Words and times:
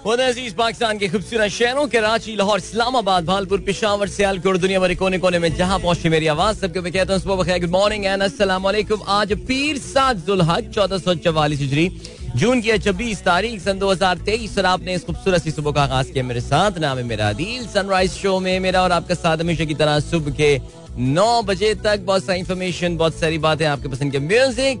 पाकिस्तान 0.00 0.98
के 0.98 1.08
खूबसूरत 1.08 1.50
शहरों 1.52 1.86
कराची 1.92 2.34
लाहौर, 2.36 2.58
इस्लामाबाद, 2.58 3.24
भालपुर, 3.24 3.60
पिशावर, 3.60 4.08
सियालकोट 4.08 4.56
दुनिया 4.56 4.80
भर 4.80 4.94
कोने 4.94 5.18
कोने 5.18 5.38
में 5.38 5.54
जहाँ 5.56 5.78
पहुँचे 5.78 6.08
मेरी 6.08 6.26
आवाज़, 6.26 6.56
सबके 6.58 6.80
मैं 6.80 6.92
कहता 6.92 7.12
हूँ 7.12 7.20
सुबह 7.20 7.58
गुड 7.58 7.70
मॉर्निंग 7.70 8.04
एंड 8.06 8.22
अस्सलाम 8.22 8.66
आज 8.66 9.32
पीर 9.44 9.78
सात 9.78 10.16
जुलहज 10.26 10.72
चौदह 10.74 10.98
सौ 10.98 11.14
चवालीस 11.16 11.60
हिजरी, 11.60 11.88
जून 12.36 12.60
की 12.60 12.78
छब्बीस 12.78 13.22
तारीख, 13.24 13.60
सन 13.60 13.78
दो 13.78 13.90
हज़ार 13.90 14.18
तेईस, 14.24 14.58
और 14.58 14.66
आपने 14.66 14.94
इस 14.94 15.04
खूबसूरत 15.04 15.42
सी 15.42 15.50
सुबह 15.50 15.72
का 15.72 15.82
आगाज़ 15.82 16.12
किया 16.12 16.24
मेरे 16.24 16.40
साथ, 16.40 16.78
नाम 16.80 16.98
है 16.98 17.04
मेरा 17.04 17.32
दिल 17.34 17.66
सनराइज 17.68 18.12
शो 18.12 18.38
में 18.40 18.58
मेरा, 18.60 18.82
और 18.82 18.92
आपका 18.92 19.14
साथ 19.14 19.36
हमेशा 19.38 19.64
की 19.64 19.74
तरह 19.74 20.00
सुबह 20.00 20.32
के 20.32 20.58
नौ 20.98 21.42
बजे 21.42 21.74
तक 21.84 22.00
बहुत 22.06 22.24
सारी 22.24 22.38
इन्फॉर्मेशन 22.38 22.96
बहुत 22.96 23.20
सारी 23.20 23.38
बातें 23.40 23.66
आपके 23.66 23.88
पसंद 23.88 24.12
के 24.12 24.18
म्यूज़िक 24.20 24.80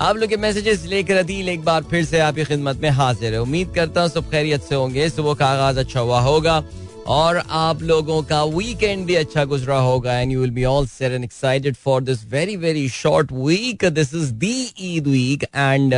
आप 0.00 0.16
लोग 0.16 0.28
के 0.28 0.36
मैसेजेस 0.36 0.84
लेकर 0.84 1.16
अदील 1.16 1.48
एक 1.48 1.64
बार 1.64 1.82
फिर 1.82 2.04
से 2.04 2.18
आपकी 2.20 2.44
खिदमत 2.44 2.76
में 2.76 2.88
हाजिर 2.90 3.32
है। 3.32 3.40
उम्मीद 3.40 3.72
करता 3.74 4.00
हूँ 4.00 4.08
सब 4.08 4.30
खैरियत 4.30 4.62
से 4.62 4.74
होंगे। 4.74 5.08
सुबह 5.10 5.34
का 5.34 5.46
आगाज़ 5.46 5.78
अच्छा 5.78 6.00
हुआ 6.00 6.20
होगा। 6.20 6.58
और 7.06 7.36
आप 7.50 7.82
लोगों 7.82 8.22
का 8.22 8.42
वीकेंड 8.44 9.04
भी 9.06 9.14
अच्छा 9.14 9.44
गुजरा 9.44 9.76
होगा 9.76 10.18
and 10.18 10.32
you 10.32 10.40
will 10.40 10.50
be 10.50 10.64
all 10.64 10.86
set 10.86 11.12
and 11.12 11.24
excited 11.24 11.76
for 11.76 12.02
this 12.02 12.24
very 12.30 12.56
very 12.56 12.88
short 12.88 13.32
week 13.32 13.84
this 13.84 14.14
is 14.14 14.32
the 14.34 14.54
Eid 14.80 15.06
week 15.06 15.44
and 15.44 15.94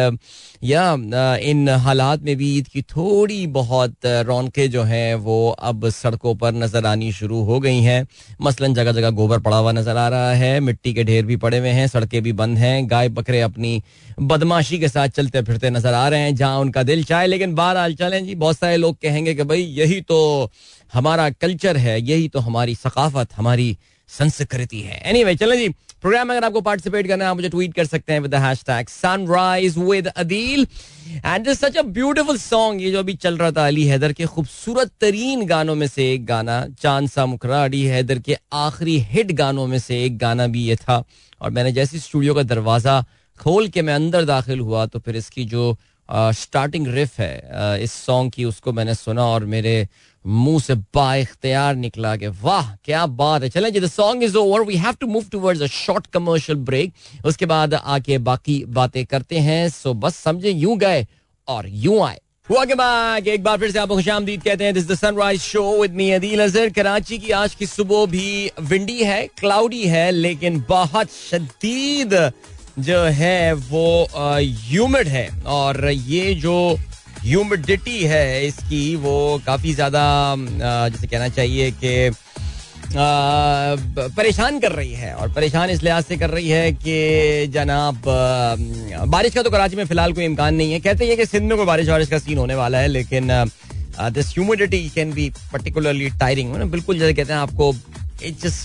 या 0.65 0.93
इन 1.43 1.69
हालात 1.79 2.23
में 2.23 2.37
भी 2.37 2.57
ईद 2.57 2.69
की 2.69 2.83
थोड़ी 2.83 3.47
बहुत 3.47 3.91
uh, 3.91 4.27
रौनकें 4.27 4.71
जो 4.71 4.83
हैं 4.83 5.15
वो 5.15 5.49
अब 5.51 5.89
सड़कों 5.89 6.35
पर 6.35 6.53
नज़र 6.55 6.87
आनी 6.87 7.13
शुरू 7.13 7.43
हो 7.43 7.59
गई 7.61 7.81
हैं। 7.81 8.07
मसलन 8.43 8.75
जगह 8.75 8.93
जगह 8.93 9.11
गोबर 9.11 9.39
पड़ा 9.39 9.57
हुआ 9.57 9.73
नज़र 9.73 9.97
आ 9.97 10.09
रहा 10.09 10.33
है 10.33 10.59
मिट्टी 10.61 10.95
के 10.95 11.05
ढेर 11.05 11.27
भी 11.27 11.37
पड़े 11.37 11.59
हुए 11.59 11.69
हैं 11.71 11.87
सड़कें 11.87 12.23
भी 12.23 12.33
बंद 12.33 12.59
हैं 12.59 12.91
गाय 12.91 13.09
बकरे 13.11 13.41
अपनी 13.41 13.83
बदमाशी 14.21 14.79
के 14.79 14.89
साथ 14.89 15.09
चलते 15.09 15.43
फिरते 15.43 15.71
नज़र 15.71 15.95
आ 15.95 16.09
रहे 16.09 16.21
हैं 16.21 16.35
जहाँ 16.35 16.59
उनका 16.61 16.83
दिल 16.83 17.05
चाहे 17.05 17.27
लेकिन 17.27 17.55
बहरहाल 17.55 17.95
चलें 17.95 18.25
जी 18.27 18.35
बहुत 18.37 18.59
सारे 18.59 18.77
लोग 18.77 18.97
कहेंगे 19.03 19.35
कि 19.35 19.43
भाई 19.43 19.63
यही 19.63 20.01
तो 20.01 20.51
हमारा 20.95 21.31
कल्चर 21.31 21.77
है 21.77 22.01
यही 22.03 22.29
तो 22.29 22.41
हमारी 22.41 22.75
सकाफत 22.75 23.33
हमारी 23.37 23.77
संस्कृति 24.11 24.81
है। 24.81 25.01
एनी 25.01 25.19
anyway, 25.19 25.39
चलें 25.41 25.57
जी 25.59 25.69
प्रोग्राम 26.03 26.29
में 26.29 26.35
अगर 26.37 26.47
आपको 26.47 26.61
पार्टिसिपेट 26.61 27.07
करना 27.09 27.25
है 27.25 27.31
आप 27.31 27.37
मुझे 27.37 27.49
ट्वीट 27.49 27.75
कर 27.75 27.87
सकते 27.87 28.13
हैं 28.13 28.21
with 28.21 28.35
hashtag 28.35 28.89
sunrise 28.89 29.79
with 29.79 30.07
Adeel 30.07 30.67
and 31.25 31.53
such 31.53 31.77
a 31.77 31.83
beautiful 31.83 32.39
song 32.39 32.83
ये 32.83 32.91
जो 32.91 32.99
अभी 32.99 33.15
चल 33.15 33.37
रहा 33.39 33.51
था 33.51 33.67
अली 33.67 33.85
हैदर 33.87 34.13
के 34.13 34.27
खूबसूरत 34.27 34.91
तरीन 35.01 35.47
गानों 35.47 35.75
में 35.75 35.87
से 35.87 36.13
एक 36.13 36.27
गाना 36.27 36.67
चाँद 36.81 37.09
सा 37.11 37.27
मुखरा 37.27 37.65
अली 37.65 37.83
हैदर 37.85 38.19
के 38.19 38.37
आखिरी 38.53 38.99
हिट 39.13 39.33
गानों 39.33 39.67
में 39.67 39.79
से 39.79 40.05
एक 40.05 40.19
गाना 40.19 40.47
भी 40.47 40.65
ये 40.65 40.77
था। 40.77 41.03
और 41.41 41.51
मैंने 41.51 41.73
जैसे 41.73 41.99
स्टूडियो 41.99 42.35
का 42.35 42.43
दरवाज़ा 42.43 43.05
खोल 43.41 43.69
के 43.69 43.83
मैं 43.83 43.95
अंदर 43.95 44.25
दाखिल 44.25 44.61
हुआ 44.61 44.87
तो 44.87 44.99
फिर 44.99 45.17
इसकी 45.17 45.45
जो 45.45 45.77
स्टार्टिंग 46.09 46.87
रिफ 46.95 47.19
है 47.21 47.83
इस 47.83 47.93
सॉन्ग 47.93 48.33
की 48.33 48.45
उसको 48.45 48.73
मैंने 48.73 48.95
सुना 48.95 49.25
और 49.25 49.45
मेरे 49.47 49.77
मुँह 50.25 50.59
से 50.61 50.75
बाख्तियार 50.75 51.75
निकला 51.77 52.17
कि 52.17 52.27
वाह, 52.43 52.75
क्या 52.85 53.05
बात 53.07 53.43
है। 53.43 53.49
चलें 53.51 53.73
जी 53.73 53.81
the 53.81 53.87
song 53.87 54.23
is 54.25 54.37
over 54.37 54.61
we 54.67 54.77
have 54.77 54.95
to 55.01 55.07
move 55.07 55.25
towards 55.33 55.63
a 55.63 55.67
short 55.67 56.07
commercial 56.07 56.59
break 56.61 56.93
उसके 57.27 57.47
बाद 57.47 57.75
आके 57.75 58.19
बाकी 58.21 58.65
बातें 58.67 59.05
करते 59.07 59.39
हैं। 59.39 59.69
सो 59.71 59.95
बस 59.95 60.17
समझे, 60.17 60.51
यूँ 60.51 60.77
गए 60.79 61.07
और 61.49 61.69
यूँ 61.69 62.01
आए। 62.03 62.19
Welcome 62.49 62.79
back. 62.79 63.29
एक 63.29 63.43
बार 63.43 63.59
फिर 63.59 63.71
से 63.71 63.79
आपको 63.79 63.95
खुश 63.97 64.09
आमदीद 64.09 64.43
कहते 64.43 64.65
हैं 64.65 64.73
this 64.75 64.89
the 64.89 64.95
sunrise 64.95 65.41
show 65.41 65.63
with 65.83 65.93
me 65.95 66.11
Adeel 66.11 66.43
Azhar 66.43 66.71
Karachi 66.71 67.19
की 67.19 67.31
आज 67.33 67.55
की 67.55 67.67
सुबह 67.67 68.05
भी 68.07 68.51
विंडी 68.61 68.99
है 69.03 69.27
क्लाउडी 69.39 69.83
है, 69.85 70.11
लेकिन 70.11 70.65
बहुत 70.69 71.11
शदीद 71.31 72.15
जो 72.79 72.99
है 72.99 73.53
वो 73.53 74.09
ह्यूमिड 74.15 75.09
है। 75.09 75.29
और 75.47 75.89
ये 75.91 76.35
जो 76.35 76.57
ह्यूमिडिटी 77.25 78.03
है 78.05 78.47
इसकी, 78.47 78.95
वो 78.97 79.41
काफ़ी 79.47 79.73
ज़्यादा 79.75 80.03
जैसे 80.91 81.07
कहना 81.07 81.29
चाहिए 81.31 81.71
कि 81.75 82.11
परेशान 84.17 84.59
कर 84.61 84.73
रही 84.73 84.93
है 84.95 85.13
और 85.15 85.33
परेशान 85.33 85.71
इस 85.71 85.83
लिहाज 85.83 86.05
से 86.05 86.17
कर 86.17 86.31
रही 86.31 86.49
है 86.49 86.73
कि 86.75 87.47
जनाब 87.53 88.03
बारिश 89.09 89.35
का 89.35 89.43
तो 89.43 89.51
कराची 89.51 89.77
में 89.77 89.85
फ़िलहाल 89.85 90.13
कोई 90.13 90.25
इम्कान 90.25 90.55
नहीं 90.55 90.73
है। 90.73 90.81
कहते 90.81 91.07
हैं 91.07 91.17
कि 91.17 91.27
सिंध 91.27 91.49
में 91.49 91.57
कोई 91.57 91.67
बारिश 91.67 91.89
वारिश 91.89 92.09
का 92.09 92.19
सीन 92.19 92.39
होने 92.39 92.55
वाला 92.55 92.79
है, 92.79 92.89
लेकिन 92.89 93.29
this 94.13 94.29
humidity 94.29 94.89
can 94.95 95.13
be 95.13 95.29
particularly 95.53 96.11
tiring 96.21 96.53
बिल्कुल 96.71 96.99
जैसे 96.99 97.15
कहते 97.15 97.33
हैं 97.33 97.41
आपको 97.41 97.73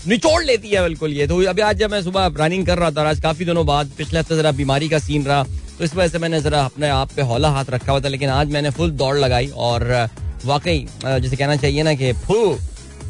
निचोड़ 0.08 0.44
लेती 0.44 0.70
है 0.70 0.84
बिल्कुल 0.84 1.14
ये। 1.14 1.28
तो 1.28 1.42
अभी 1.46 1.62
आज 1.62 1.78
जब 1.78 1.92
मैं 1.92 2.02
सुबह 2.04 2.30
रनिंग 2.38 2.66
कर 2.66 2.78
रहा 2.78 2.92
था, 2.92 3.10
आज 3.10 3.20
काफ़ी 3.22 3.46
दिनों 3.46 3.66
बाद 3.66 3.92
पिछले 3.98 4.20
हफ़्ते 4.20 4.36
जरा 4.38 4.52
बीमारी 4.54 4.90
का 4.90 5.00
सीन 5.00 5.26
रहा 5.26 5.46
तो 5.80 5.86
इस 5.86 5.94
वजह 5.96 6.08
से 6.08 6.20
मैंने 6.20 6.40
जरा 6.42 6.62
अपने 6.66 6.88
आप 6.92 7.12
पे 7.16 7.22
हौला 7.24 7.50
हाथ 7.50 7.70
रखा 7.70 7.92
हुआ 7.92 8.02
था, 8.02 8.08
लेकिन 8.10 8.30
आज 8.30 8.52
मैंने 8.52 8.70
फुल 8.70 8.92
दौड़ 8.94 9.18
लगाई 9.18 9.48
और 9.58 9.84
वाकई 10.46 10.86
जैसे 11.06 11.36
कहना 11.36 11.56
चाहिए 11.56 11.84
ना 11.84 11.94
कि 11.94 12.12
फू 12.26 12.36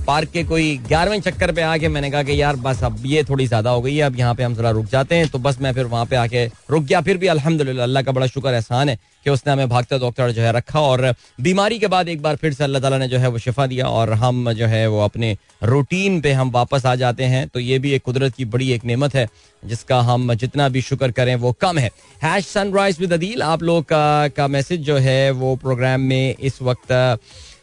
पार्क 0.08 0.30
के 0.34 0.44
कोई 0.44 0.78
ग्यारहवें 0.88 1.22
चक्कर 1.22 1.52
पे 1.52 1.62
आके 1.62 1.88
मैंने 1.88 2.12
कहा 2.12 2.24
कि 2.24 2.42
यार 2.42 2.56
बस 2.58 2.84
अब 2.84 3.04
ये 3.06 3.24
थोड़ी 3.24 3.48
ज़्यादा 3.48 3.70
हो 3.70 3.82
गई 3.82 3.96
है, 3.96 4.02
अब 4.04 4.20
यहाँ 4.20 4.36
पे 4.36 4.44
हम 4.44 4.56
जरा 4.56 4.70
रुक 4.72 4.86
जाते 4.92 5.16
हैं 5.16 5.28
तो 5.30 5.40
बस 5.40 5.60
मैं 5.62 5.74
फिर 5.74 5.86
वहाँ 5.86 6.06
पे 6.06 6.16
आके 6.16 6.46
रुक 6.46 6.84
गया, 6.84 7.02
फिर 7.02 7.18
भी 7.18 7.28
अल्हम्दुलिल्लाह, 7.28 7.84
अल्लाह 7.84 8.04
का 8.04 8.12
बड़ा 8.12 8.28
शुक्र, 8.28 8.50
एहसान 8.50 8.90
है। 8.90 8.98
कि 9.26 9.30
उसने 9.30 9.54
हमें 9.54 9.70
भागता 9.70 9.98
डॉक्टर 9.98 10.32
जो 10.32 10.42
है 10.42 10.52
रखा 10.52 10.80
और 10.82 11.14
बीमारी 11.42 11.80
के 11.80 11.88
बाद 11.88 12.10
एक 12.10 12.22
बार 12.22 12.36
फिर 12.36 12.54
से 12.54 12.64
अल्लाह 12.64 12.82
ताला 12.82 12.98
ने 12.98 13.08
जो 13.08 13.18
है 13.18 13.28
वो 13.28 13.38
शिफा 13.38 13.68
दिया 13.68 13.88
और 13.88 14.14
हम 14.16 14.52
जो 14.54 14.66
है 14.66 14.86
वो 14.88 15.00
अपने 15.04 15.36
रूटीन 15.64 16.20
पे 16.22 16.32
हम 16.32 16.52
वापस 16.52 16.86
आ 16.86 16.96
जाते 16.96 17.24
हैं। 17.26 17.48
तो 17.48 17.60
ये 17.60 17.80
भी 17.80 17.92
एक 17.94 18.04
कुदरत 18.04 18.36
की 18.36 18.46
बड़ी 18.46 18.72
एक 18.72 18.86
नेमत 18.86 19.16
है 19.16 19.28
जिसका 19.64 20.00
हम 20.02 20.34
जितना 20.36 20.68
भी 20.70 20.82
शुक्र 20.82 21.12
करें 21.12 21.36
वो 21.36 21.52
कम 21.62 21.78
है। 21.78 21.90
हैश 22.24 22.48
सनराइज 22.48 23.00
विद 23.00 23.14
अदील 23.14 23.42
आप 23.44 23.64
लोग 23.64 23.84
का, 23.84 24.28
का 24.28 24.48
मैसेज 24.48 24.82
जो 24.82 24.98
है 24.98 25.32
वो 25.32 25.56
प्रोग्राम 25.56 26.02
में 26.02 26.36
इस 26.40 26.62
वक्त 26.62 26.92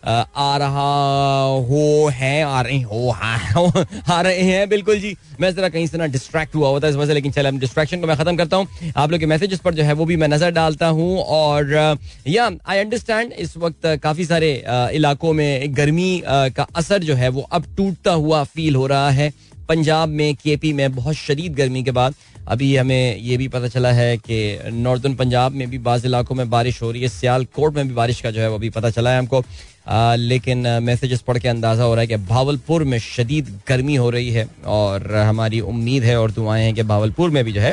आ 0.06 0.56
रहा 0.56 1.42
हो 1.62 2.08
है, 2.12 2.42
आ 2.42 2.60
रहे 2.60 2.80
हो 2.80 3.10
आ 3.10 4.20
रहे 4.22 4.40
हैं, 4.40 4.68
बिल्कुल 4.68 4.98
जी। 5.00 5.16
मैं 5.40 5.54
जरा 5.54 5.68
कहीं 5.68 5.86
से 5.86 5.98
ना 5.98 6.06
डिस्ट्रैक्ट 6.08 6.54
हुआ 6.54 6.68
होता 6.68 6.86
है, 6.86 6.92
इस 6.92 6.96
वजह 6.96 7.06
से, 7.06 7.14
लेकिन 7.14 7.32
चले 7.32 7.50
डिस्ट्रैक्शन 7.58 8.00
को 8.00 8.06
मैं 8.06 8.16
खत्म 8.16 8.36
करता 8.36 8.56
हूँ। 8.56 8.92
आप 8.96 9.10
लोग 9.10 9.20
के 9.20 9.26
मैसेजेस 9.26 9.60
पर 9.60 9.74
जो 9.74 9.82
है, 9.82 9.92
वो 9.92 10.04
भी 10.04 10.16
मैं 10.16 10.28
नज़र 10.28 10.50
डालता 10.50 10.86
हूँ, 10.88 11.18
और 11.18 11.98
या 12.26 12.50
आई 12.66 12.78
अंडरस्टैंड 12.78 13.32
इस 13.34 13.56
वक्त 13.56 13.86
काफ़ी 14.02 14.24
सारे 14.24 14.52
इलाकों 14.94 15.32
में 15.32 15.76
गर्मी 15.76 16.22
का 16.26 16.66
असर 16.76 17.02
जो 17.02 17.14
है, 17.14 17.28
वो 17.28 17.42
अब 17.42 17.74
टूटता 17.76 18.12
हुआ 18.12 18.44
फील 18.46 18.76
हो 18.76 18.86
रहा 18.86 19.10
है। 19.10 19.32
पंजाब 19.68 20.08
में 20.08 20.34
केपी 20.34 20.72
में 20.72 20.94
बहुत 20.94 21.14
शदीद 21.16 21.54
गर्मी 21.54 21.82
के 21.82 21.90
बाद, 21.90 22.14
अभी 22.48 22.74
हमें 22.76 23.16
ये 23.18 23.36
भी 23.36 23.48
पता 23.48 23.68
चला 23.68 23.90
है 23.92 24.16
कि 24.18 24.58
नॉर्दर्न 24.72 25.14
पंजाब 25.14 25.52
में 25.52 25.68
भी, 25.70 25.78
बाज़ 25.80 26.06
इलाकों 26.06 26.34
में 26.34 26.48
बारिश 26.50 26.82
हो 26.82 26.90
रही 26.90 27.02
है, 27.02 27.08
सियालकोट 27.08 27.74
में 27.74 27.88
भी 27.88 27.94
बारिश 27.94 28.20
का 28.20 28.30
जो 28.30 28.40
है, 28.40 28.50
वो 28.50 28.58
भी 28.58 28.70
पता 28.70 28.90
चला 28.90 29.10
है 29.10 29.18
हमको। 29.18 29.44
लेकिन 29.88 30.66
मैसेजेस 30.82 31.20
पढ़ 31.20 31.38
के 31.38 31.48
अंदाज़ा 31.48 31.84
हो 31.84 31.94
रहा 31.94 32.00
है 32.00 32.06
कि 32.06 32.16
भावलपुर 32.16 32.84
में 32.84 32.98
शदीद 32.98 33.60
गर्मी 33.68 33.96
हो 33.96 34.10
रही 34.10 34.30
है 34.30 34.48
और 34.66 35.14
हमारी 35.16 35.60
उम्मीद 35.60 36.04
है 36.04 36.16
और 36.20 36.30
दुआएँ 36.30 36.64
हैं 36.64 36.74
कि 36.74 36.82
भावलपुर 36.82 37.30
में 37.30 37.44
भी 37.44 37.52
जो 37.52 37.60
है, 37.60 37.72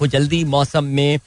वो 0.00 0.06
जल्दी 0.06 0.44
मौसम 0.44 0.84
में 0.84 1.18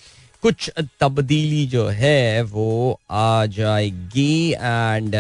कुछ 0.43 0.69
तब्दीली 0.99 1.65
जो 1.67 1.87
है, 1.87 2.41
वो 2.41 2.99
आ 3.11 3.45
जाएगी। 3.45 4.51
एंड 4.51 5.15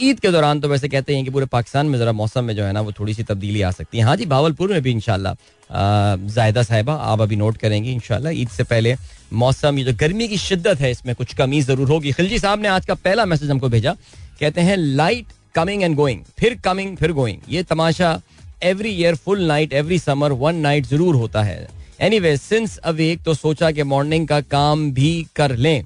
ईद 0.00 0.20
के 0.20 0.30
दौरान 0.32 0.60
तो 0.60 0.68
वैसे 0.68 0.88
कहते 0.88 1.14
हैं 1.14 1.24
कि 1.24 1.30
पूरे 1.30 1.46
पाकिस्तान 1.46 1.86
में 1.86 1.98
ज़रा 1.98 2.12
मौसम 2.12 2.44
में 2.44 2.54
जो 2.56 2.64
है 2.64 2.72
ना 2.72 2.80
वो 2.80 2.92
थोड़ी 2.98 3.14
सी 3.14 3.22
तब्दीली 3.24 3.62
आ 3.62 3.70
सकती 3.70 3.98
है। 3.98 4.04
हाँ 4.04 4.16
जी, 4.16 4.26
भावलपुर 4.26 4.72
में 4.72 4.82
भी 4.82 4.90
इनशाला 4.90 5.34
जायदा 5.70 6.62
साहिबा, 6.62 6.94
आप 6.94 7.20
अभी 7.20 7.36
नोट 7.36 7.56
करेंगे 7.56 7.90
इनशाला 7.92 8.30
ईद 8.32 8.48
से 8.48 8.64
पहले 8.64 8.94
मौसम, 9.34 9.78
ये 9.78 9.84
जो 9.84 9.92
गर्मी 10.00 10.28
की 10.28 10.36
शिद्दत 10.38 10.80
है, 10.80 10.90
इसमें 10.90 11.14
कुछ 11.14 11.34
कमी 11.34 11.60
ज़रूर 11.62 11.88
होगी। 11.88 12.12
खिलजी 12.12 12.38
साहब 12.38 12.60
ने 12.62 12.68
आज 12.68 12.86
का 12.86 12.94
पहला 12.96 13.24
मैसेज 13.26 13.50
हमको 13.50 13.68
भेजा। 13.68 13.96
कहते 14.40 14.60
हैं 14.60 14.76
लाइट 14.76 15.32
कमिंग 15.54 15.82
एंड 15.82 15.96
गोइंग 15.96 16.22
फिर 16.38 16.54
कमिंग 16.64 16.96
फिर 16.96 17.12
गोइंग 17.12 17.38
ये 17.48 17.62
तमाशा 17.64 18.20
every 18.64 18.90
year 18.90 19.14
full 19.16 19.42
night 19.46 19.72
every 19.72 19.98
summer 19.98 20.32
one 20.34 20.56
night 20.58 20.86
ज़रूर 20.86 21.14
होता 21.14 21.42
है। 21.42 21.66
एनी 22.00 22.18
वे 22.20 22.36
सिंस 22.36 22.76
अवेक 22.84 23.22
तो 23.24 23.34
सोचा 23.34 23.70
कि 23.70 23.82
मॉर्निंग 23.84 24.28
का 24.28 24.40
काम 24.42 24.90
भी 24.92 25.26
कर 25.36 25.56
लें। 25.56 25.82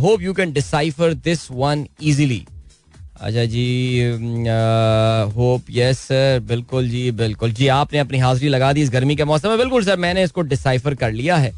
Hope 0.00 0.22
you 0.22 0.32
can 0.34 0.52
decipher 0.52 1.14
this 1.14 1.50
one 1.50 1.86
easily 2.02 2.44
अच्छा 3.20 3.44
जी 3.44 4.02
होप 5.34 5.64
यस 5.70 5.98
सर 6.00 6.38
बिल्कुल 6.48 6.88
जी 6.88 7.10
बिल्कुल। 7.12 7.52
जी, 7.52 7.66
आपने 7.68 7.98
अपनी 7.98 8.18
हाजिरी 8.18 8.48
लगा 8.48 8.72
दी 8.72 8.82
इस 8.82 8.90
गर्मी 8.90 9.16
के 9.16 9.24
मौसम 9.24 9.48
में। 9.48 9.58
बिल्कुल 9.58 9.84
सर 9.84 9.96
मैंने 9.98 10.22
इसको 10.24 10.40
डिसाइफर 10.42 10.94
कर 10.94 11.12
लिया 11.12 11.36
है। 11.36 11.52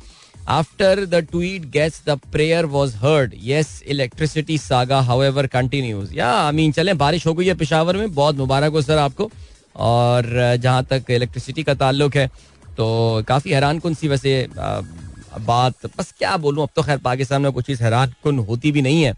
After 0.50 1.04
the 1.06 1.14
tweet 1.30 1.66
gets 1.72 2.02
the 2.08 2.18
prayer 2.32 2.64
was 2.66 2.96
heard 2.96 3.34
yes 3.42 3.82
electricity 3.86 4.56
saga 4.58 5.00
however 5.22 5.46
continues 5.46 6.16
या 6.16 6.30
आई 6.36 6.52
मीन 6.52 6.72
चले, 6.72 6.94
बारिश 6.94 7.26
हो 7.26 7.34
गई 7.34 7.46
है 7.46 7.54
पिशावर 7.54 7.96
में, 7.96 8.14
बहुत 8.14 8.36
मुबारक 8.36 8.72
हो 8.72 8.82
सर 8.82 8.98
आपको। 8.98 9.30
और 9.76 10.56
जहाँ 10.60 10.84
तक 10.90 11.10
इलेक्ट्रिसिटी 11.10 11.62
का 11.62 11.74
ताल्लुक 11.74 12.16
है 12.16 12.26
तो 12.76 13.22
काफ़ी 13.28 13.50
हैरान 13.52 13.78
कन 13.78 13.94
सी 13.94 14.08
वैसे 14.08 14.46
बात, 14.50 15.86
बस 15.98 16.12
क्या 16.18 16.36
बोलूँ, 16.36 16.62
अब 16.62 16.70
तो 16.76 16.82
खैर 16.82 16.98
पाकिस्तान 17.00 17.42
में 17.42 17.52
कुछ 17.52 17.66
चीज़ 17.66 17.82
हैरान 17.82 18.12
कन 18.24 18.38
होती 18.40 18.72
भी 18.72 18.82
नहीं 18.82 19.02
है। 19.02 19.14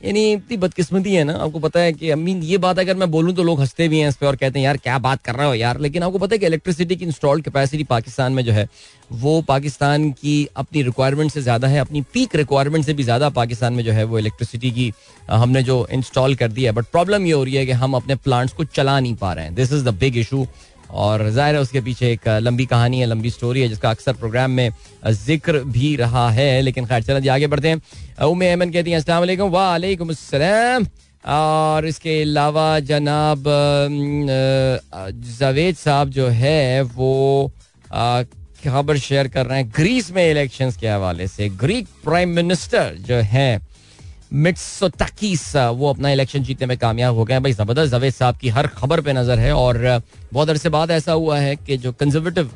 यानी 0.00 0.32
इतनी 0.32 0.56
बदकिस्मती 0.56 1.14
है 1.14 1.22
ना, 1.24 1.32
आपको 1.34 1.58
पता 1.58 1.80
है 1.80 1.92
कि 1.92 2.14
मीन 2.14 2.42
ये 2.42 2.56
बात 2.58 2.78
अगर 2.78 2.96
मैं 2.96 3.10
बोलूँ 3.10 3.34
तो 3.34 3.42
लोग 3.42 3.60
हँसते 3.60 3.86
भी 3.88 3.98
हैं 3.98 4.08
इस 4.08 4.16
पर 4.16 4.26
और 4.26 4.36
कहते 4.36 4.58
हैं, 4.58 4.64
यार, 4.64 4.76
क्या 4.76 4.98
बात 4.98 5.22
कर 5.22 5.34
रहे 5.34 5.46
हो 5.46 5.54
यार? 5.54 5.80
लेकिन 5.80 6.02
आपको 6.02 6.18
पता 6.18 6.34
है 6.34 6.38
कि 6.38 6.46
इलेक्ट्रिसिटी 6.46 6.96
की 6.96 7.04
इंस्टॉल्ड 7.04 7.44
कैपेसिटी 7.44 7.84
पाकिस्तान 7.84 8.32
में 8.32 8.44
जो 8.44 8.52
है, 8.52 8.68
वो 9.12 9.40
पाकिस्तान 9.42 10.10
की 10.12 10.36
अपनी 10.56 10.82
रिक्वायरमेंट 10.82 11.30
से 11.30 11.42
ज़्यादा 11.42 11.68
है, 11.68 11.78
अपनी 11.78 12.02
पीक 12.14 12.36
रिक्वायरमेंट 12.36 12.84
से 12.84 12.94
भी 12.94 13.02
ज़्यादा 13.02 13.28
पाकिस्तान 13.30 13.72
में 13.72 13.84
जो 13.84 13.92
है 13.92 14.04
वो 14.04 14.18
इलेक्ट्रिसिटी 14.18 14.70
की 14.70 14.92
हमने 15.30 15.62
जो 15.62 15.86
इंस्टॉल 15.92 16.34
कर 16.34 16.48
दिया 16.48 16.70
है। 16.70 16.76
बट 16.76 16.86
प्रॉब्लम 16.86 17.26
ये 17.26 17.32
हो 17.32 17.42
रही 17.44 17.54
है 17.54 17.66
कि 17.66 17.72
हम 17.74 17.94
अपने 17.94 18.14
प्लांट्स 18.16 18.54
को 18.54 18.64
चला 18.66 18.98
नहीं 19.00 19.14
पा 19.14 19.32
रहे 19.32 19.44
हैं। 19.44 19.54
This 19.54 19.72
is 19.72 19.84
the 19.84 19.94
big 19.94 20.16
issue 20.16 20.46
और 20.90 21.28
ज़ाहिर 21.30 21.54
है 21.54 21.60
उसके 21.60 21.80
पीछे 21.80 22.10
एक 22.12 22.28
लंबी 22.42 22.66
कहानी 22.66 23.00
है, 23.00 23.06
लंबी 23.06 23.30
स्टोरी 23.30 23.60
है, 23.60 23.68
जिसका 23.68 23.90
अक्सर 23.90 24.12
प्रोग्राम 24.14 24.50
में 24.50 24.70
ज़िक्र 25.06 25.58
भी 25.68 25.94
रहा 25.96 26.28
है। 26.30 26.60
लेकिन 26.62 26.86
खैर 26.86 27.02
चलो 27.02 27.20
जी, 27.20 27.28
आगे 27.28 27.46
बढ़ते 27.46 27.68
हैं। 27.68 27.80
उमे 28.24 28.50
अहमद 28.50 28.72
कहती 28.72 28.90
हैं, 28.90 28.98
अस्सलाम 28.98 29.20
वालेकुम 29.20 30.10
अस्सलाम 30.10 30.86
और 31.24 31.86
इसके 31.86 32.20
अलावा 32.22 32.78
जनाब 32.80 33.44
जावेद 35.38 35.76
साहब 35.76 36.10
जो 36.10 36.28
है, 36.28 36.82
वो 36.82 37.50
खबर 38.64 38.96
शेयर 38.98 39.28
कर 39.28 39.46
रहे 39.46 39.58
हैं, 39.58 39.70
ग्रीस 39.76 40.10
में 40.12 40.30
इलेक्शंस 40.30 40.76
के 40.76 40.88
हवाले 40.88 41.26
से। 41.28 41.48
ग्रीक 41.50 41.86
प्राइम 42.04 42.28
मिनिस्टर 42.36 42.94
जो 43.00 43.14
है 43.14 43.65
मिट्सोटाकिस 44.36 45.44
वो 45.56 45.88
अपना 45.90 46.10
इलेक्शन 46.10 46.42
जीतने 46.42 46.66
में 46.66 46.76
कामयाब 46.78 47.14
हो 47.14 47.24
गए 47.24 47.34
हैं। 47.34 47.42
भाई, 47.42 47.52
ज़बरदस्त 47.52 47.92
जवेद 47.92 48.12
साहब 48.12 48.36
की 48.36 48.48
हर 48.48 48.66
खबर 48.68 49.00
पे 49.00 49.12
नज़र 49.12 49.38
है 49.38 49.52
और 49.54 50.02
बहुत 50.32 50.48
अरसे 50.50 50.68
बाद 50.68 50.90
ऐसा 50.90 51.12
हुआ 51.12 51.38
है 51.38 51.54
कि 51.56 51.76
जो 51.76 51.92
कंजर्वेटिव 51.92 52.50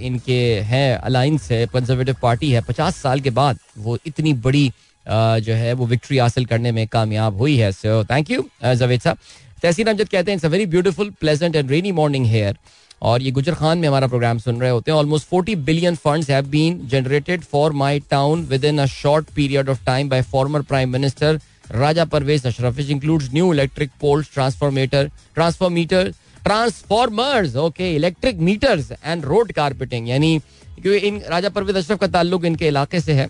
इनके 0.00 0.40
हैं 0.62 0.96
अलाइंस 0.96 1.50
है 1.52 1.64
कंजर्वेटिव 1.66 2.16
पार्टी 2.22 2.50
है, 2.50 2.60
पचास 2.62 2.96
साल 2.96 3.20
के 3.20 3.30
बाद 3.32 3.58
वो 3.78 3.98
इतनी 4.06 4.32
बड़ी 4.44 4.70
जो 5.06 5.54
है 5.54 5.72
वो 5.72 5.86
विक्ट्री 5.86 6.18
हासिल 6.18 6.44
करने 6.46 6.72
में 6.72 6.86
कामयाब 6.88 7.38
हुई 7.38 7.56
है। 7.56 7.72
सो 7.72 8.04
थैंक 8.04 8.30
यू 8.30 8.44
जवेद 8.64 9.00
साहब। 9.00 9.18
तहसीन 9.62 9.86
अमजद 9.86 10.08
कहते 10.08 10.30
हैं 10.30 10.36
it's 10.36 10.44
a 10.44 10.48
very 10.48 10.66
beautiful 10.68 11.10
pleasant 11.20 11.56
and 11.56 11.70
rainy 11.70 11.92
morning 11.92 12.26
here 12.26 12.56
और 13.04 13.22
ये 13.22 13.30
गुजर 13.30 13.54
खान 13.54 13.78
में 13.78 13.86
हमारा 13.88 14.06
प्रोग्राम 14.06 14.38
सुन 14.38 14.60
रहे 14.60 14.70
होते 14.70 14.90
हैं। 14.90 14.98
Almost 14.98 15.28
forty 15.28 15.54
billion 15.64 15.94
funds 16.04 16.30
have 16.30 16.46
been 16.48 16.80
generated 16.88 17.42
for 17.44 17.72
my 17.74 18.00
town 18.10 18.44
within 18.64 18.78
a 18.78 18.86
short 18.88 19.30
period 19.36 19.68
of 19.68 19.84
time 19.86 20.08
by 20.08 20.22
former 20.32 20.62
prime 20.64 20.92
minister 20.92 21.40
Raja 21.70 22.04
Pervez 22.06 22.46
Ashraf 22.46 22.74
which 22.76 22.90
includes 22.90 23.32
new 23.34 23.52
electric 23.52 23.90
poles 24.00 24.32
transformator 24.34 25.10
transformeter 25.34 26.12
transformers 26.44 27.56
okay 27.56 27.94
electric 27.94 28.38
meters 28.40 28.90
and 29.04 29.24
road 29.24 29.52
carpeting 29.52 30.08
यानी 30.08 30.38
क्योंकि 30.82 31.06
इन 31.08 31.20
राजा 31.30 31.48
परवेज 31.48 31.76
अशरफ 31.76 31.98
का 31.98 32.06
ताल्लुक 32.08 32.44
इनके 32.44 32.66
इलाके 32.68 33.00
से 33.00 33.12
है। 33.12 33.28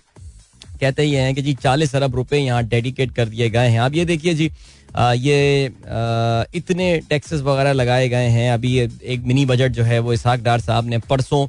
कहते 0.79 1.03
ही 1.03 1.13
हैं 1.13 1.33
कि 1.35 1.41
जी, 1.41 1.53
चालीस 1.53 1.95
अरब 1.95 2.15
रुपए 2.15 2.37
यहाँ 2.37 2.63
डेडिकेट 2.63 3.11
कर 3.15 3.25
दिए 3.25 3.49
गए 3.49 3.67
हैं। 3.69 3.79
आप 3.79 3.93
ये 3.95 4.05
देखिए 4.05 4.33
जी 4.33 4.49
ये 4.95 5.65
इतने 6.55 6.97
टैक्सेस 7.09 7.41
वगैरह 7.41 7.73
लगाए 7.73 8.09
गए 8.09 8.27
हैं। 8.29 8.51
अभी 8.51 8.77
एक 8.79 9.23
मिनी 9.25 9.45
बजट 9.45 9.71
जो 9.71 9.83
है 9.83 9.99
वो 9.99 10.13
इसहाक 10.13 10.39
डार 10.41 10.59
साहब 10.61 10.85
ने 10.85 10.97
परसों 11.09 11.47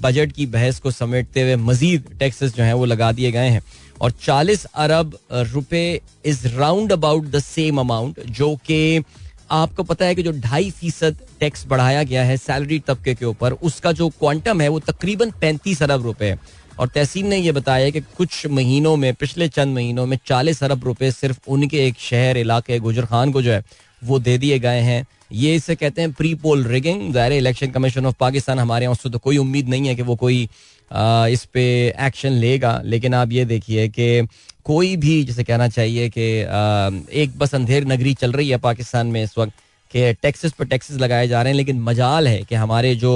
बजट 0.00 0.32
की 0.32 0.46
बहस 0.46 0.78
को 0.80 0.90
समेटते 0.90 1.42
हुए 1.42 1.56
मजीद 1.58 2.04
टैक्सेस 2.18 2.54
जो 2.54 2.62
हैं 2.62 2.72
वो 2.72 2.84
लगा 2.84 3.10
दिए 3.12 3.30
गए 3.32 3.48
हैं। 3.48 3.62
और 4.00 4.10
40 4.22 4.64
अरब 4.64 5.18
रुपए 5.32 6.00
is 6.26 6.46
round 6.48 6.92
about 6.92 7.30
the 7.30 7.38
same 7.38 7.80
amount 7.80 8.20
जो 8.30 8.54
कि 8.66 9.02
आपको 9.50 9.82
पता 9.82 10.04
है 10.04 10.14
कि 10.14 10.22
जो 10.22 10.32
ढाई 10.40 10.70
फ़ीसद 10.70 11.16
टैक्स 11.40 11.66
बढ़ाया 11.66 12.02
गया 12.02 12.24
है 12.24 12.36
सैलरी 12.36 12.78
तबके 12.78 13.14
के 13.14 13.24
ऊपर, 13.24 13.52
उसका 13.52 13.92
जो 13.92 14.08
क्वांटम 14.10 14.60
है 14.60 14.68
वो 14.68 14.78
तकरीबन 14.80 15.30
पैंतीस 15.40 15.82
अरब 15.82 16.04
रुपए 16.04 16.26
है। 16.26 16.38
और 16.78 16.88
तहसीन 16.88 17.26
ने 17.26 17.36
यह 17.36 17.52
बताया 17.52 17.90
कि 17.90 18.00
कुछ 18.16 18.46
महीनों 18.48 18.96
में 18.96 19.12
पिछले 19.14 19.48
चंद 19.48 19.74
महीनों 19.74 20.06
में 20.06 20.18
चालीस 20.26 20.62
अरब 20.64 20.84
रुपए 20.84 21.10
सिर्फ़ 21.12 21.38
उनके 21.48 21.86
एक 21.86 21.98
शहर 22.00 22.36
इलाके 22.38 22.78
गुजर 22.78 23.06
खान 23.06 23.32
को 23.32 23.42
जो 23.42 23.52
है 23.52 23.62
वो 24.02 24.18
दे 24.18 24.36
दिए 24.38 24.58
गए 24.58 24.80
हैं। 24.80 25.04
ये 25.32 25.54
इसे 25.54 25.74
कहते 25.76 26.02
हैं 26.02 26.12
प्री 26.12 26.34
पोल 26.42 26.64
रिगिंग। 26.64 27.12
ज़ाहिर 27.14 27.32
इलेक्शन 27.32 27.70
कमीशन 27.70 28.06
ऑफ़ 28.06 28.14
पाकिस्तान 28.20 28.58
हमारे 28.58 28.84
यहाँ 28.84 28.92
उससे 28.92 29.10
तो 29.10 29.18
कोई 29.18 29.38
उम्मीद 29.38 29.68
नहीं 29.68 29.88
है 29.88 29.94
कि 29.94 30.02
वो 30.02 30.16
कोई 30.16 30.48
आ, 30.90 31.26
इस 31.26 31.44
पे 31.44 31.62
एक्शन 32.00 32.32
लेगा। 32.32 32.80
लेकिन 32.84 33.14
आप 33.14 33.32
ये 33.32 33.44
देखिए 33.44 33.88
कि 33.88 34.26
कोई 34.64 34.96
भी 34.96 35.22
जैसे 35.24 35.44
कहना 35.44 35.68
चाहिए 35.68 36.08
कि 36.08 36.28
एक 37.22 37.38
बस 37.38 37.54
अंधेर 37.54 37.84
नगरी 37.86 38.14
चल 38.14 38.32
रही 38.32 38.48
है 38.48 38.58
पाकिस्तान 38.58 39.06
में 39.06 39.22
इस 39.22 39.36
वक्त 39.38 39.52
कि 39.92 40.12
टैक्सेस 40.22 40.52
पर 40.52 40.64
टैक्सेस 40.66 40.96
लगाए 41.00 41.28
जा 41.28 41.42
रहे 41.42 41.52
हैं 41.52 41.56
लेकिन 41.56 41.80
मजाल 41.82 42.28
है 42.28 42.42
कि 42.42 42.54
हमारे 42.54 42.94
जो 42.94 43.12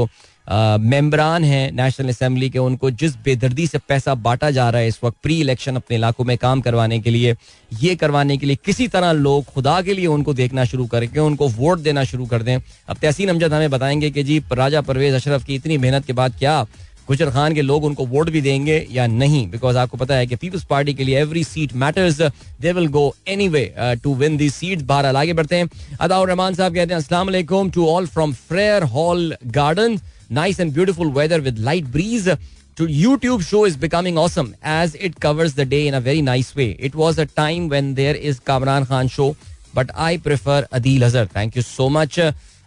मेम्बरान 0.47 1.45
हैं 1.45 1.71
नेशनल 1.73 2.09
असम्बली 2.09 2.49
के, 2.51 2.59
उनको 2.59 2.91
जिस 2.93 3.17
बेदर्दी 3.25 3.67
से 3.67 3.79
पैसा 3.79 4.15
बांटा 4.17 4.51
जा 4.51 4.69
रहा 4.71 4.81
है 4.81 4.89
इस 4.89 4.99
वक्त 5.05 5.17
प्री 5.23 5.41
इलेक्शन 5.41 5.77
अपने 5.77 5.97
इलाकों 5.97 6.25
में 6.25 6.37
काम 6.39 6.61
करवाने 6.61 6.99
के 7.01 7.11
लिए, 7.11 7.35
ये 7.73 7.95
करवाने 7.97 8.37
के 8.37 8.47
लिए 8.47 8.59
किसी 8.65 8.89
तरह 8.89 9.13
लोग 9.13 9.45
खुदा 9.45 9.81
के 9.83 9.95
लिए 9.95 10.07
उनको 10.09 10.35
देखना 10.35 10.65
शुरू 10.65 10.87
करके 10.87 11.21
उनको 11.21 11.49
वोट 11.51 11.79
देना 11.81 12.05
शुरू 12.05 12.27
कर 12.27 12.43
दें। 12.43 12.57
अब 12.57 12.97
तहसीन 12.97 13.29
अमजद 13.29 13.53
हमें 13.53 13.71
बताएँगे 13.71 14.11
कि 14.11 14.23
जी, 14.23 14.43
राजा 14.53 14.81
परवेज 14.83 15.15
अशरफ 15.15 15.45
की 15.45 15.55
इतनी 15.55 15.79
मेहनत 15.79 16.07
के 16.07 16.13
बाद 16.13 16.39
क्या 16.39 16.65
गुजर 17.09 17.31
खान 17.31 17.55
के 17.55 17.63
लोग 17.63 17.85
उनको 17.85 18.05
वोट 18.07 18.29
भी 18.31 18.41
देंगे 18.41 18.77
या 18.91 19.07
नहीं? 19.07 19.47
बिकॉज़ 19.51 19.77
आपको 19.79 19.97
पता 19.97 20.15
है 20.15 20.27
कि 20.27 20.37
पीपल्स 20.37 20.65
पार्टी 20.65 20.95
के 20.95 21.05
लिए 21.05 21.19
every 21.21 21.43
seat 21.45 21.73
matters 21.75 22.21
they 22.61 22.73
will 22.73 22.87
go 22.89 23.15
any 23.29 23.49
way 23.49 23.65
to 24.03 24.15
win 24.15 24.37
the 24.37 24.49
seat 24.51 24.83
बाहर 24.83 25.17
आगे 25.17 25.33
बढ़ते 25.33 25.57
हैं। 25.57 25.69
अदाउर 26.01 26.29
रहमान 26.29 26.55
साहब 26.55 26.75
कहते 26.75 26.95
हैं 26.95 27.01
असला 27.01 27.69
to 27.69 27.87
all 27.87 28.07
from 28.07 28.33
Frere 28.49 28.83
Hall 28.85 29.35
garden 29.47 29.99
nice 30.33 30.59
and 30.59 30.73
beautiful 30.73 31.09
weather 31.11 31.41
with 31.41 31.59
light 31.59 31.91
breeze. 31.91 32.29
To 32.77 32.87
YouTube 32.87 33.43
show 33.47 33.65
is 33.67 33.77
becoming 33.77 34.17
awesome 34.17 34.57
as 34.63 34.95
it 34.95 35.21
covers 35.21 35.55
the 35.55 35.67
day 35.67 35.87
in 35.89 35.95
a 35.95 36.01
very 36.01 36.23
nice 36.23 36.57
way. 36.57 36.71
It 36.79 36.95
was 36.95 37.19
a 37.19 37.27
time 37.27 37.69
when 37.69 37.95
there 37.95 38.15
is 38.15 38.41
Kamran 38.41 38.87
Khan 38.87 39.09
show, 39.09 39.37
but 39.75 39.91
I 39.95 40.17
prefer 40.17 40.63
Adil 40.73 41.03
Azhar. 41.03 41.27
Thank 41.27 41.57
you 41.57 41.63
so 41.63 41.91
much. 41.91 42.19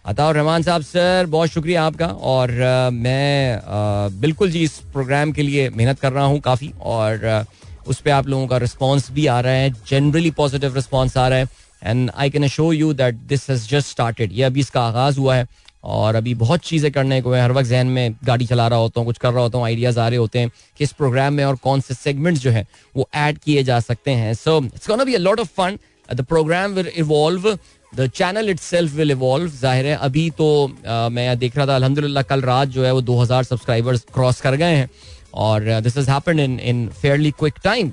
Ataur 0.04 0.34
Rehman 0.36 0.62
साहब 0.62 0.82
sir 0.82 1.26
बहुत 1.28 1.48
शुक्रिया 1.50 1.84
आपका 1.84 2.06
और 2.32 2.48
uh, 2.48 2.92
मैं 2.94 3.58
uh, 3.58 4.12
बिल्कुल 4.20 4.50
जी 4.50 4.62
इस 4.64 4.78
programme 4.92 5.32
के 5.32 5.42
लिए 5.42 5.68
मेहनत 5.70 6.00
कर 6.00 6.12
रहा 6.12 6.24
हूँ 6.24 6.38
काफ़ी 6.40 6.72
और 6.80 7.18
uh, 7.18 7.88
उस 7.88 8.00
पर 8.00 8.10
आप 8.10 8.26
लोगों 8.28 8.46
का 8.48 8.56
रिस्पॉन्स 8.64 9.10
भी 9.12 9.26
आ 9.26 9.40
रहा 9.40 9.52
है 9.52 9.70
जनरली 9.88 10.30
पॉजिटिव 10.38 10.74
रिस्पॉन्स 10.74 11.16
आ 11.16 11.26
रहा 11.28 11.38
है 11.38 11.48
and 11.82 12.10
I 12.14 12.30
can 12.30 12.46
show 12.48 12.72
you 12.72 12.92
that 13.00 13.14
this 13.28 13.50
has 13.50 13.68
just 13.68 13.90
started 13.90 14.32
ये 14.32 14.42
अभी 14.42 14.60
इसका 14.60 14.82
आगाज़ 14.82 15.18
हुआ 15.20 15.36
है 15.36 15.46
और 15.86 16.14
अभी 16.14 16.34
बहुत 16.36 16.60
चीज़ें 16.62 16.90
करने 16.92 17.20
को 17.22 17.32
है। 17.32 17.42
हर 17.42 17.52
वक्त 17.52 17.68
जहन 17.68 17.86
में 17.88 18.16
गाड़ी 18.24 18.46
चला 18.46 18.66
रहा 18.68 18.78
होता 18.78 19.00
हूँ 19.00 19.06
कुछ 19.06 19.18
कर 19.18 19.32
रहा 19.32 19.42
होता 19.42 19.58
हूँ 19.58 19.66
आइडियाज़ 19.66 19.98
आ 20.00 20.06
रहे 20.08 20.18
होते 20.18 20.38
हैं 20.38 20.50
कि 20.78 20.84
इस 20.84 20.92
प्रोग्राम 20.92 21.34
में 21.34 21.44
और 21.44 21.56
कौन 21.62 21.80
से 21.80 21.94
सेगमेंट्स 21.94 22.42
जो 22.42 22.50
है 22.50 22.66
वो 22.94 23.08
ऐड 23.16 23.38
किए 23.38 23.62
जा 23.62 23.80
सकते 23.80 24.10
हैं। 24.12 24.34
So 24.34 24.58
it's 24.64 24.90
be 24.90 25.14
a 25.14 25.18
lot 25.18 25.40
of 25.40 25.48
fun 25.56 25.78
the 26.08 26.24
programme 26.24 26.72
will 26.72 26.90
evolve 26.96 27.56
the 27.92 28.06
channel 28.08 28.50
itself 28.60 28.92
will 28.94 29.10
evolve 29.10 29.50
ज़ाहिर 29.50 29.86
है 29.86 29.94
अभी 29.96 30.28
तो 30.30 30.48
आ, 30.86 31.08
मैं 31.08 31.38
देख 31.38 31.56
रहा 31.56 31.66
था 31.66 31.76
अलहमदिल्ला 31.76 32.22
कल 32.24 32.42
रात 32.42 32.68
जो 32.68 32.84
है 32.84 32.92
वो 32.92 33.00
दो 33.02 33.20
हज़ार 33.20 33.44
सब्सक्राइबर्स 33.44 34.04
क्रॉस 34.14 34.40
कर 34.40 34.56
गए 34.56 34.74
हैं। 34.74 34.90
और 35.34 35.80
this 35.82 35.96
is 35.98 36.10
happen 36.10 36.40
in 36.40 36.58
in 36.60 36.86
fairly 37.00 37.30
quick 37.30 37.54
time 37.64 37.92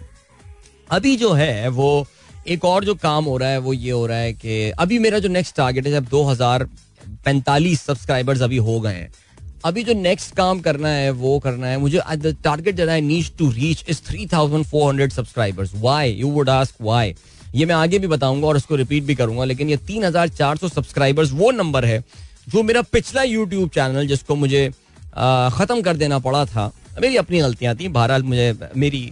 अभी 0.91 1.15
जो 1.17 1.31
है 1.33 1.67
वो 1.69 2.05
एक 2.47 2.65
और 2.65 2.85
जो 2.85 2.93
काम 2.97 3.25
हो 3.25 3.35
रहा 3.37 3.49
है 3.49 3.57
वो 3.59 3.73
ये 3.73 3.91
हो 3.91 4.05
रहा 4.05 4.17
है 4.17 4.33
कि 4.33 4.69
अभी 4.79 4.99
मेरा 4.99 5.19
जो 5.19 5.29
नेक्स्ट 5.29 5.55
टारगेट 5.55 5.85
है 5.85 5.91
जब 5.91 6.05
दो 6.05 6.23
हज़ार 6.23 6.67
पैंतालीस 7.25 7.81
सब्सक्राइबर्स 7.81 8.41
अभी 8.41 8.57
हो 8.59 8.79
गए 8.79 8.93
हैं। 8.93 9.11
अभी 9.65 9.83
जो 9.83 9.93
नेक्स्ट 9.95 10.35
काम 10.35 10.59
करना 10.61 10.89
है, 10.89 11.11
वो 11.11 11.37
करना 11.39 11.67
है। 11.67 11.77
मुझे 11.79 12.01
target 12.43 12.75
that 12.75 12.89
I 12.89 13.01
need 13.03 13.25
to 13.37 13.49
reach 13.51 13.83
is 13.89 14.01
three 14.07 14.25
thousand 14.33 14.65
four 14.65 14.89
hundred 14.89 15.11
subscribers 15.11 15.71
why 15.77 16.11
you 16.11 16.29
would 16.29 16.49
ask 16.51 16.81
why 16.81 17.15
ये 17.53 17.65
मैं 17.65 17.75
आगे 17.75 17.99
भी 17.99 18.07
बताऊँगा 18.07 18.47
और 18.47 18.57
उसको 18.57 18.75
रिपीट 18.75 19.03
भी 19.03 19.15
करूँगा, 19.15 19.43
लेकिन 19.45 19.69
ये 19.69 19.77
तीन 19.79 20.03
हज़ार 20.03 20.29
चार 20.29 20.57
सौ 20.57 20.67
सब्सक्राइबर्स 20.69 21.31
वो 21.33 21.51
नंबर 21.53 21.85
है 21.85 22.03
जो 22.47 22.63
मेरा 22.63 22.81
पिछला 22.83 23.23
यूट्यूब 23.23 23.69
चैनल 23.71 24.07
जिसको 24.07 24.35
मुझे 24.35 24.69
ख़त्म 25.09 25.81
कर 25.81 25.97
देना 25.97 26.19
पड़ा 26.19 26.45
था, 26.45 26.71
मेरी 27.01 27.17
अपनी 27.17 27.39
गलतियाँ 27.39 27.75
थी। 27.75 27.87
बहरहाल 27.89 28.23
मुझे, 28.23 28.55
मेरी 28.75 29.11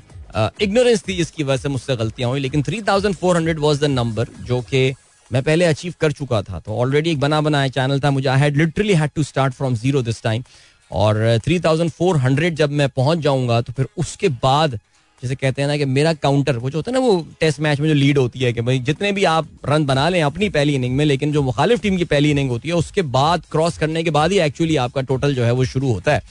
इग्नोरेंस 0.61 1.03
थी 1.07 1.15
जिसकी 1.15 1.43
वजह 1.43 1.61
से 1.61 1.69
मुझसे 1.69 1.95
गलतियाँ 1.95 2.29
हुई, 2.29 2.39
लेकिन 2.39 2.63
three 2.63 2.81
thousand 2.81 3.15
four 3.15 3.35
hundred 3.37 3.59
was 3.59 3.81
the 3.81 3.85
number 3.89 4.27
जो 4.43 4.59
कि 4.63 4.93
मैं 5.33 5.41
पहले 5.43 5.65
अचीव 5.65 5.93
कर 6.01 6.11
चुका 6.11 6.41
था 6.41 6.59
तो 6.59 6.77
ऑलरेडी 6.77 7.11
एक 7.11 7.19
बना 7.19 7.41
बनाया 7.41 7.67
चैनल 7.69 7.99
था 7.99 8.11
मुझे। 8.11 8.27
I 8.29 8.39
had 8.39 8.57
literally 8.57 8.93
had 8.93 9.09
to 9.15 9.23
start 9.23 9.53
from 9.53 9.75
zero 9.75 10.01
this 10.01 10.21
time 10.23 10.43
और 10.91 11.39
थ्री 11.45 11.59
थाउज़ेंड 11.59 11.91
फोर 11.91 12.17
हंड्रेड 12.17 12.55
जब 12.55 12.71
मैं 12.71 12.89
पहुँच 12.89 13.19
जाऊँगा 13.19 13.61
तो 13.61 13.73
फिर 13.73 13.87
उसके 13.97 14.29
बाद 14.29 14.79
जैसे 15.21 15.35
कहते 15.35 15.61
हैं 15.61 15.67
ना 15.67 15.75
कि 15.77 15.85
मेरा 15.85 16.13
काउंटर 16.15 16.57
वो 16.57 16.69
जो 16.69 16.77
होता 16.77 16.91
है 16.91 16.93
ना 16.93 16.99
वो 16.99 17.27
टेस्ट 17.39 17.59
मैच 17.59 17.79
में 17.79 17.87
जो 17.87 17.93
लीड 17.93 18.17
होती 18.17 18.39
है 18.39 18.51
कि 18.53 18.61
भाई 18.61 18.79
जितने 18.81 19.11
भी 19.11 19.23
आप 19.25 19.47
रन 19.65 19.85
बना 19.85 20.07
लें 20.09 20.21
अपनी 20.23 20.49
पहली 20.49 20.75
इनिंग 20.75 20.95
में, 20.95 21.03
लेकिन 21.05 21.31
जो 21.31 21.41
मुखालिफ 21.41 21.81
टीम 21.81 21.97
की 21.97 22.03
पहली 22.05 22.31
इनिंग 22.31 22.49
होती 22.49 22.69
है, 22.69 22.75
उसके 22.75 23.01
बाद 23.01 23.43
क्रॉस 23.51 23.77
करने 23.77 24.03
के 24.03 24.09
बाद 24.09 24.31
ही 24.31 24.39
एक्चुअली 24.39 24.75
आपका 24.77 25.01
टोटल 25.03 25.35
जो 25.35 25.43
है 25.43 25.51
वो 25.51 25.65
शुरू 25.65 25.91
होता 25.93 26.13
है। 26.13 26.21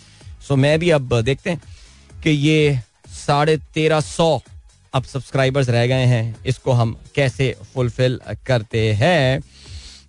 सो 0.48 0.56
मैं 0.56 0.78
भी 0.78 0.90
अब 0.90 1.20
देखते 1.22 1.50
हैं 1.50 1.62
कि 2.22 2.30
ये 2.30 2.78
साढ़े 3.16 3.56
तेरह 3.74 4.00
सौ 4.02 4.40
अब 4.92 5.04
सब्सक्राइबर्स 5.04 5.68
रह 5.68 5.86
गए 5.86 6.04
हैं, 6.06 6.36
इसको 6.46 6.72
हम 6.72 6.96
कैसे 7.14 7.54
फुलफिल 7.74 8.20
करते 8.46 8.92
हैं? 8.94 9.40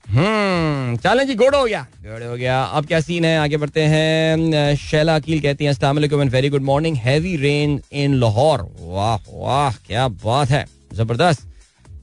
हम्म 0.09 0.95
चलें 0.97 1.25
जी 1.27 1.35
गुड 1.35 1.55
हो 1.55 1.63
गया। 1.65 1.81
गुड 2.03 2.23
हो 2.23 2.35
गया। 2.37 2.61
अब 2.61 2.85
क्या 2.85 2.99
सीन 3.01 3.25
है? 3.25 3.37
आगे 3.39 3.57
बढ़ते 3.57 3.81
हैं। 3.83 4.75
शैला 4.77 5.15
अकील 5.15 5.41
कहती 5.41 5.63
हैं 5.63 5.71
अस्सलाम 5.71 5.99
very 6.29 6.49
good 6.49 6.61
morning 6.63 6.97
heavy 6.97 7.35
rain 7.37 7.79
in 7.93 8.13
Lahore 8.19 8.67
वाह 8.79 9.17
वाह, 9.29 9.71
क्या 9.87 10.07
बात 10.07 10.49
है। 10.49 10.65
ज़बरदस्त। 10.93 11.47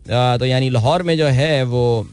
तो 0.09 0.47
यानी 0.47 0.71
लाहौर 0.71 1.03
में 1.03 1.17
जो 1.19 1.27
है, 1.29 1.63
वो 1.65 2.07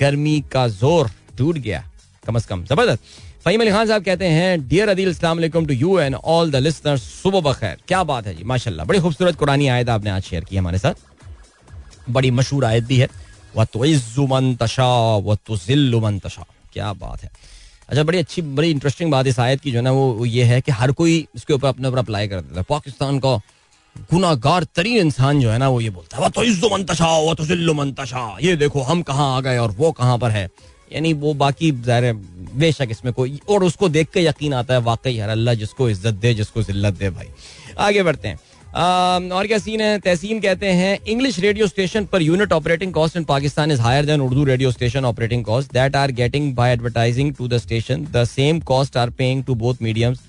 गर्मी 0.00 0.40
का 0.52 0.66
ज़ोर 0.70 1.10
टूट 1.38 1.58
गया, 1.58 1.84
कम 2.24 2.36
अज 2.36 2.46
कम। 2.46 2.64
ज़बरदस्त। 2.64 3.02
फहीम 3.44 3.60
अली 3.60 3.70
खान 3.70 3.86
साहब 3.86 4.02
कहते 4.04 4.26
हैं 4.26 4.68
डियर 4.68 4.88
अदील 4.88 5.08
अस्सलाम 5.10 5.40
to 5.66 5.74
you 5.74 5.98
and 5.98 6.14
all 6.14 6.50
the 6.50 6.56
listeners 6.56 7.02
सुबह 7.12 7.40
बखैर। 7.40 7.78
क्या 7.88 8.02
बात 8.04 8.26
है 8.26 8.34
जी, 8.34 8.44
माशाल्लाह। 8.44 8.86
बड़ी 8.86 8.98
खूबसूरत 9.00 9.36
कुरानी 9.36 9.66
आयत 9.68 9.88
आपने 9.88 10.10
आज 10.10 10.22
शेयर 10.22 10.44
की 10.44 10.56
हमारे 10.56 10.78
साथ। 10.78 10.94
बड़ी 12.10 12.30
मशहूर 12.30 12.64
आयत 12.64 12.84
भी 12.84 12.96
है। 12.96 13.08
व 13.56 13.64
तो 13.64 14.26
मन 14.26 14.54
तशा 14.60 14.86
व 15.18 15.34
तो 15.46 16.00
मन 16.00 16.18
तशा 16.18 16.44
क्या 16.72 16.92
बात 16.94 17.22
है। 17.22 17.30
अच्छा 17.88 18.02
बड़ी 18.02 18.18
अच्छी, 18.18 18.42
बड़ी 18.42 18.70
इंटरेस्टिंग 18.70 19.10
बात 19.12 19.26
इस 19.26 19.38
आयत 19.40 19.60
की 19.60 19.72
जो 19.72 19.78
है 19.78 19.84
ना, 19.84 19.90
वो 19.92 20.26
ये 20.26 20.44
है 20.44 20.60
कि 20.60 20.72
हर 20.72 20.92
कोई 20.92 21.26
इसके 21.34 21.54
ऊपर 21.54 21.68
अपने 21.68 21.88
ऊपर 21.88 21.98
अप्लाई 21.98 22.28
कर 22.28 22.40
देता 22.40 22.60
है। 22.60 22.66
पाकिस्तान 22.68 23.18
का 23.18 23.36
गुनागार 24.10 24.64
तरीन 24.74 24.98
इंसान 24.98 25.40
जो 25.40 25.50
है 25.50 25.58
ना, 25.58 25.68
वो 25.68 25.80
ये 25.80 25.90
बोलता 25.90 26.16
है 26.16 26.30
तो 26.30 26.44
इज्जो 26.44 26.68
मंतशा 26.70 27.16
वो 27.18 27.34
तो 27.34 27.44
जिल्लो 27.46 27.74
मंतशा 27.74 28.36
ये 28.42 28.56
देखो, 28.56 28.82
हम 28.82 29.02
कहाँ 29.02 29.36
आ 29.36 29.40
गए 29.40 29.58
और 29.58 29.70
वो 29.72 29.92
कहाँ 29.92 30.18
पर 30.18 30.30
है? 30.30 30.48
यानी 30.92 31.12
वो 31.14 31.34
बाकी 31.36 31.70
ज़ाहिर 31.72 32.12
बेशक 32.54 32.88
इसमें 32.90 33.12
कोई 33.14 33.38
और 33.48 33.64
उसको 33.64 33.88
देख 33.88 34.08
के 34.14 34.24
यकीन 34.24 34.54
आता 34.54 34.74
है, 34.74 34.80
वाकई 34.82 35.12
यार, 35.12 35.28
अल्लाह 35.30 35.54
जिसको 35.54 35.88
इज़्ज़त 35.90 36.14
दे, 36.14 36.34
जिसको 36.34 36.62
जिल्लत 36.62 36.94
दे 36.94 37.10
भाई। 37.10 37.28
आगे 37.78 38.02
बढ़ते 38.02 38.28
हैं। 38.28 38.38
और 38.74 39.46
क्या 39.46 39.58
सीन 39.58 39.80
है? 39.80 39.98
तहसीन 39.98 40.40
कहते 40.40 40.66
हैं 40.72 40.98
इंग्लिश 41.06 41.38
रेडियो 41.40 41.66
स्टेशन 41.66 42.04
पर 42.12 42.22
unit 42.22 42.52
operating 42.52 42.92
cost 42.92 43.16
in 43.16 43.24
Pakistan 43.24 43.70
is 43.72 43.80
higher 43.80 44.06
than 44.06 44.20
Urdu 44.20 44.44
radio 44.44 44.70
station 44.72 45.04
operating 45.04 45.44
cost 45.44 45.72
that 45.72 45.96
are 45.96 46.12
getting 46.12 46.54
by 46.56 46.72
advertising 46.72 47.34
to 47.34 47.48
the 47.48 47.58
station 47.58 48.06
the 48.12 48.24
same 48.26 48.60
cost 48.70 48.96
are 48.96 49.10
paying 49.18 49.44
to 49.44 49.54
both 49.56 49.82
mediums 49.82 50.20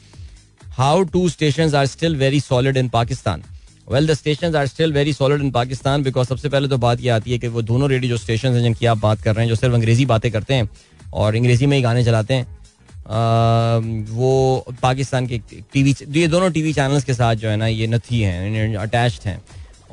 how 0.78 1.04
to 1.14 1.28
station 1.30 1.76
are 1.76 1.86
still 1.86 2.16
very 2.16 2.40
solid 2.40 2.78
in 2.78 2.90
Pakistan 2.90 3.44
well 3.88 4.08
the 4.08 4.14
station 4.14 4.56
are 4.56 4.68
still 4.68 4.94
very 4.94 5.14
solid 5.14 5.42
in 5.42 5.52
Pakistan 5.52 6.04
because 6.04 6.28
सबसे 6.28 6.50
पहले 6.50 6.68
तो 6.68 6.78
बात 6.78 7.02
यह 7.02 7.16
आती 7.16 7.32
है 7.32 7.38
कि 7.40 7.48
वो 7.48 7.62
दोनों 7.62 7.90
रेडियो 7.90 8.10
जो 8.10 8.18
स्टेशन 8.18 8.54
हैं 8.54 8.62
जिनकी 8.64 8.86
आप 8.86 8.98
बात 8.98 9.22
कर 9.22 9.36
रहे 9.36 9.46
हैं 9.46 9.50
जो 9.50 9.56
सिर्फ़ 9.56 9.76
अंग्रेज़ी 9.76 10.06
बातें 10.06 10.32
करते 10.32 10.54
हैं 10.54 10.70
और 11.14 11.36
अंग्रेज़ी 11.36 11.66
में 11.66 11.78
ही 11.78 11.84
गाने 11.84 12.04
चलाते 12.04 12.34
हैं 12.34 12.44
आ, 12.44 13.80
वो 14.14 14.66
पाकिस्तान 14.82 15.28
के 15.28 15.38
टीवी 15.74 15.96
ये 16.12 16.28
दोनों 16.28 16.52
टीवी 16.52 16.74
चैनल्स 16.74 17.04
के 17.04 17.14
साथ 17.14 17.36
जो 17.36 17.50
है 17.50 17.58
ना 17.58 17.68
ये 17.68 17.88
नथी 17.88 18.22
हैं 18.22 18.76
अटैच्ड 18.78 19.28
हैं 19.28 19.42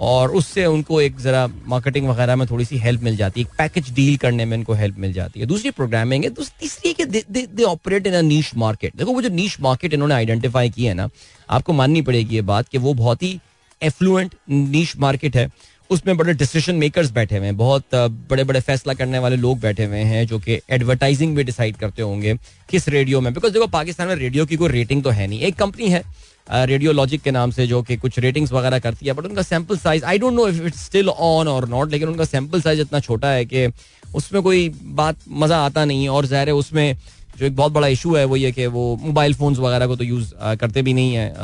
और 0.08 0.30
उससे 0.30 0.64
उनको 0.66 1.00
एक 1.00 1.18
ज़रा 1.20 1.46
मार्केटिंग 1.68 2.06
वगैरह 2.08 2.36
में 2.36 2.46
थोड़ी 2.50 2.64
सी 2.64 2.76
हेल्प 2.78 3.02
मिल 3.02 3.16
जाती 3.16 3.40
है 3.40 3.46
एक 3.46 3.52
पैकेज 3.58 3.90
डील 3.94 4.16
करने 4.16 4.44
में 4.44 4.56
इनको 4.56 4.74
हेल्प 4.74 4.98
मिल 4.98 5.12
जाती 5.12 5.40
है। 5.40 5.46
दूसरी 5.46 5.70
प्रोग्रामिंग 5.70 6.24
है 6.24 6.30
तीसरी 6.30 6.92
कि 6.92 7.04
they 7.06 7.62
operate 7.64 8.06
in 8.06 8.14
a 8.14 8.20
niche 8.22 8.54
market 8.56 8.96
देखो 8.96 9.12
वो 9.12 9.22
जो 9.22 9.28
नीश 9.34 9.60
मार्केट 9.60 9.94
इन्होंने 9.94 10.14
आइडेंटिफाई 10.14 10.70
की 10.70 10.84
है 10.84 10.94
ना 10.94 11.08
आपको 11.50 11.72
माननी 11.72 12.02
पड़ेगी 12.02 12.34
ये 12.34 12.42
बात 12.52 12.68
कि 12.68 12.78
वो 12.78 12.94
बहुत 12.94 13.22
ही 13.22 13.38
एफ्लुएंट 13.82 14.34
नीच 14.50 14.94
मार्केट 14.98 15.36
है, 15.36 15.50
उसमें 15.90 16.16
बड़े 16.16 16.32
डिसीज़न 16.34 16.74
मेकर्स 16.76 17.10
बैठे 17.12 17.36
हुए 17.36 17.46
हैं, 17.46 17.56
बहुत 17.56 17.94
बड़े 18.30 18.44
बड़े 18.44 18.60
फैसला 18.62 18.94
करने 18.94 19.18
वाले 19.18 19.36
लोग 19.36 19.60
बैठे 19.60 19.84
हुए 19.84 19.98
हैं, 20.00 20.26
जो 20.26 20.38
कि 20.38 20.60
एडवर्टाइजिंग 20.70 21.36
भी 21.36 21.44
डिसाइड 21.44 21.76
करते 21.76 22.02
होंगे 22.02 22.34
किस 22.68 22.88
रेडियो 22.88 23.20
में। 23.20 23.32
बिकॉज़ 23.34 23.52
देखो, 23.52 23.66
पाकिस्तान 23.68 24.08
में 24.08 24.14
रेडियो 24.16 24.46
की 24.46 24.56
कोई 24.56 24.68
रेटिंग 24.70 25.02
तो 25.02 25.10
है 25.10 25.26
नहीं। 25.26 25.40
एक 25.40 25.56
कंपनी 25.56 25.88
है 25.88 26.04
रेडियो 26.48 26.92
लॉजिक 26.92 27.22
के 27.22 27.30
नाम 27.30 27.50
से, 27.50 27.66
जो 27.66 27.82
कि 27.82 27.96
कुछ 27.96 28.18
रेटिंग्स 28.18 28.52
वगैरह 28.52 28.78
करती 28.78 29.06
है 29.06 29.12
बट 29.12 29.26
उनका 29.26 29.42
sample 29.42 29.76
size 29.78 30.04
I 30.04 30.18
don't 30.18 30.34
know 30.34 30.46
if 30.48 30.62
it's 30.66 30.84
still 30.84 31.08
on 31.08 31.48
और 31.48 31.68
नॉट 31.68 31.90
लेकिन 31.90 32.08
उनका 32.08 32.24
सैंपल 32.24 32.60
साइज़ 32.60 32.80
इतना 32.80 33.00
छोटा 33.00 33.30
है 33.30 33.44
कि 33.44 33.66
उसमें 34.14 34.42
कोई 34.42 34.68
बात, 34.68 35.16
मज़ा 35.30 35.58
आता 35.58 35.84
नहीं 35.84 36.02
है, 36.02 36.08
और 36.10 36.26
ज़ाहिर 36.26 36.48
है 36.48 36.54
उसमें 36.54 36.96
जो 37.40 37.46
एक 37.46 37.56
बहुत 37.56 37.72
बड़ा 37.72 37.86
इशू 37.88 38.14
है, 38.14 38.24
वो 38.24 38.36
ये 38.36 38.50
कि 38.52 38.66
वो 38.68 38.84
मोबाइल 39.02 39.34
फोन्स 39.34 39.58
वगैरह 39.58 39.86
को 39.86 39.96
तो 39.96 40.04
यूज़ 40.04 40.32
करते 40.60 40.82
भी 40.82 40.92
नहीं 40.94 41.14
है 41.14 41.34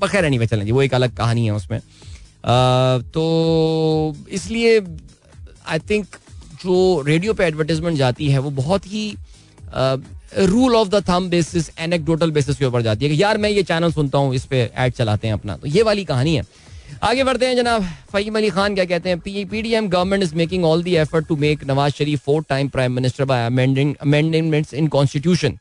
बखैर 0.00 0.28
नहीं 0.28 0.46
चलें 0.46 0.64
जी, 0.64 0.72
वो 0.72 0.82
एक 0.82 0.94
अलग 0.94 1.16
कहानी 1.16 1.44
है 1.46 1.52
उसमें। 1.52 1.80
तो 3.12 4.14
इसलिए 4.30 4.80
आई 5.68 5.78
थिंक 5.90 6.06
जो 6.62 7.02
रेडियो 7.06 7.34
पे 7.34 7.44
एडवर्टीजमेंट 7.44 7.96
जाती 7.98 8.28
है, 8.28 8.38
वो 8.38 8.50
बहुत 8.52 8.86
ही 8.86 9.14
rule 10.38 10.74
of 10.76 10.88
the 10.88 11.02
thumb 11.08 11.28
basis 11.30 11.70
anecdotal 11.80 12.30
basis 12.30 12.56
के 12.56 12.64
ऊपर 12.64 12.82
जाती 12.82 13.04
है 13.04 13.10
कि 13.10 13.22
यार 13.22 13.38
मैं 13.38 13.50
ये 13.50 13.62
चैनल 13.62 13.92
सुनता 13.92 14.18
हूँ, 14.18 14.34
इस 14.34 14.44
पर 14.44 14.70
ऐड 14.76 14.92
चलाते 14.92 15.26
हैं 15.26 15.34
अपना। 15.34 15.56
तो 15.56 15.68
ये 15.68 15.82
वाली 15.82 16.04
कहानी 16.04 16.34
है। 16.34 16.42
आगे 17.02 17.24
बढ़ते 17.24 17.46
हैं 17.46 17.56
जनाब। 17.56 17.84
फहीम 18.12 18.36
अली 18.36 18.50
खान 18.50 18.74
क्या 18.74 18.84
कहते 18.84 19.08
हैं? 19.08 19.18
P 19.20 19.62
D 19.62 19.72
M 19.74 19.88
government 19.88 20.22
is 20.22 20.34
making 20.34 20.64
all 20.64 20.82
the 20.82 20.94
effort 20.96 21.26
to 21.26 21.36
make 21.38 21.64
Nawaz 21.66 21.92
Sharif 21.94 22.24
four 22.24 22.44
time 22.48 22.68
prime 22.68 22.92
minister 22.92 23.24
by 23.24 23.46
amending 23.46 23.94
amendments 24.02 24.74
in 24.74 24.88
constitution 24.88 25.58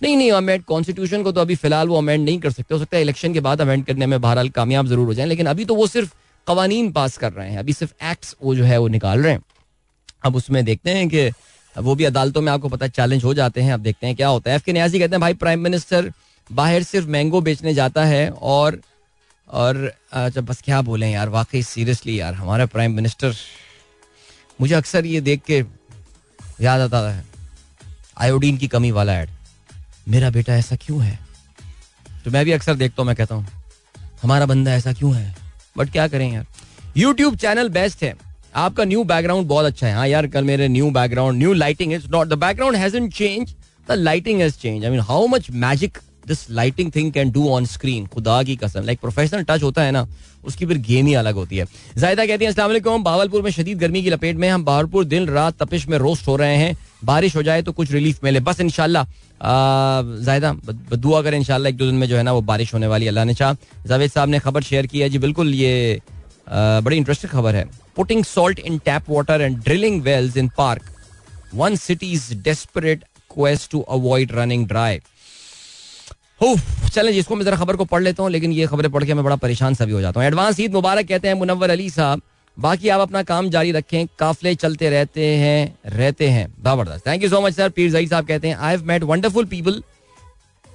नहीं 0.00 0.16
नहीं 0.16 0.30
अमेंड 0.32 0.62
कॉन्स्टिट्यूशन 0.64 1.22
को 1.22 1.32
तो 1.32 1.40
अभी 1.40 1.54
फ़िलहाल 1.56 1.88
वो 1.88 1.98
अमेंड 1.98 2.24
नहीं 2.24 2.38
कर 2.38 2.50
सकते। 2.50 2.74
हो 2.74 2.80
सकता 2.80 2.96
है 2.96 3.02
इलेक्शन 3.02 3.32
के 3.34 3.40
बाद 3.40 3.60
अमेंड 3.60 3.84
करने 3.86 4.06
में 4.06 4.20
बहरहाल 4.20 4.48
कामयाब 4.50 4.86
ज़रूर 4.86 5.06
हो 5.06 5.14
जाए, 5.14 5.26
लेकिन 5.26 5.46
अभी 5.46 5.64
तो 5.64 5.74
वो 5.74 5.86
सिर्फ़ 5.86 6.12
कवानीन 6.46 6.90
पास 6.92 7.16
कर 7.18 7.32
रहे 7.32 7.50
हैं। 7.50 7.58
अभी 7.58 7.72
सिर्फ़ 7.72 8.04
एक्ट्स 8.04 8.34
वो 8.42 8.54
जो 8.54 8.64
है 8.64 8.78
वो 8.78 8.88
निकाल 8.88 9.22
रहे 9.22 9.32
हैं। 9.32 9.42
अब 10.24 10.36
उसमें 10.36 10.64
देखते 10.64 10.90
हैं 10.90 11.08
कि 11.08 11.30
वो 11.76 11.94
भी 11.94 12.04
अदालतों 12.04 12.40
में 12.40 12.52
आपको 12.52 12.68
पता 12.68 12.86
चैलेंज 12.88 13.24
हो 13.24 13.32
जाते 13.34 13.60
हैं। 13.60 13.72
अब 13.72 13.80
देखते 13.80 14.06
हैं 14.06 14.16
क्या 14.16 14.28
होता 14.28 14.50
है। 14.50 14.56
एफ़ 14.56 14.64
के 14.64 14.72
न्याजी 14.72 14.98
कहते 14.98 15.14
हैं, 15.14 15.20
भाई 15.20 15.34
प्राइम 15.36 15.60
मिनिस्टर 15.60 16.12
बाहर 16.50 16.82
सिर्फ़ 16.82 17.08
मैंगो 17.08 17.40
बेचने 17.40 17.74
जाता 17.74 18.04
है 18.04 18.28
और 18.30 18.80
और 19.48 19.76
अच्छा 20.12 20.40
बस 20.40 20.60
क्या 20.64 20.80
बोले 20.82 21.08
यार, 21.08 21.28
वाकई 21.28 21.62
सीरियसली 21.62 22.18
यार, 22.20 22.34
हमारा 22.34 22.66
प्राइम 22.66 22.92
मिनिस्टर 22.92 23.34
मुझे 24.60 24.74
अक्सर 24.74 25.06
ये 25.06 25.20
देख 25.20 25.42
के 25.50 25.62
याद 26.60 26.80
आता 26.80 27.10
है 27.10 27.24
आयोडीन 28.18 28.56
की 28.58 28.68
कमी 28.68 28.90
वाला 28.90 29.18
एड 29.20 29.30
मेरा 30.08 30.30
बेटा 30.30 30.54
ऐसा 30.54 30.76
क्यों 30.76 31.02
है? 31.02 31.18
तो 32.24 32.30
मैं 32.30 32.44
भी 32.44 32.52
अक्सर 32.52 32.74
देखता 32.74 33.02
हूँ, 33.02 33.06
मैं 33.06 33.16
कहता 33.16 33.34
हूँ, 33.34 33.46
हमारा 34.22 34.46
बंदा 34.46 34.74
ऐसा 34.74 34.92
क्यों 34.92 35.14
है? 35.16 35.34
बट 35.78 35.90
क्या 35.92 36.06
करें 36.08 36.32
यार? 36.32 36.46
यूट्यूब 36.96 37.36
चैनल 37.36 37.68
बेस्ट 37.68 38.02
है। 38.02 38.14
आपका 38.56 38.84
न्यू 38.84 39.02
बैकग्राउंड 39.04 39.46
बहुत 39.48 39.66
अच्छा 39.66 39.86
है। 39.86 39.94
हाँ 39.94 40.06
यार, 40.08 40.26
कल 40.26 40.44
मेरे 40.44 40.68
new 40.68 40.90
background 40.90 41.38
new 41.38 41.52
lighting 41.52 41.92
is 41.92 42.06
not 42.10 42.28
the 42.28 42.38
background 42.38 42.76
hasn't 42.76 43.12
change 43.14 43.54
the 43.88 43.92
lighting 43.92 44.40
has 44.40 44.54
change 44.58 44.84
I 44.84 44.90
mean 44.90 45.00
how 45.00 45.26
much 45.26 45.50
magic 45.64 45.98
this 46.26 46.50
lighting 46.50 46.90
thing 46.94 47.12
can 47.12 47.30
do 47.30 47.48
on 47.50 47.66
screen 47.66 48.06
खुदा 48.06 48.42
की 48.42 48.56
कसम 48.56 48.84
लाइक 48.84 49.00
प्रोफेशनल 49.00 49.42
टच 49.42 49.62
होता 49.62 49.82
है 49.82 49.90
ना, 49.92 50.06
उसकी 50.44 50.66
फिर 50.66 50.78
गेम 50.78 51.06
ही 51.06 51.14
अलग 51.14 51.34
होती 51.34 51.56
है। 51.56 51.66
जायदा 51.98 52.26
कहती 52.26 52.44
है 52.44 52.50
असला 52.50 52.96
भावलपुर 52.98 53.42
में 53.42 53.50
शदीद 53.50 53.78
गर्मी 53.78 54.02
की 54.02 54.10
लपेट 54.10 54.36
में 54.36 54.48
हम 54.48 54.64
भावलपुर 54.64 55.04
दिन 55.04 55.28
रात 55.28 55.62
तपिश 55.62 55.86
में 55.88 55.96
रोस्ट 55.98 56.28
हो 56.28 56.36
रहे 56.36 56.56
हैं। 56.56 56.76
बारिश 57.04 57.36
हो 57.36 57.42
जाए 57.42 57.62
तो 57.62 57.72
कुछ 57.72 57.90
रिलीफ 57.92 58.24
मिले। 58.24 58.40
बस 58.40 58.60
इनशाला 58.60 59.06
जायदा 59.40 60.52
दुआ 60.94 61.22
करें 61.22 61.36
इनशाला 61.38 61.68
एक 61.68 61.76
दो 61.76 61.86
दिन 61.86 61.94
में 61.94 62.06
जो 62.08 62.16
है 62.16 62.22
ना 62.22 62.32
वो 62.32 62.40
बारिश 62.42 62.74
होने 62.74 62.86
वाली, 62.86 63.06
अल्लाह 63.06 63.24
ने 63.24 63.34
चाह। 63.34 63.52
जावेद 63.86 64.10
साहब 64.10 64.28
ने 64.28 64.38
खबर 64.38 64.62
शेयर 64.62 64.86
की 64.86 65.00
है। 65.00 65.08
जी, 65.08 65.18
बिल्कुल 65.18 65.54
ये 65.54 66.00
बड़ी 66.48 66.96
इंटरेस्टिंग 66.96 67.32
खबर 67.32 67.54
है। 67.54 67.64
Putting 67.96 68.24
salt 68.24 68.58
in 68.60 68.78
tap 68.84 69.10
water 69.10 69.40
and 69.40 69.58
drilling 69.58 70.00
wells 70.02 70.36
in 70.36 70.48
park 70.58 70.82
one 71.54 71.76
city's 71.76 72.34
desperate 72.44 73.04
quest 73.30 73.70
to 73.70 73.80
avoid 73.80 74.32
running 74.34 74.66
dry 74.68 74.98
चलें 76.40 77.12
जिसको 77.12 77.36
मैं 77.36 77.44
जरा 77.44 77.56
खबर 77.56 77.76
को 77.76 77.84
पढ़ 77.84 78.02
लेता 78.02 78.22
हूँ, 78.22 78.30
लेकिन 78.30 78.52
ये 78.52 78.66
खबरें 78.66 78.90
पढ़ 78.92 79.04
के 79.04 79.14
मैं 79.14 79.24
बड़ा 79.24 79.36
परेशान 79.36 79.74
सा 79.74 79.84
भी 79.84 79.92
हो 79.92 80.00
जाता 80.00 80.20
हूँ। 80.20 80.26
एडवांस 80.26 80.60
ईद 80.60 80.72
मुबारक 80.72 81.06
कहते 81.08 81.28
हैं 81.28 81.34
मुनवर 81.34 81.70
अली 81.70 81.88
साहब। 81.90 82.22
बाकी 82.56 82.88
आप 82.88 83.00
अपना 83.00 83.22
काम 83.22 83.48
जारी 83.50 83.72
रखें, 83.72 84.06
काफले 84.18 84.54
चलते 84.54 84.90
रहते 84.90 85.26
हैं 85.36 85.76
रहते 85.86 86.28
हैं। 86.28 86.46
ज़बरदस्त। 86.64 87.06
Thank 87.06 87.22
you 87.22 87.28
so 87.28 87.40
much 87.40 87.54
sir 87.54 87.68
Pirzai 87.92 88.06
साहब 88.06 88.26
कहते 88.26 88.48
हैं 88.48 88.56
I 88.56 88.76
have 88.76 88.84
met 88.86 89.02
wonderful 89.04 89.44
people 89.46 89.82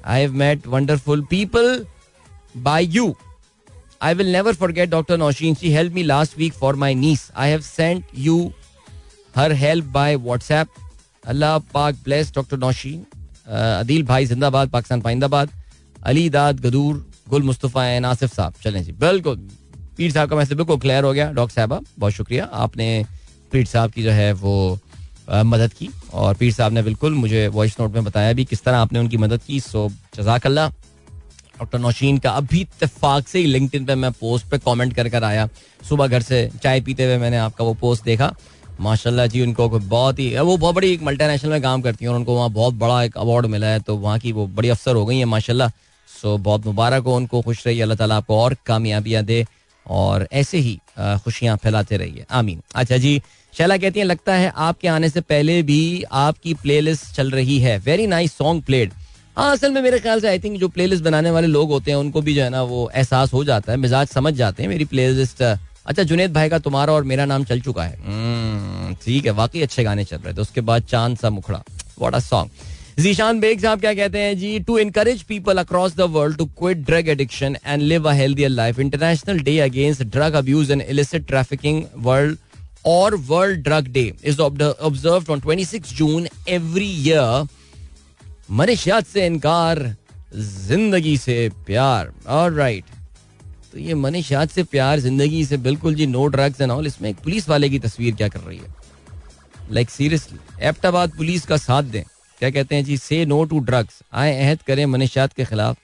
I 0.05 0.21
have 0.21 0.33
met 0.35 0.67
wonderful 0.67 1.21
people 1.29 1.85
by 2.57 2.85
you 2.95 3.15
I 4.01 4.13
will 4.13 4.31
never 4.33 4.53
forget 4.55 4.89
doctor 4.89 5.17
Nausheen 5.17 5.55
she 5.55 5.71
help 5.73 5.93
me 5.93 6.03
last 6.03 6.37
week 6.37 6.53
for 6.53 6.75
my 6.75 6.95
niece 6.95 7.29
I 7.35 7.49
have 7.49 7.61
sent 7.61 8.05
you 8.17 8.51
her 9.35 9.51
help 9.55 9.85
by 9.93 10.15
WhatsApp 10.17 10.67
अल्लाह 11.25 11.57
पाक 11.73 11.95
bless 12.03 12.33
doctor 12.35 12.57
Nausheen 12.59 13.05
Adeel 13.47 14.03
भाई 14.03 14.25
जिंदाबाद, 14.25 14.69
पाकिस्तान 14.69 15.01
पाइंदाबाद 15.01 15.49
अली 16.03 16.29
दाद, 16.29 16.59
गदूर, 16.59 17.05
गुल 17.29 17.43
मुस्तफ़ा 17.43 17.99
नासिफ 17.99 18.33
साहब। 18.35 18.53
चलें 18.63 18.83
जी, 18.83 18.91
बिल्कुल। 18.93 19.47
पीर 19.97 20.11
साहब 20.11 20.29
का 20.29 20.35
मैसेज 20.35 20.57
बिल्कुल 20.57 20.77
क्लियर 20.79 21.03
हो 21.03 21.11
गया। 21.13 21.31
डॉक्टर 21.31 21.55
साहबा, 21.55 21.79
बहुत 21.99 22.13
शुक्रिया। 22.13 22.45
आपने 22.45 23.05
पीर 23.51 23.65
साहब 23.65 23.91
की 23.91 24.03
जो 24.03 24.11
है 24.11 24.31
वो 24.33 24.79
मदद 25.29 25.73
की 25.73 25.89
और 26.13 26.35
पीर 26.35 26.53
साहब 26.53 26.73
ने 26.73 26.81
बिल्कुल 26.83 27.13
मुझे 27.15 27.47
वॉइस 27.47 27.75
नोट 27.79 27.93
में 27.93 28.03
बताया 28.03 28.33
भी 28.33 28.45
किस 28.45 28.63
तरह 28.63 28.77
आपने 28.77 28.99
उनकी 28.99 29.17
मदद 29.17 29.41
की। 29.47 29.59
सो 29.59 29.87
जजाकल्ला 30.15 30.67
डॉक्टर 31.59 31.79
नौशीन 31.79 32.17
का 32.17 32.31
अभी 32.31 32.61
इतफाक 32.61 33.27
से 33.27 33.39
ही 33.39 33.45
लिंक्डइन 33.45 33.85
पे 33.85 33.95
मैं 33.95 34.11
पोस्ट 34.11 34.45
पे 34.49 34.57
कमेंट 34.59 34.93
कर 34.93 35.09
कर 35.09 35.23
आया। 35.23 35.47
सुबह 35.89 36.07
घर 36.07 36.21
से 36.21 36.49
चाय 36.63 36.81
पीते 36.81 37.05
हुए 37.05 37.17
मैंने 37.17 37.37
आपका 37.37 37.65
वो 37.65 37.73
पोस्ट 37.73 38.03
देखा। 38.03 38.33
माशाल्लाह 38.81 39.27
जी, 39.27 39.41
उनको 39.41 39.69
बहुत 39.69 40.19
ही 40.19 40.35
वो 40.39 40.57
बहुत 40.57 40.75
बड़ी 40.75 40.91
एक 40.93 41.01
मल्टीनेशनल 41.03 41.51
में 41.51 41.61
काम 41.61 41.81
करती 41.81 42.05
हैं 42.05 42.11
और 42.11 42.17
उनको 42.17 42.35
वहाँ 42.35 42.49
बहुत 42.51 42.73
बड़ा 42.75 43.03
एक 43.03 43.17
अवार्ड 43.17 43.45
मिला 43.47 43.67
है 43.67 43.79
तो 43.81 43.95
वहाँ 43.97 44.19
की 44.19 44.31
वो 44.31 44.45
बड़ी 44.49 44.69
अफसर 44.69 44.95
हो 44.95 45.05
गई 45.05 45.17
है, 45.17 45.25
माशाल्लाह। 45.25 45.69
सो 46.09 46.37
बहुत 46.39 46.65
मुबारक 46.65 47.03
हो 47.03 47.15
उनको, 47.15 47.41
खुश 47.41 47.65
रही 47.67 47.81
अल्लाह 47.81 47.97
ताला 47.97 48.15
आपको 48.17 48.39
और 48.39 48.55
कामयाबियाँ 48.65 49.23
दे 49.23 49.45
और 49.85 50.27
ऐसे 50.33 50.57
ही 50.59 50.77
खुशियाँ 50.97 51.57
फैलाते 51.57 51.97
रहिए। 51.97 52.25
आमीन। 52.31 52.61
अच्छा 52.75 52.97
जी, 52.97 53.21
शैला 53.53 53.77
कहती 53.77 53.99
हैं, 53.99 54.05
लगता 54.05 54.33
है 54.35 54.51
आपके 54.57 54.87
आने 54.87 55.09
से 55.09 55.21
पहले 55.23 55.61
भी 55.63 55.81
आपकी 56.03 56.53
प्लेलिस्ट 56.61 57.15
चल 57.15 57.31
रही 57.31 57.59
है। 57.59 57.77
वेरी 57.79 58.07
नाइस 58.07 58.37
सॉन्ग 58.37 58.63
प्लेड 58.63 58.91
हाँ 59.37 59.51
असल 59.51 59.71
में 59.71 59.81
मेरे 59.81 59.99
ख्याल 59.99 60.21
से 60.21 60.27
आई 60.27 60.39
थिंक 60.39 60.59
जो 60.59 60.67
प्लेलिस्ट 60.69 61.03
बनाने 61.03 61.31
वाले 61.31 61.47
लोग 61.47 61.69
होते 61.71 61.91
हैं, 61.91 61.97
उनको 61.97 62.21
भी 62.21 62.33
जो 62.35 62.43
है 62.43 62.49
ना 62.49 62.61
वो 62.63 62.89
एहसास 62.95 63.33
हो 63.33 63.43
जाता 63.43 63.71
है, 63.71 63.77
मिजाज 63.77 64.07
समझ 64.09 64.33
जाते 64.33 64.63
हैं, 64.63 64.69
मेरी 64.69 64.85
प्लेलिस्ट 64.85 65.43
अच्छा 65.85 66.03
जुनेद 66.03 66.33
भाई 66.33 66.49
का 66.49 66.59
तुम्हारा 66.59 66.93
और 66.93 67.03
मेरा 67.03 67.25
नाम 67.25 67.43
चल 67.43 67.61
चुका 67.61 67.83
है। 67.83 67.97
हम्म, 67.99 68.93
ठीक 69.05 69.25
है 69.25 69.31
वाकई 69.33 69.61
अच्छे 69.61 69.83
गाने 69.83 70.03
चल 70.05 70.17
रहे 70.17 70.33
थे। 70.33 70.41
उसके 70.41 70.61
बाद 70.61 70.83
चाँद 70.89 71.17
सा 71.17 71.29
मुखड़ा। 71.29 71.63
What 71.99 72.15
a 72.15 72.19
song 72.19 72.49
Zeeshan 72.99 73.39
Baig 73.39 73.59
साहब 73.61 73.79
क्या 73.79 73.93
कहते 73.93 74.19
हैं 74.19 74.37
जी? 74.37 74.59
To 74.59 74.77
encourage 74.77 75.21
people 75.23 75.57
across 75.57 75.95
the 75.95 76.01
world 76.11 76.37
to 76.37 76.45
quit 76.59 76.77
drug 76.85 77.09
addiction 77.09 77.55
and 77.65 77.81
live 77.81 78.09
a 78.09 78.13
healthier 78.13 78.49
life 78.49 78.79
international 78.79 79.39
day 79.39 79.57
against 79.59 80.03
drug 80.03 80.33
abuse 80.35 80.71
and 80.71 80.81
illicit 80.81 81.27
trafficking 81.27 81.83
world 82.05 82.37
और 82.87 83.15
world 83.29 83.63
drug 83.63 83.87
day 83.93 84.11
is 84.25 84.41
observe 84.41 85.31
on 85.33 85.41
26 85.41 85.93
June 85.95 86.27
every 86.49 86.89
year 87.01 87.47
मनशियात 88.51 89.07
से 89.07 89.25
इनकार 89.25 89.83
ज़िंदगी 90.35 91.17
से 91.17 91.49
प्यार। 91.65 92.11
और 92.27 92.53
right 92.53 92.85
तो 93.73 93.79
ये 93.79 93.93
मनशियात 93.95 94.49
से 94.51 94.63
प्यार 94.63 94.99
ज़िंदगी 94.99 95.43
से 95.45 95.57
बिल्कुल 95.59 95.95
जी 95.95 96.05
नो 96.07 96.25
ड्रग्स 96.27 96.61
एंड 96.61 96.71
ऑल 96.71 96.87
इसमें 96.87 97.09
एक 97.09 97.17
पुलिस 97.23 97.47
वाले 97.49 97.69
की 97.69 97.79
तस्वीर 97.79 98.15
क्या 98.15 98.27
कर 98.27 98.39
रही 98.39 98.57
है? 98.57 98.73
लाइक 99.71 99.89
सीरियसली 99.89 100.39
एप्टाबाद 100.67 101.11
पुलिस 101.17 101.45
का 101.45 101.57
साथ 101.57 101.83
दें। 101.83 102.03
क्या 102.39 102.49
कहते 102.49 102.75
हैं 102.75 102.83
जी 102.85 102.97
से 102.97 103.25
नो 103.25 103.43
टू 103.43 103.59
ड्रग्स 103.61 104.01
आए 104.13 104.35
अहद 104.39 104.61
करें 104.67 104.85
मनशियात 104.85 105.33
के 105.33 105.45
खिलाफ। 105.45 105.77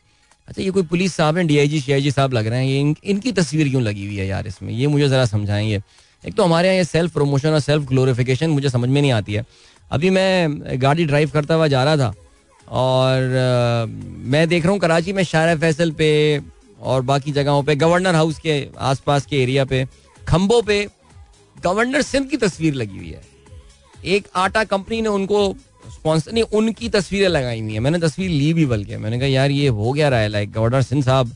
अच्छा 0.47 0.61
ये 0.61 0.69
कोई 0.71 0.83
पुलिस 0.83 1.13
साहब 1.15 1.37
हैं 1.37 1.45
डीआईजी 1.47 1.79
शीआईजी 1.81 2.11
साहब 2.11 2.33
लग 2.33 2.47
रहे 2.47 2.59
हैं 2.59 2.67
ये 2.67 2.79
इन, 2.79 2.95
इनकी 3.03 3.31
तस्वीर 3.31 3.69
क्यों 3.69 3.81
लगी 3.83 4.05
हुई 4.05 4.15
है 4.17 4.27
यार 4.27 4.47
इसमें? 4.47 4.73
ये 4.73 4.87
मुझे 4.87 5.07
ज़रा 5.07 5.25
समझाएँगे। 5.25 5.81
एक 6.23 6.35
तो 6.35 6.43
हमारे 6.43 6.67
यहाँ 6.67 6.77
ये 6.77 6.83
सेल्फ 6.83 7.13
प्रमोशन 7.13 7.49
और 7.49 7.59
सेल्फ 7.59 7.87
ग्लोरिफिकेशन 7.87 8.49
मुझे 8.49 8.69
समझ 8.69 8.89
में 8.89 9.01
नहीं 9.01 9.11
आती 9.11 9.33
है। 9.33 9.45
अभी 9.91 10.09
मैं 10.09 10.81
गाड़ी 10.81 11.05
ड्राइव 11.05 11.29
करता 11.33 11.55
हुआ 11.55 11.67
जा 11.67 11.83
रहा 11.83 11.97
था 11.97 12.13
और 12.69 13.35
आ, 13.35 13.85
मैं 14.29 14.47
देख 14.49 14.63
रहा 14.63 14.71
हूँ 14.71 14.79
कराची 14.79 15.13
में 15.13 15.23
शार 15.23 15.57
फैसल 15.59 15.91
पे 15.91 16.09
और 16.79 17.01
बाकी 17.01 17.31
जगहों 17.31 17.63
पे, 17.63 17.75
गवर्नर 17.75 18.15
हाउस 18.15 18.39
के 18.39 18.67
आसपास 18.79 19.25
के 19.25 19.41
एरिया 19.43 19.65
पे 19.65 19.85
खम्बों 20.27 20.61
पे 20.61 20.87
गवर्नर 21.55 22.01
सिंध 22.01 22.29
की 22.29 22.37
तस्वीर 22.37 22.73
लगी 22.73 22.97
हुई 22.97 23.09
है। 23.09 23.21
एक 24.05 24.27
आटा 24.35 24.63
कंपनी 24.63 25.01
ने 25.01 25.09
उनको 25.09 25.55
स्पॉन्सर 25.93 26.31
नहीं, 26.31 26.43
उनकी 26.43 26.89
तस्वीरें 26.89 27.27
लगाई 27.27 27.61
हुई 27.61 27.73
है। 27.73 27.79
मैंने 27.79 27.99
तस्वीर 27.99 28.29
ली 28.29 28.53
भी 28.53 28.65
बल्कि, 28.65 28.97
मैंने 28.97 29.19
कहा, 29.19 29.27
यार, 29.27 29.51
ये 29.51 29.67
हो 29.67 29.91
गया 29.93 30.09
रहा 30.09 30.19
है? 30.19 30.29
लाइक 30.29 30.51
गवर्नर 30.51 30.81
सिंह 30.81 31.03
साहब, 31.03 31.31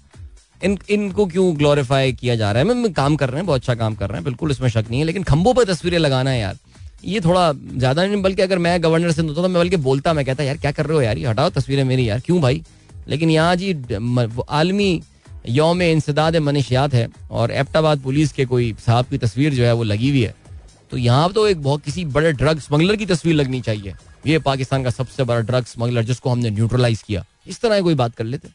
इन, 0.62 0.77
इनको 0.89 1.25
क्यों 1.25 1.57
ग्लोरीफाई 1.57 2.13
किया 2.13 2.36
जा 2.36 2.51
रहा 2.51 2.63
है? 2.63 2.74
मैं 2.74 2.91
काम 2.93 3.15
कर 3.15 3.29
रहे 3.29 3.38
हैं, 3.38 3.45
बहुत 3.45 3.62
अच्छा 3.62 3.75
काम 3.75 3.95
कर 3.95 4.10
रहे 4.10 4.17
हैं, 4.17 4.24
बिल्कुल 4.24 4.51
इसमें 4.51 4.67
शक 4.69 4.86
नहीं 4.89 5.00
है, 5.00 5.05
लेकिन 5.05 5.24
खंभों 5.24 5.53
पर 5.53 5.63
तस्वीरें 5.63 5.98
लगाना 5.98 6.29
है 6.29 6.39
यार। 6.39 6.57
ये 7.05 7.19
थोड़ा 7.21 7.51
ज़्यादा 7.53 8.05
नहीं, 8.05 8.21
बल्कि 8.21 8.41
अगर 8.41 8.57
मैं 8.57 8.81
गवर्नर 8.83 9.12
सिंध 9.12 9.29
होता 9.29 9.41
तो 9.41 9.48
मैं 9.48 9.62
बल्कि 9.62 9.77
बोलता, 9.77 10.13
मैं 10.13 10.25
कहता, 10.25 10.43
यार, 10.43 10.57
क्या 10.57 10.71
कर 10.71 10.86
रहे 10.86 10.95
हो 10.95 11.01
यार? 11.01 11.17
ये 11.17 11.27
हटाओ 11.27 11.50
तस्वीरें 11.50 11.83
मेरी 11.83 12.10
यार, 12.10 12.19
क्यों 12.19 12.41
भाई? 12.41 12.63
लेकिन 13.07 13.29
यहाँ 13.29 13.55
जी 13.55 13.74
आलमी 14.50 15.01
योम 15.50 15.81
इंसदाद 15.81 16.36
मनशियात 16.38 16.93
है 16.93 17.07
और 17.31 17.51
एप्टाबाद 17.51 18.00
पुलिस 18.01 18.31
के 18.33 18.45
कोई 18.45 18.74
साहब 18.86 19.05
की 19.05 19.17
तस्वीर 19.17 19.53
जो 19.53 19.63
है 19.63 19.74
वो 19.74 19.83
लगी 19.83 20.10
हुई 20.10 20.21
है। 20.21 20.33
तो 20.91 20.98
यहाँ 20.98 21.31
तो 21.33 21.48
एक 21.48 21.62
बहुत 21.63 21.83
किसी 21.83 22.05
बड़े 22.07 22.31
ड्रग 22.33 22.60
स्मगलर 22.60 22.95
की 22.95 23.05
तस्वीर 23.05 23.36
लगनी 23.36 23.62
चाहिए। 23.62 23.93
ये 24.27 24.39
पाकिस्तान 24.39 24.83
का 24.83 24.89
सबसे 24.89 25.24
बड़ा 25.24 25.39
ड्रग 25.41 25.65
स्मगलर 25.65 26.03
जिसको 26.03 26.29
हमने 26.29 26.50
न्यूट्रलाइज 26.50 27.01
किया। 27.01 27.25
इस 27.48 27.62
तरह 27.62 27.81
कोई 27.81 27.95
बात 27.95 28.15
कर 28.15 28.24
लेते। 28.24 28.50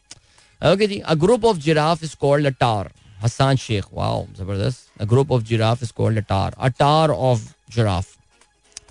okay 0.61 0.87
ji 0.87 0.99
a 0.99 1.13
group 1.15 1.45
of 1.45 1.57
giraffe 1.59 2.03
is 2.03 2.15
called 2.21 2.47
a 2.47 2.49
tower 2.59 2.91
Hassan 3.23 3.55
Sheikh 3.57 3.85
wow 3.93 4.25
ज़बरदस्त। 4.37 5.01
A 5.01 5.05
group 5.05 5.31
of 5.31 5.43
giraffe 5.43 5.83
is 5.83 5.91
called 5.97 6.17
a 6.17 6.21
tower 6.29 6.55
a 6.57 6.67
tower 6.79 7.09
of 7.11 7.41
giraffe 7.75 8.15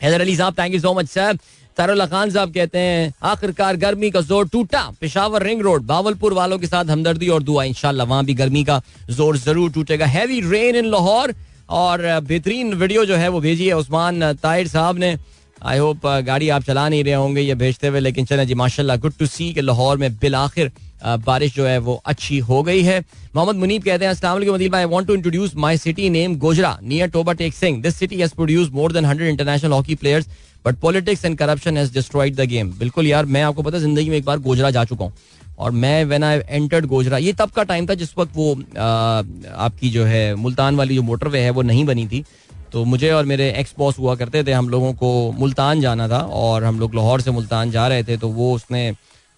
Haider 0.02 0.20
Ali 0.20 0.36
साहब 0.36 0.58
thank 0.58 0.74
you 0.74 0.80
so 0.80 0.94
much 0.94 1.08
sir 1.08 1.38
Tarullah 1.76 2.06
Khan 2.06 2.30
साहब 2.30 2.52
कहते 2.52 2.78
हैं, 2.78 3.12
आखिरकार 3.24 3.76
गर्मी 3.76 4.10
का 4.10 4.20
ज़ोर 4.22 4.48
टूटा। 4.48 4.80
पिशावर 5.00 5.42
रिंग 5.42 5.60
रोड, 5.62 5.82
बावलपुर 5.84 6.32
वालों 6.34 6.58
के 6.58 6.66
साथ 6.66 6.84
हमदर्दी 6.90 7.28
और 7.28 7.42
दुआ, 7.42 7.64
इंशाल्लाह 7.64 8.06
वहाँ 8.06 8.24
भी 8.24 8.34
गर्मी 8.34 8.64
का 8.64 8.80
ज़ोर 9.10 9.36
ज़रूर 9.38 9.70
टूटेगा। 9.72 10.06
हैवी 10.08 10.40
रेन 10.42 10.76
इन 10.76 10.90
लाहौर 10.90 11.34
और 11.70 12.02
बेहतरीन 12.22 12.74
वीडियो 12.74 13.04
जो 13.04 13.16
है 13.16 13.28
वो 13.28 13.40
भेजी 13.40 13.66
है 13.66 13.76
उस्मान 13.76 14.32
ताहिर 14.34 14.68
साहब 14.68 14.98
ने। 14.98 15.16
आई 15.64 15.78
होप 15.78 16.06
गाड़ी 16.24 16.48
आप 16.48 16.62
चला 16.62 16.88
नहीं 16.88 17.04
रहे 17.04 17.14
होंगे 17.14 17.40
ये 17.40 17.54
भेजते 17.56 17.88
हुए, 17.88 18.00
लेकिन 18.00 18.24
चले 18.24 18.46
जी, 18.46 18.54
माशाल्लाह 18.54 18.96
गुड 18.96 19.12
टू 19.18 19.26
सी 19.26 19.52
कि 19.52 19.60
लाहौर 19.60 19.96
में 19.98 20.16
बिल 20.18 20.34
आखिर 20.34 20.70
बारिश 21.24 21.54
जो 21.54 21.64
है 21.66 21.78
वो 21.78 21.94
अच्छी 22.06 22.38
हो 22.40 22.62
गई 22.62 22.82
है। 22.82 22.98
मोहम्मद 23.34 23.56
मुनीब 23.56 23.82
कहते 23.82 24.04
हैं, 24.04 24.10
अस्सलाम 24.10 24.32
वालेकुम 24.32 24.74
I 24.74 24.84
want 24.86 25.06
to 25.06 25.14
introduce 25.14 25.54
my 25.56 25.76
city 25.78 26.10
name 26.10 26.36
Gojra 26.38 26.78
near 26.82 27.08
Toba 27.10 27.32
Tek 27.34 27.54
Singh 27.54 27.80
this 27.82 27.96
city 27.96 28.20
has 28.20 28.34
produced 28.34 28.72
more 28.74 28.92
than 28.92 29.06
100 29.06 29.28
international 29.28 29.72
hockey 29.72 29.94
players 29.94 30.26
but 30.66 30.76
politics 30.80 31.24
and 31.24 31.36
corruption 31.38 31.76
has 31.76 31.92
destroyed 31.94 32.36
the 32.36 32.48
game 32.48 32.72
बिल्कुल 32.78 33.06
यार 33.06 33.26
मैं 33.26 33.42
आपको 33.42 33.62
पता 33.62 33.78
ज़िंदगी 33.78 34.10
में 34.10 34.16
एक 34.16 34.24
बार 34.24 34.38
गोजरा 34.40 34.70
जा 34.70 34.84
चुका 34.84 35.04
हूँ। 35.04 35.12
और 35.58 35.70
मैं 35.72 36.04
वेन 36.04 36.24
आई 36.24 36.40
एंटर्ड 36.48 36.86
गोजरा 36.86 37.18
ये 37.18 37.32
तब 37.32 37.50
का 37.50 37.62
टाइम 37.64 37.86
था 37.88 37.94
जिस 37.94 38.16
वक्त 38.18 38.32
वो 38.36 38.52
आ, 38.54 38.86
आपकी 39.66 39.90
जो 39.90 40.04
है 40.04 40.34
मुल्तान 40.36 40.76
वाली 40.76 40.94
जो 40.94 41.02
मोटरवे 41.02 41.40
है 41.40 41.50
वो 41.50 41.62
नहीं 41.62 41.84
बनी 41.84 42.06
थी। 42.06 42.24
तो 42.72 42.84
मुझे 42.84 43.10
और 43.10 43.24
मेरे 43.24 43.48
एक्स 43.58 43.74
बॉस 43.78 43.98
हुआ 43.98 44.14
करते 44.14 44.42
थे 44.44 44.52
हम 44.52 44.68
लोगों 44.68 44.92
को 44.94 45.10
मुल्तान 45.38 45.80
जाना 45.80 46.08
था 46.08 46.18
और 46.40 46.64
हम 46.64 46.80
लोग 46.80 46.94
लाहौर 46.94 47.20
से 47.20 47.30
मुल्तान 47.30 47.70
जा 47.70 47.86
रहे 47.88 48.02
थे 48.04 48.16
तो 48.16 48.28
वो 48.30 48.52
उसने 48.54 48.90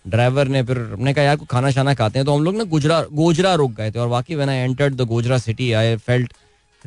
ड्राइवर 0.04 0.48
ने 0.48 0.62
फिर 0.62 0.78
हमने 0.92 1.12
कहा 1.14 1.24
यार 1.24 1.36
को 1.36 1.44
खाना 1.44 1.70
शाना 1.70 1.94
खाते 1.94 2.18
हैं। 2.18 2.26
तो 2.26 2.34
हम 2.34 2.44
लोग 2.44 2.56
ना 2.56 2.64
गुजरा 2.66 3.00
गोजरा 3.12 3.54
रुक 3.54 3.72
गए 3.76 3.90
थे 3.90 3.98
और 3.98 4.08
वाकई 4.08 4.34
when 4.34 4.48
I 4.48 4.56
entered 4.58 4.94
the 4.94 5.06
Gojra 5.08 5.38
city 5.38 5.72
I 5.72 5.96
felt 5.96 6.32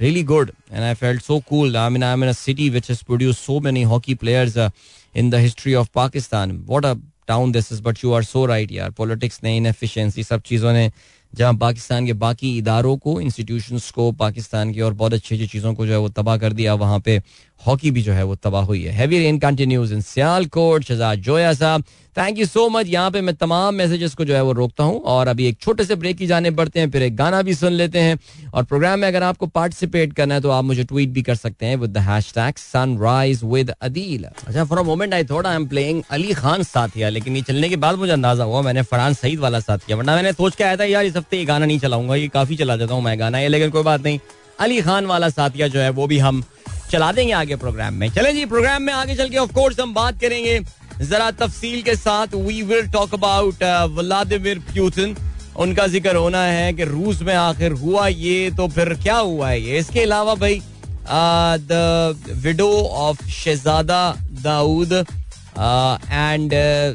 really 0.02 0.24
good 0.24 0.52
and 0.72 0.84
I 0.84 0.94
felt 0.96 1.22
so 1.22 1.42
cool. 1.42 1.78
I 1.78 1.90
mean, 1.90 2.04
I'm 2.04 2.24
in 2.24 2.30
a 2.30 2.34
city 2.34 2.70
which 2.70 2.88
has 2.88 3.04
produced 3.04 3.42
so 3.44 3.60
many 3.60 3.84
hockey 3.84 4.16
players 4.16 4.58
uh, 4.58 4.70
in 5.14 5.30
the 5.30 5.40
history 5.40 5.76
of 5.76 5.92
Pakistan. 5.92 6.64
What 6.66 6.86
a 6.86 7.00
town 7.28 7.52
this 7.52 7.72
is, 7.72 7.82
but 7.82 8.02
you 8.04 8.14
are 8.14 8.24
so 8.24 8.46
right 8.48 8.70
यार 8.72 8.92
Politics 8.96 9.44
ने 9.44 9.58
inefficiency 9.58 10.24
सब 10.24 10.42
चीज़ों 10.42 10.74
ने 10.74 10.92
जहाँ 11.36 11.54
पाकिस्तान 11.58 12.06
के 12.06 12.14
बाकी 12.14 12.58
इदारों 12.58 12.98
को 12.98 13.20
इंस्टीट्यूशंस 13.22 13.90
को 13.92 14.12
पाकिस्तान 14.20 14.72
की 14.74 14.82
और 14.82 14.94
बहुत 14.94 15.14
अच्छी 15.14 15.36
अच्छी 15.36 15.48
चीज़ों 15.48 15.74
को 15.74 15.86
जो 15.86 15.92
है 15.92 16.00
वो 16.00 16.10
तबाह 16.10 16.38
कर 16.38 16.54
दिया 16.54 16.74
वहाँ 16.74 17.00
पे 17.00 17.22
हॉकी 17.62 17.92
भी 17.92 18.02
जो 18.02 18.14
है 18.14 18.24
वो 18.24 18.36
तबाह 18.36 18.64
हुई 18.66 18.84
है। 18.84 18.92
Heavy 18.94 19.20
rain 19.20 19.40
continues 19.40 19.92
in 19.94 20.02
Sialkot 20.04 20.84
Shahzad 20.84 21.20
Joya 21.22 21.54
साहब 21.54 21.84
थैंक 22.16 22.40
यू 22.40 22.46
सो 22.46 22.68
मच 22.70 22.88
यहाँ 22.88 23.12
पे 23.12 23.20
मैं 23.22 23.36
तमाम 23.36 23.76
मैसेजेस 23.76 24.14
को 24.16 24.26
जो 24.26 24.34
है 24.36 24.42
वो 24.44 24.52
रोकता 24.54 24.84
हूँ 24.84 25.00
और 25.02 25.28
अभी 25.28 25.46
एक 25.48 25.58
छोटे 25.62 25.84
से 25.84 25.96
ब्रेक 25.96 26.18
की 26.18 26.28
जाने 26.28 26.52
पड़ते 26.52 26.80
हैं, 26.80 26.90
फिर 26.92 27.04
एक 27.04 27.16
गाना 27.16 27.42
भी 27.42 27.54
सुन 27.56 27.74
लेते 27.74 28.00
हैं। 28.00 28.18
और 28.54 28.64
प्रोग्राम 28.64 29.00
में 29.00 29.08
अगर 29.08 29.24
आपको 29.24 29.48
पार्टिसिपेट 29.50 30.14
करना 30.14 30.36
है 30.36 30.42
तो 30.42 30.50
आप 30.52 30.64
मुझे 30.64 30.84
ट्वीट 30.84 31.10
भी 31.10 31.22
कर 31.22 31.36
सकते 31.36 31.66
हैं 31.66 31.76
with 31.78 31.90
the 31.90 31.98
hashtag 32.00 32.58
sunrise 32.58 33.44
with 33.44 33.70
Adeel 33.72 34.24
अच्छा 34.24 34.64
for 34.64 34.82
moment 34.84 35.14
I 35.14 35.24
thought 35.26 35.46
I 35.48 35.56
am 35.56 35.68
playing 35.68 36.02
Ali 36.12 36.34
Khan 36.34 36.64
Saathiya 36.66 37.10
लेकिन 37.10 37.36
ये 37.36 37.42
चलने 37.44 37.70
के 37.70 37.76
बाद 37.78 37.98
मुझे 37.98 38.12
अंदाज़ा 38.14 38.44
हुआ 38.44 38.62
मैंने 38.62 38.82
फरहान 38.84 39.14
सईद 39.14 39.40
वाला 39.40 39.60
साथ 39.62 39.86
किया 39.88 39.98
वरना 39.98 40.16
मैंने 40.16 40.32
सोच 40.34 40.56
के 40.56 40.64
आया 40.64 40.78
था, 40.78 40.84
यार 40.86 41.06
इस 41.06 41.16
हफ़्ते 41.18 41.38
ये 41.38 41.46
गाना 41.46 41.66
नहीं 41.66 41.80
चलाऊँगा, 41.80 42.16
ये 42.16 42.28
काफ़ी 42.30 42.56
चला 42.56 42.78
जाता 42.78 42.94
हूँ 42.94 43.04
मैं 43.04 43.20
गाना 43.20 43.40
ये 43.40 43.48
लेकिन 43.48 43.70
कोई 43.70 43.84
बात 43.84 44.04
नहीं। 44.04 44.20
अली 44.60 44.82
खान 44.82 45.06
वाला 45.06 45.30
साथिया 45.32 45.68
जो 45.68 45.80
है 45.80 45.90
वो 45.92 46.08
भी 46.08 46.18
हम 46.20 46.44
चला 46.92 47.12
देंगे 47.12 47.34
आगे 47.34 47.56
प्रोग्राम 47.58 47.94
में। 47.94 48.10
चलें 48.12 48.34
जी 48.36 48.46
प्रोग्राम 48.46 48.84
में 48.84 48.94
आगे 48.94 49.16
चल 49.16 49.30
के 49.30 49.38
ऑफ़ 49.38 49.54
कोर्स 49.54 49.80
हम 49.80 49.94
बात 49.94 50.20
करेंगे। 50.22 50.60
जरा 51.02 51.30
तफसील 51.34 51.82
के 51.82 51.96
साथ 51.96 52.34
we 52.38 52.62
will 52.64 52.88
talk 52.92 53.14
about 53.14 53.64
Vladimir 53.92 54.60
Putin 54.72 55.16
उनका 55.58 55.86
ज़िक्र 55.88 56.16
होना 56.16 56.44
है 56.44 56.74
कि 56.74 56.84
रूस 56.86 57.22
में 57.22 57.34
आखिर 57.36 57.72
हुआ 57.80 58.08
ये 58.08 58.52
तो 58.58 58.68
फिर 58.70 58.94
क्या 59.04 59.18
हुआ 59.18 59.50
है 59.50 59.62
ये? 59.62 59.78
इसके 59.80 60.02
अलावा 60.02 60.36
भाई 60.36 60.62
the 61.08 62.36
widow 62.44 62.72
of 62.98 63.26
Shahzada 63.30 64.04
Dawood 64.44 64.94
and 64.94 66.54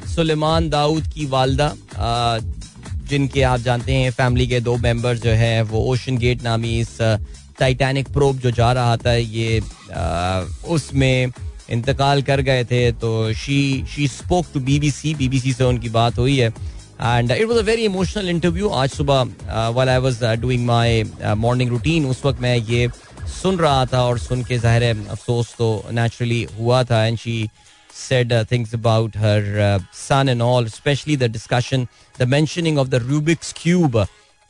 Suleman 0.09 0.69
Dawood 0.71 1.07
की 1.15 1.27
वालदा 1.27 1.75
जिनके 3.09 3.43
आप 3.45 3.61
जानते 3.61 3.95
हैं 3.95 4.11
फैमिली 4.13 4.47
के 4.49 4.61
दो 4.61 4.77
मेंबर 4.79 5.17
जो 5.17 5.31
है, 5.33 5.63
वो 5.63 5.85
ओशन 5.93 6.17
गेट 6.19 6.43
नामी 6.43 6.79
इस 6.81 6.97
टाइटैनिक 7.59 8.09
प्रोब 8.13 8.39
जो 8.39 8.51
जा 8.51 8.73
रहा 8.73 8.97
था, 8.97 9.15
ये 9.15 9.61
उसमें 10.75 11.33
इंतकाल 11.71 12.23
कर 12.23 12.41
गए 12.41 12.65
थे 12.65 12.91
तो 12.93 13.33
she 13.33 13.61
she 13.95 14.09
spoke 14.09 14.47
to 14.55 14.61
BBC 14.61 15.15
BBC 15.15 15.53
से 15.53 15.65
उनकी 15.65 15.89
बात 15.99 16.19
हुई 16.19 16.37
है। 16.39 16.49
And 17.03 17.31
it 17.31 17.47
was 17.49 17.59
a 17.59 17.63
very 17.63 17.85
emotional 17.85 18.29
interview 18.31 18.69
आज 18.69 18.91
सुबह 18.91 19.71
while 19.75 19.89
I 19.89 19.99
was 19.99 20.25
doing 20.41 20.67
my 20.67 21.03
morning 21.45 21.71
routine 21.71 22.07
उस 22.07 22.25
वक्त 22.25 22.41
मैं 22.41 22.57
ये 22.57 22.89
सुन 23.43 23.59
रहा 23.59 23.85
था 23.93 24.03
और 24.07 24.19
सुन 24.19 24.43
के 24.45 24.59
ज़ाहिर 24.59 24.83
अफसोस 25.11 25.55
तो 25.59 25.69
नेचुरली 25.93 26.43
हुआ 26.59 26.83
था। 26.85 27.05
And 27.07 27.19
she 27.19 27.39
said 27.99 28.33
things 28.49 28.73
about 28.77 29.15
her 29.17 29.43
uh, 29.67 29.79
son 29.99 30.31
and 30.31 30.43
all, 30.47 30.67
especially 30.71 31.15
the 31.21 31.29
discussion, 31.37 31.87
the 32.19 32.27
mentioning 32.33 32.81
of 32.83 32.91
the 32.95 32.99
Rubik's 33.05 33.53
Cube. 33.61 33.97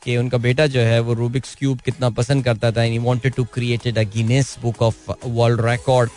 कि 0.07 0.17
उनका 0.17 0.37
बेटा 0.37 0.65
जो 0.67 0.79
है 0.81 0.99
वो 0.99 1.13
रूबिक्स 1.13 1.55
क्यूब 1.55 1.79
कितना 1.85 2.09
पसंद 2.17 2.43
करता 2.43 2.71
था 2.71 2.83
and 2.83 3.01
wanted 3.05 3.33
to 3.33 3.43
created 3.53 3.97
a 3.97 4.03
Guinness 4.13 4.55
book 4.61 4.81
of 4.81 5.11
world 5.25 5.61
record 5.65 6.09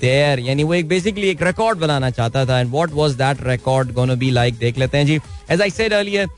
there 0.00 0.40
यानी 0.40 0.64
वो 0.64 0.74
एक 0.74 0.88
बेसिकली 0.88 1.28
एक 1.28 1.42
रिकॉर्ड 1.42 1.78
बनाना 1.78 2.10
चाहता 2.10 2.44
था 2.46 2.58
and 2.60 2.70
what 2.70 2.92
was 2.92 3.12
that 3.14 3.38
record 3.46 3.92
gonna 3.92 4.14
be 4.14 4.30
like 4.30 4.58
देख 4.58 4.78
लेते 4.78 4.98
हैं 4.98 5.06
जी। 5.06 5.18
एज 5.50 5.62
आई 5.62 5.70
सेड 5.70 5.92
अर्लियर 5.92 6.28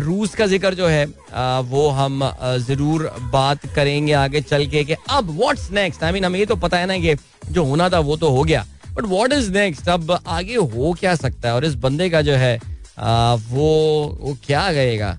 रूस 0.00 0.34
का 0.34 0.46
ज़िक्र 0.46 0.74
जो 0.74 0.86
है 0.86 1.04
uh, 1.06 1.64
वो 1.70 1.88
हम 1.88 2.22
uh, 2.24 2.56
ज़रूर 2.58 3.02
बात 3.32 3.66
करेंगे 3.74 4.12
आगे 4.12 4.40
चल 4.40 4.66
के 4.66 4.82
कि 4.84 4.94
अब 5.10 5.30
व्हाट्स 5.38 5.70
नेक्स्ट 5.72 6.02
आई 6.04 6.12
मीन 6.12 6.24
हमें 6.24 6.38
ये 6.38 6.46
तो 6.46 6.56
पता 6.56 6.78
है 6.78 6.86
ना 6.86 6.98
कि 6.98 7.14
जो 7.52 7.64
होना 7.64 7.88
था 7.88 7.98
वो 8.08 8.16
तो 8.16 8.30
हो 8.30 8.42
गया। 8.44 8.64
बट 8.92 9.04
व्हाट 9.04 9.32
इज़ 9.32 9.50
नेक्स्ट 9.52 9.88
अब 9.88 10.18
आगे 10.26 10.54
हो 10.54 10.92
क्या 11.00 11.14
सकता 11.14 11.48
है? 11.48 11.54
और 11.54 11.64
इस 11.64 11.74
बंदे 11.76 12.10
का 12.10 12.22
जो 12.22 12.34
है 12.34 12.56
आ, 12.98 13.34
uh, 13.34 13.42
वो 13.50 14.18
वो 14.20 14.36
क्या 14.46 14.70
गएगा 14.72 15.16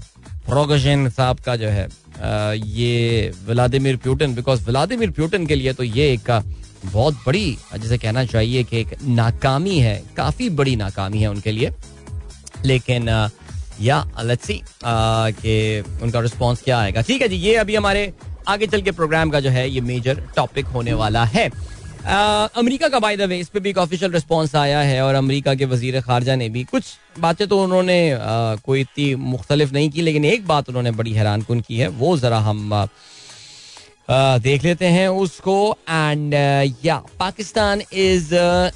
प्रोगशन 0.50 1.10
साहब 1.10 1.40
का 1.40 1.56
जो 1.56 1.68
है 1.70 1.88
ये 2.68 3.32
Vladimir 3.48 3.98
Putin 3.98 4.34
because 4.36 4.64
Vladimir 4.66 5.12
Putin 5.12 5.46
के 5.46 5.56
लिए 5.56 5.74
तो 5.74 5.84
ये 5.84 6.12
एक 6.14 6.32
बहुत 6.86 7.14
बड़ी, 7.26 7.58
जैसे 7.76 7.98
कहना 7.98 8.24
चाहिए 8.26 8.64
कि 8.64 8.80
एक 8.80 8.96
नाकामी 9.04 9.78
है, 9.80 10.02
काफ़ी 10.18 10.50
बड़ी 10.50 10.76
नाकामी 10.76 11.22
है 11.22 11.28
उनके 11.28 11.52
लिए। 11.52 11.72
लेकिन 12.66 13.10
या 13.82 14.04
लेट्स 14.24 14.48
सी 14.48 14.62
कि 14.84 15.84
उनका 16.04 16.20
रिस्पांस 16.20 16.62
क्या 16.62 16.80
आएगा। 16.80 17.02
ठीक 17.02 17.22
है 17.22 17.28
जी, 17.28 17.36
ये 17.38 17.56
अभी 17.56 17.76
हमारे 17.76 18.12
आगे 18.48 18.68
चल 18.68 18.82
के 18.82 18.92
प्रोग्राम 18.92 19.30
का 19.30 19.40
जो 19.40 19.50
है, 19.50 19.70
ये 19.70 19.82
मेजर 19.82 20.24
टॉपिक 20.36 20.66
होने 20.68 20.94
वाला 20.94 21.24
है। 21.26 21.50
अमेरिका 22.10 22.88
का 22.90 23.00
बाय 23.00 23.18
द 23.18 23.22
वे 23.30 23.38
इस 23.40 23.50
पे 23.50 23.60
भी 23.60 23.70
एक 23.70 23.78
ऑफिशियल 23.78 24.12
रिस्पांस 24.12 24.56
आया 24.56 24.80
है 24.82 25.02
और 25.02 25.16
अमेरिका 25.16 25.54
के 25.56 25.66
वज़ीर 25.66 26.00
खारजा 26.02 26.36
ने 26.36 26.48
भी 26.50 26.64
कुछ 26.66 26.84
बातें 27.20 27.48
तो 27.48 27.62
उन्होंने 27.64 27.98
कोई 28.66 28.82
इतनी 28.82 29.14
मुख्तलिफ़ 29.16 29.74
नहीं 29.74 29.90
की, 29.90 30.02
लेकिन 30.02 30.26
एक 30.26 30.48
बात 30.48 30.70
उन्होंने 30.70 30.92
बड़ी 30.94 31.14
हैरान 31.14 31.42
कन 31.42 31.60
की 31.62 31.78
है, 31.78 31.88
वो 31.90 32.18
ज़रा 32.18 32.40
हम 32.40 32.88
देख 34.42 34.64
लेते 34.64 34.86
हैं 34.88 35.08
उसको। 35.08 35.78
And 35.90 36.34
yeah, 36.86 36.96
Pakistan 37.20 37.82
is 37.94 38.36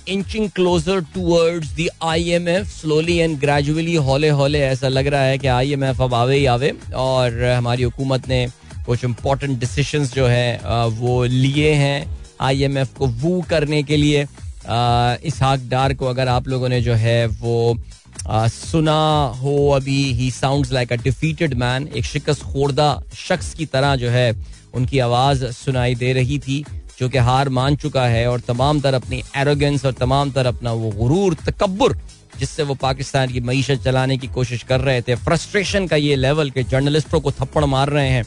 inching 0.10 0.50
closer 0.52 1.02
towards 1.14 1.76
the 1.76 1.90
IMF 2.04 2.68
slowly 2.72 3.18
and 3.18 3.40
gradually 3.40 3.96
हौले 3.98 4.30
हौले, 4.32 4.60
ऐसा 4.62 4.88
लग 4.90 5.08
रहा 5.08 5.22
है 5.24 5.38
कि 5.38 5.48
आईएमएफ 5.50 6.02
अब 6.02 6.14
आवे 6.14 6.38
ही 6.38 6.46
आवे। 6.48 6.74
और 6.96 7.44
हमारी 7.44 7.84
हुकूमत 7.84 8.28
ने 8.30 8.48
कुछ 8.86 9.04
इम्पोर्टेंट 9.06 9.60
डिसीशंस 9.60 10.14
जो 10.14 10.28
है 10.28 10.60
वो 10.92 11.24
लिए 11.26 11.74
हैं। 11.76 12.23
आईएमएफ 12.44 12.94
को 12.98 13.08
वू 13.08 13.42
करने 13.50 13.82
के 13.84 13.98
लिए 13.98 14.26
इसहाक 15.28 15.68
डार 15.70 15.94
को 15.94 16.06
अगर 16.06 16.28
आप 16.28 16.48
लोगों 16.48 16.70
ने 16.70 16.82
जो 16.82 16.94
है 16.96 17.26
वो 17.28 17.78
सुना 18.26 19.02
हो 19.42 19.56
अभी 19.72 20.02
ही 20.14 20.30
sounds 20.32 20.72
like 20.72 20.94
a 20.94 20.96
defeated 21.04 21.54
man 21.54 21.88
एक 21.96 22.06
शिकस्त 22.06 22.44
खोर्दा 22.44 22.88
शख्स 23.18 23.54
की 23.54 23.66
तरह 23.66 23.96
जो 23.96 24.10
है 24.10 24.32
उनकी 24.74 25.00
आवाज़ 25.00 25.46
सुनाई 25.54 25.96
दे 25.96 26.14
रही 26.14 26.38
थी, 26.40 26.64
जो 27.00 27.10
कि 27.10 27.18
हार 27.18 27.50
मान 27.50 27.76
चुका 27.76 28.06
है 28.08 28.28
और 28.28 28.40
तमाम 28.40 28.80
तर 28.82 28.94
अपनी 28.94 29.22
एरोगेंस 29.38 29.86
और 29.86 29.94
तमाम 29.94 30.32
तर 30.32 30.46
अपना 30.46 30.72
वो 30.74 30.92
गुरूर 30.92 31.38
तकबर 31.46 31.98
जिससे 32.40 32.64
वो 32.64 32.74
पाकिस्तान 32.76 33.32
की 33.32 33.40
मीशत 33.42 33.84
चलाने 33.84 34.18
की 34.18 34.28
कोशिश 34.28 34.64
कर 34.64 34.80
रहे 34.82 35.02
थे। 35.02 35.16
फ्रस्ट्रेशन 35.18 35.88
का 35.88 35.96
ये 35.96 36.16
लेवल 36.16 36.50
के 36.52 36.64
जर्नलिस्टों 36.64 37.20
को 37.22 37.32
थप्पड़ 37.32 37.66
मार 37.66 37.90
रहे 37.90 38.10
हैं। 38.10 38.24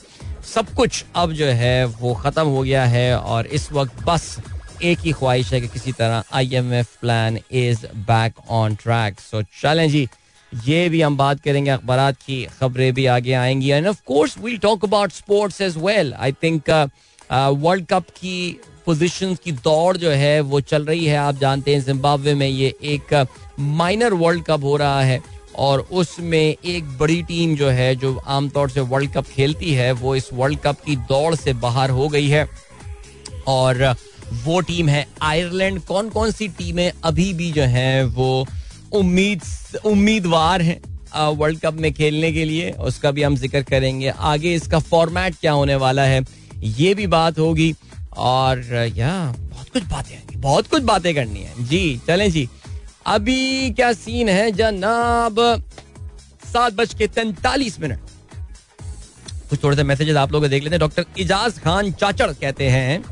सब 0.47 0.69
कुछ 0.75 1.05
अब 1.17 1.33
जो 1.33 1.47
है 1.61 1.85
वो 2.01 2.13
ख़त्म 2.15 2.47
हो 2.47 2.63
गया 2.63 2.85
है 2.87 3.17
और 3.19 3.47
इस 3.47 3.71
वक्त 3.73 4.03
बस 4.07 4.37
एक 4.83 4.99
ही 4.99 5.13
ख्वाहिश 5.13 5.53
है 5.53 5.61
कि 5.61 5.69
किसी 5.69 5.93
तरह 5.93 6.25
I 6.33 6.55
M 6.55 6.73
F 6.75 6.89
plan 7.01 7.39
is 7.53 7.87
back 8.07 8.39
on 8.51 8.75
track 8.75 9.21
so 9.21 9.43
चलें 9.63 9.89
जी, 9.91 10.09
ये 10.53 10.89
भी 10.89 11.01
हम 11.01 11.17
बात 11.17 11.41
करेंगे 11.41 11.71
अखबार 11.71 12.13
की, 12.13 12.45
खबरें 12.61 12.93
भी 12.95 13.07
आगे 13.07 13.33
आएँगी। 13.35 13.71
And 13.71 13.87
of 13.87 14.01
course 14.07 14.39
we'll 14.39 14.59
talk 14.59 14.85
about 14.85 15.13
sports 15.13 15.61
as 15.61 15.77
well 15.79 16.15
I 16.15 16.33
think 16.43 16.71
world 17.31 17.87
cup 17.87 18.11
की 18.17 18.61
पोजीशन 18.87 19.35
की 19.45 19.53
दौड़ 19.53 19.97
जो 19.97 20.11
है 20.11 20.41
वो 20.43 20.61
चल 20.63 20.85
रही 20.87 21.07
है। 21.07 21.17
आप 21.19 21.39
जानते 21.39 21.75
हैं 21.75 21.85
जिम्बाब्वे 21.85 22.35
में 22.35 22.47
ये 22.49 22.75
एक 22.85 23.27
माइनर 23.61 24.15
वर्ल्ड 24.15 24.45
कप 24.45 24.65
हो 24.65 24.77
रहा 24.77 25.01
है। 25.03 25.21
और 25.59 25.81
उसमें 25.93 26.57
एक 26.65 26.99
बड़ी 26.99 27.23
टीम 27.23 27.55
जो 27.57 27.69
है, 27.69 27.95
जो 27.97 28.15
आमतौर 28.27 28.71
से 28.71 28.81
वर्ल्ड 28.83 29.13
कप 29.13 29.27
खेलती 29.27 29.73
है, 29.73 29.93
वो 29.93 30.15
इस 30.17 30.29
वर्ल्ड 30.33 30.59
कप 30.59 30.81
की 30.81 30.97
दौड़ 30.97 31.35
से 31.35 31.53
बाहर 31.53 31.91
हो 31.91 32.09
गई 32.09 32.29
है। 32.29 32.49
और 33.47 33.95
वो 34.45 34.61
टीम 34.61 34.89
है 34.89 35.07
आयरलैंड। 35.23 35.81
कौन 35.81 36.09
कौन 36.09 36.31
सी 36.31 36.49
टीमें 36.49 36.93
अभी 37.05 37.33
भी 37.35 37.51
जो 37.53 37.63
है, 37.63 38.05
वो 38.05 38.47
उम्मीद, 38.93 39.43
उम्मीदवार 39.85 40.63
हैं 40.63 40.81
वर्ल्ड 41.29 41.61
कप 41.61 41.75
में 41.75 41.93
खेलने 41.93 42.33
के 42.33 42.45
लिए? 42.45 42.71
उसका 42.71 43.11
भी 43.11 43.23
हम 43.23 43.37
ज़िक्र 43.37 43.63
करेंगे। 43.63 44.09
आगे 44.09 44.55
इसका 44.55 44.79
फॉर्मेट 44.79 45.35
क्या 45.35 45.53
होने 45.53 45.75
वाला 45.77 46.05
है, 46.05 46.25
ये 46.57 46.95
भी 46.95 47.07
बात 47.07 47.39
होगी। 47.39 47.75
और, 48.17 48.93
या, 48.97 49.35
बहुत 49.41 49.69
कुछ 49.69 49.83
बातें 49.83 50.41
बहुत 50.41 50.67
कुछ 50.67 50.83
बातें 50.83 51.15
करनी 51.15 51.41
है। 51.41 51.65
जी, 51.65 52.01
चलें 52.07 52.31
जी। 52.31 52.49
अभी 53.07 53.71
क्या 53.71 53.93
सीन 53.93 54.29
है 54.29 54.51
जनाब? 54.53 55.37
सात 56.53 56.73
बज 56.73 56.95
के 56.95 57.07
तैतालीस 57.09 57.79
मिनट। 57.81 57.99
कुछ 59.51 59.63
थोड़े 59.63 59.77
से 59.77 59.83
मैसेजेस 59.83 60.17
आप 60.17 60.33
लोग 60.33 60.47
देख 60.47 60.63
लेते 60.63 60.75
हैं। 60.75 60.81
डॉक्टर 60.81 61.05
इजाज 61.19 61.59
खान 61.65 61.93
चाचड़ 61.93 62.31
कहते 62.33 62.69
हैं, 62.71 63.05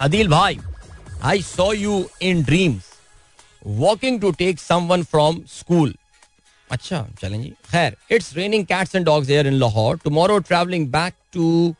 अदिल 0.00 0.28
भाई 0.28 0.58
I 1.24 1.42
saw 1.42 1.72
you 1.72 2.04
in 2.22 2.42
dreams 2.44 2.90
walking 3.66 4.20
to 4.20 4.30
take 4.38 4.60
someone 4.60 5.02
from 5.04 5.42
school 5.50 5.94
अच्छा 6.70 7.06
चलें 7.20 7.40
जी। 7.42 7.52
खैर 7.70 7.96
it's 8.10 8.34
raining 8.36 8.64
cats 8.66 8.94
and 8.96 9.04
dogs 9.06 9.30
here 9.30 9.46
in 9.46 9.54
Lahore 9.54 9.98
tomorrow 10.04 10.38
travelling 10.40 10.86
back 10.92 11.14
to 11.32 11.74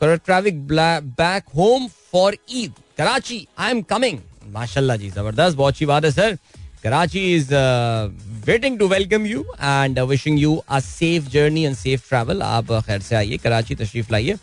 travelling 0.00 0.60
back 1.20 1.44
home 1.56 1.88
for 2.12 2.36
Eid 2.50 2.72
Karachi 2.98 3.46
I 3.58 3.70
am 3.70 3.82
coming 3.90 4.18
माशाल्लाह 4.52 4.96
जी 4.96 5.10
ज़बरदस्त 5.10 5.56
बहुत 5.56 5.74
अच्छी 5.74 5.86
बात 5.86 6.04
है 6.04 6.10
sir. 6.10 6.36
Karachi 6.82 7.20
is 7.34 7.48
waiting 8.46 8.78
to 8.78 8.88
welcome 8.88 9.26
you 9.26 9.44
and 9.54 9.98
wishing 10.10 10.38
you 10.40 10.54
a 10.68 10.78
safe 10.80 11.28
journey 11.30 11.64
and 11.64 11.76
safe 11.76 12.08
travel 12.08 12.42
आप 12.42 12.66
uh, 12.66 12.82
खैर 12.86 13.00
से 13.00 13.16
आइए 13.16 13.36
कराची 13.38 13.74
तशरीफ़ 13.74 14.12
लाइए। 14.12 14.36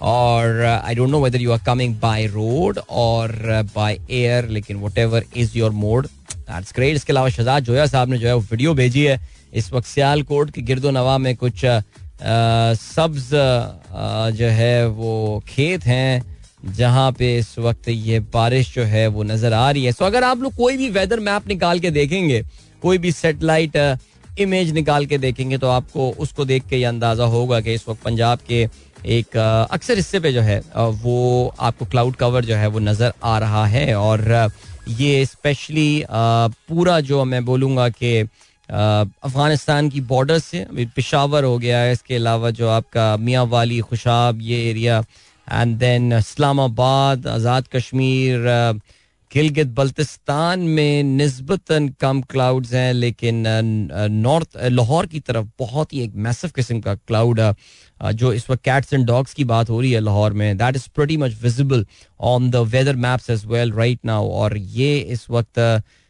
और 0.00 0.64
I 0.64 0.94
don't 0.94 1.10
know 1.10 1.20
whether 1.20 1.40
you 1.40 1.52
are 1.52 1.58
coming 1.66 1.94
by 2.00 2.26
road 2.26 2.78
और 2.78 3.32
बाय 3.74 3.98
एयर 4.10 4.48
लेकिन 4.48 4.76
whatever 4.98 5.24
is 5.36 5.58
your 5.58 5.70
mode 5.84 6.06
that's 6.06 6.72
great 6.76 6.96
इसके 6.96 7.12
अलावा 7.12 7.28
शहजाद 7.30 7.64
जोया 7.64 7.86
साहब 7.86 8.08
ने 8.08 8.18
जो 8.18 8.28
है 8.28 8.34
वो 8.34 8.40
वीडियो 8.50 8.74
भेजी 8.74 9.04
है। 9.04 9.20
इस 9.54 9.72
वक्त 9.72 9.86
सियालकोट 9.88 10.50
के 10.50 10.62
गिरदो 10.62 10.90
नवा 10.90 11.18
में 11.18 11.34
कुछ 11.36 11.64
uh, 11.64 11.82
सब्ज 12.76 13.24
uh, 13.26 14.30
जो 14.38 14.48
है 14.60 14.86
वो 14.88 15.42
खेत 15.48 15.86
हैं। 15.86 16.37
जहाँ 16.60 17.10
पे 17.12 17.36
इस 17.38 17.58
वक्त 17.58 17.88
ये 17.88 18.20
बारिश 18.32 18.74
जो 18.74 18.82
है 18.84 19.06
वो 19.08 19.22
नज़र 19.24 19.52
आ 19.52 19.70
रही 19.70 19.84
है। 19.84 19.92
सो 19.92 20.04
अगर 20.04 20.24
आप 20.24 20.42
लोग 20.42 20.54
कोई 20.56 20.76
भी 20.76 20.88
वेदर 20.90 21.20
मैप 21.20 21.48
निकाल 21.48 21.80
के 21.80 21.90
देखेंगे, 21.90 22.42
कोई 22.82 22.98
भी 22.98 23.12
सेटेलाइट 23.12 23.76
इमेज 24.40 24.72
निकाल 24.72 25.06
के 25.06 25.18
देखेंगे 25.18 25.58
तो 25.58 25.68
आपको 25.68 26.10
उसको 26.18 26.44
देख 26.44 26.66
के 26.68 26.76
ये 26.76 26.84
अंदाज़ा 26.84 27.24
होगा 27.26 27.60
कि 27.60 27.74
इस 27.74 27.88
वक्त 27.88 28.02
पंजाब 28.02 28.38
के 28.48 28.66
एक 29.08 29.36
अक्सर 29.70 29.96
हिस्से 29.96 30.20
पे 30.20 30.32
जो 30.32 30.40
है 30.40 30.60
वो 30.76 31.54
आपको 31.60 31.84
क्लाउड 31.84 32.16
कवर 32.16 32.44
जो 32.44 32.56
है 32.56 32.66
वो 32.66 32.78
नज़र 32.80 33.12
आ 33.24 33.38
रहा 33.38 33.64
है। 33.66 33.94
और 33.96 34.50
ये 34.90 35.24
स्पेशली 35.26 36.04
पूरा 36.10 37.00
जो 37.00 37.24
मैं 37.24 37.44
बोलूँगा 37.44 37.88
कि 37.90 38.20
अफ़गानिस्तान 38.68 39.88
की 39.90 40.00
बॉर्डर 40.02 40.38
से 40.38 40.66
पिशावर 40.86 41.44
हो 41.44 41.58
गया 41.58 41.78
है, 41.78 41.92
इसके 41.92 42.14
अलावा 42.16 42.50
जो 42.50 42.68
आपका 42.68 43.16
मियाँ 43.16 43.44
वाली, 43.46 43.80
खुशाब, 43.80 44.40
ये 44.42 44.68
area 44.70 45.02
and 45.52 45.76
then 45.78 46.12
Islamabad 46.12 47.26
Azad 47.26 47.66
Kashmir 47.74 48.46
Gilgit 49.30 49.66
Baltistan 49.76 50.60
में 50.76 51.02
नस्बता 51.04 51.78
कम 52.00 52.20
क्लाउड्स 52.30 52.72
हैं, 52.72 52.92
लेकिन 52.92 53.44
नॉर्थ 54.10 54.56
लाहौर 54.70 55.06
की 55.06 55.20
तरफ़ 55.20 55.46
बहुत 55.58 55.92
ही 55.92 56.00
एक 56.02 56.14
मैसिव 56.26 56.50
किस्म 56.56 56.80
का 56.80 56.94
क्लाउड 56.94 57.40
जो 58.14 58.32
इस 58.32 58.48
वक्त 58.50 58.62
कैट्स 58.64 58.92
एंड 58.92 59.06
डॉग्स 59.06 59.34
की 59.34 59.44
बात 59.44 59.70
हो 59.70 59.80
रही 59.80 59.92
है 59.92 60.00
लाहौर 60.00 60.32
में. 60.32 60.56
That 60.56 60.76
is 60.76 60.88
pretty 60.94 61.16
much 61.16 61.36
visible 61.42 61.84
on 62.32 62.50
the 62.50 62.56
weather 62.74 62.96
maps 62.96 63.30
as 63.30 63.44
well 63.46 63.72
right 63.72 63.98
now 64.04 64.28
और 64.40 64.56
ये 64.56 64.98
इस 64.98 65.26
वक्त 65.30 65.58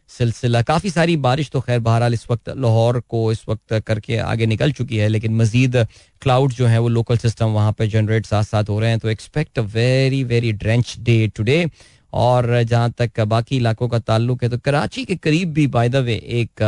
सिलसिला। 0.09 0.61
काफ़ी 0.63 0.89
सारी 0.89 1.15
बारिश 1.19 1.49
तो 1.49 1.59
खैर 1.61 1.79
बहरहाल 1.79 2.13
इस 2.13 2.25
वक्त 2.29 2.49
लाहौर 2.57 2.99
को 3.09 3.31
इस 3.31 3.43
वक्त 3.49 3.73
करके 3.87 4.17
आगे 4.19 4.45
निकल 4.47 4.71
चुकी 4.71 4.97
है, 4.97 5.07
लेकिन 5.09 5.35
मजीद 5.35 5.75
क्लाउड 6.21 6.51
जो 6.53 6.65
है 6.67 6.79
वो 6.79 6.87
लोकल 6.89 7.17
सिस्टम 7.17 7.47
वहाँ 7.51 7.71
पर 7.73 7.85
जनरेट 7.87 8.25
साथ 8.25 8.43
साथ 8.45 8.69
हो 8.69 8.79
रहे 8.79 8.89
हैं 8.89 8.99
तो 8.99 9.09
expect 9.09 9.59
a 9.59 9.61
very 9.73 10.23
very 10.25 10.51
drench 10.55 10.95
day 10.99 11.27
today 11.35 11.65
और 12.13 12.61
जहाँ 12.63 12.91
तक 12.97 13.19
बाकी 13.27 13.57
इलाकों 13.57 13.87
का 13.89 13.99
ताल्लुक 14.01 14.43
है 14.43 14.49
तो 14.49 14.57
कराची 14.59 15.05
के 15.05 15.15
करीब 15.17 15.53
भी 15.53 15.67
बाय 15.69 15.89
द 15.89 15.95
वे 16.05 16.15
एक 16.35 16.63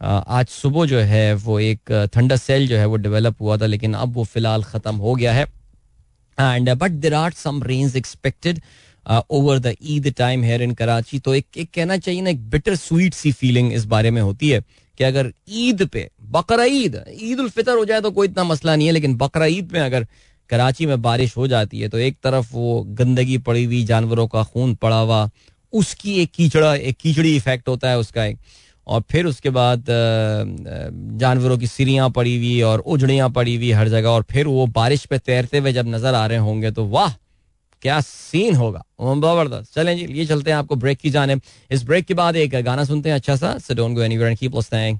आज 0.00 0.46
सुबह 0.48 0.86
जो 0.86 0.98
है 1.00 1.34
वो 1.36 1.58
एक 1.60 1.92
ठंडा 2.14 2.36
सेल 2.36 2.66
जो 2.68 2.76
है 2.76 2.86
वो 2.86 2.96
डेवलप 2.98 3.40
हुआ 3.40 3.56
था, 3.56 3.66
लेकिन 3.66 3.94
अब 3.94 4.14
वो 4.14 4.24
फ़िलहाल 4.24 4.62
ख़त्म 4.64 4.94
हो 4.96 5.14
गया 5.14 5.32
है। 5.32 5.46
And 6.38 6.70
but 6.72 6.90
there 6.90 7.14
are 7.14 7.32
some 7.34 7.62
rains 7.62 7.96
expected 7.96 8.60
over 9.06 9.58
the 9.58 9.74
Eid 9.82 10.12
time 10.18 10.42
here 10.44 10.62
in 10.62 10.74
Karachi 10.74 11.18
तो 11.18 11.34
एक, 11.34 11.46
एक 11.56 11.70
कहना 11.74 11.96
चाहिए 11.98 12.20
ना 12.22 12.30
एक 12.30 12.48
बिटर 12.50 12.74
स्वीट 12.76 13.14
सी 13.14 13.32
फीलिंग 13.32 13.72
इस 13.72 13.84
बारे 13.86 14.10
में 14.10 14.20
होती 14.22 14.48
है 14.48 14.60
कि 14.98 15.04
अगर 15.04 15.32
ईद 15.50 15.86
पे 15.86 16.08
बकरा 16.30 16.64
ईद 16.64 17.02
ईद 17.22 17.40
उल 17.40 17.48
फितर 17.48 17.76
हो 17.76 17.84
जाए 17.84 18.00
तो 18.00 18.10
कोई 18.10 18.28
इतना 18.28 18.44
मसला 18.44 18.76
नहीं 18.76 18.86
है 18.86 18.92
लेकिन 18.92 19.16
बकरा 19.16 19.46
ईद 19.46 19.72
में 19.72 19.80
अगर 19.80 20.06
कराची 20.50 20.86
में 20.86 21.00
बारिश 21.02 21.36
हो 21.36 21.46
जाती 21.46 21.80
है 21.80 21.88
तो 21.88 21.98
एक 21.98 22.16
तरफ़ 22.24 22.52
वो 22.52 22.82
गंदगी 22.98 23.38
पड़ी 23.38 23.64
हुई 23.64 23.82
जानवरों 23.84 24.26
का 24.26 24.42
खून 24.42 24.74
पड़ा 24.74 24.98
हुआ 24.98 25.28
उसकी 25.72 26.14
एक 26.22 26.30
कीचड़ा 26.34 26.74
एक 26.74 26.96
कीचड़ी 27.00 27.34
इफ़ेक्ट 27.36 27.68
होता 27.68 27.90
है 27.90 27.98
उसका 27.98 28.24
एक। 28.24 28.38
और 28.86 29.02
फिर 29.10 29.26
उसके 29.26 29.50
बाद 29.50 29.84
जानवरों 31.18 31.58
की 31.58 31.66
सिरियाँ 31.66 32.10
पड़ी 32.10 32.36
हुई 32.36 32.60
और 32.62 32.80
उजड़ियाँ 32.80 33.28
पड़ी 33.30 33.54
हुई 33.56 33.70
हर 33.72 33.88
जगह 33.88 34.08
और 34.08 34.24
फिर 34.30 34.46
वो 34.46 34.66
बारिश 34.66 35.04
पे 35.06 35.18
तैरते 35.18 35.58
हुए 35.58 35.72
जब 35.72 35.88
नज़र 35.88 36.14
आ 36.14 36.26
रहे 36.26 36.38
होंगे 36.38 36.70
तो 36.70 36.84
वाह! 36.86 37.12
क्या 37.84 38.00
सीन 38.00 38.54
होगा? 38.56 38.82
ज़बरदस्त 39.00 39.74
चलें 39.74 39.96
जी 39.96 40.04
ये 40.18 40.24
चलते 40.26 40.50
हैं 40.50 40.56
आपको 40.58 40.76
ब्रेक 40.76 40.98
की 40.98 41.10
जाने। 41.10 41.36
इस 41.70 41.82
ब्रेक 41.86 42.04
के 42.06 42.14
बाद 42.14 42.36
एक 42.36 42.54
गाना 42.64 42.84
सुनते 42.84 43.08
हैं 43.08 43.16
अच्छा 43.16 43.36
सा। 43.36 43.56
So 43.58 43.74
don't 43.74 43.96
go 43.96 44.02
anywhere 44.02 44.30
and 44.30 44.38
keep 44.38 44.54
listening 44.56 44.98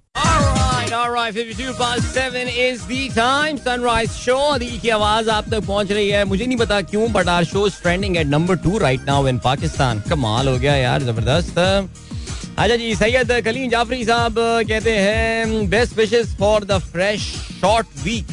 all 0.97 1.13
right, 1.13 1.35
52 1.35 1.73
past 1.79 2.17
7 2.17 2.51
is 2.65 2.83
the 2.89 2.99
time. 3.15 3.57
Sunrise 3.63 4.13
show. 4.17 4.59
दिल 4.59 4.79
की 4.81 4.89
आवाज़ 4.97 5.31
आप 5.31 5.49
तक 5.51 5.67
पहुँच 5.67 5.93
रही 5.93 6.23
मुझे 6.25 6.47
नहीं 6.47 6.59
पता 6.59 6.81
क्यों 6.83 7.11
but 7.13 7.29
our 7.29 7.45
show 7.45 7.67
trending 7.83 8.17
at 8.17 8.27
number 8.27 8.57
two 8.67 8.79
right 8.79 9.07
now 9.07 9.27
in 9.29 9.39
Pakistan 9.45 10.01
कमाल 10.11 10.49
हो 10.49 10.57
गया 10.59 10.77
यार 10.77 11.03
ज़बरदस्त। 11.03 11.59
अच्छा 11.59 12.77
जी 12.77 12.95
सैयद 12.97 13.33
कलीम 13.45 13.69
जाफरी 13.71 14.05
साहब 14.05 14.35
कहते 14.69 14.97
हैं 14.99 15.69
best 15.71 15.97
wishes 15.99 16.37
for 16.39 16.65
the 16.65 16.79
fresh 16.93 17.21
short 17.61 17.87
week 18.05 18.27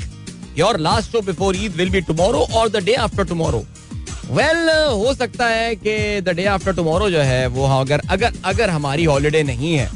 your 0.58 0.80
last 0.90 1.12
show 1.12 1.22
before 1.32 1.56
Eid 1.64 1.76
will 1.76 1.90
be 1.92 2.02
tomorrow 2.12 2.48
और 2.54 2.70
the 2.70 2.84
day 2.86 2.94
after 3.08 3.28
tomorrow 3.28 3.66
well 4.28 4.70
हो 4.92 5.14
सकता 5.14 5.48
है 5.48 5.76
कि 5.76 6.22
द 6.22 6.36
डे 6.36 6.46
आफ्टर 6.48 6.76
टुमारो 6.76 7.10
जो 7.10 7.20
है 7.20 7.46
वो 7.50 7.66
हाँ, 7.66 7.82
अगर 7.82 8.02
अगर 8.10 8.34
अगर 8.46 8.70
हमारी 8.70 9.04
हॉलीडे 9.06 9.44
नहीं 9.44 9.74
है 9.74 9.90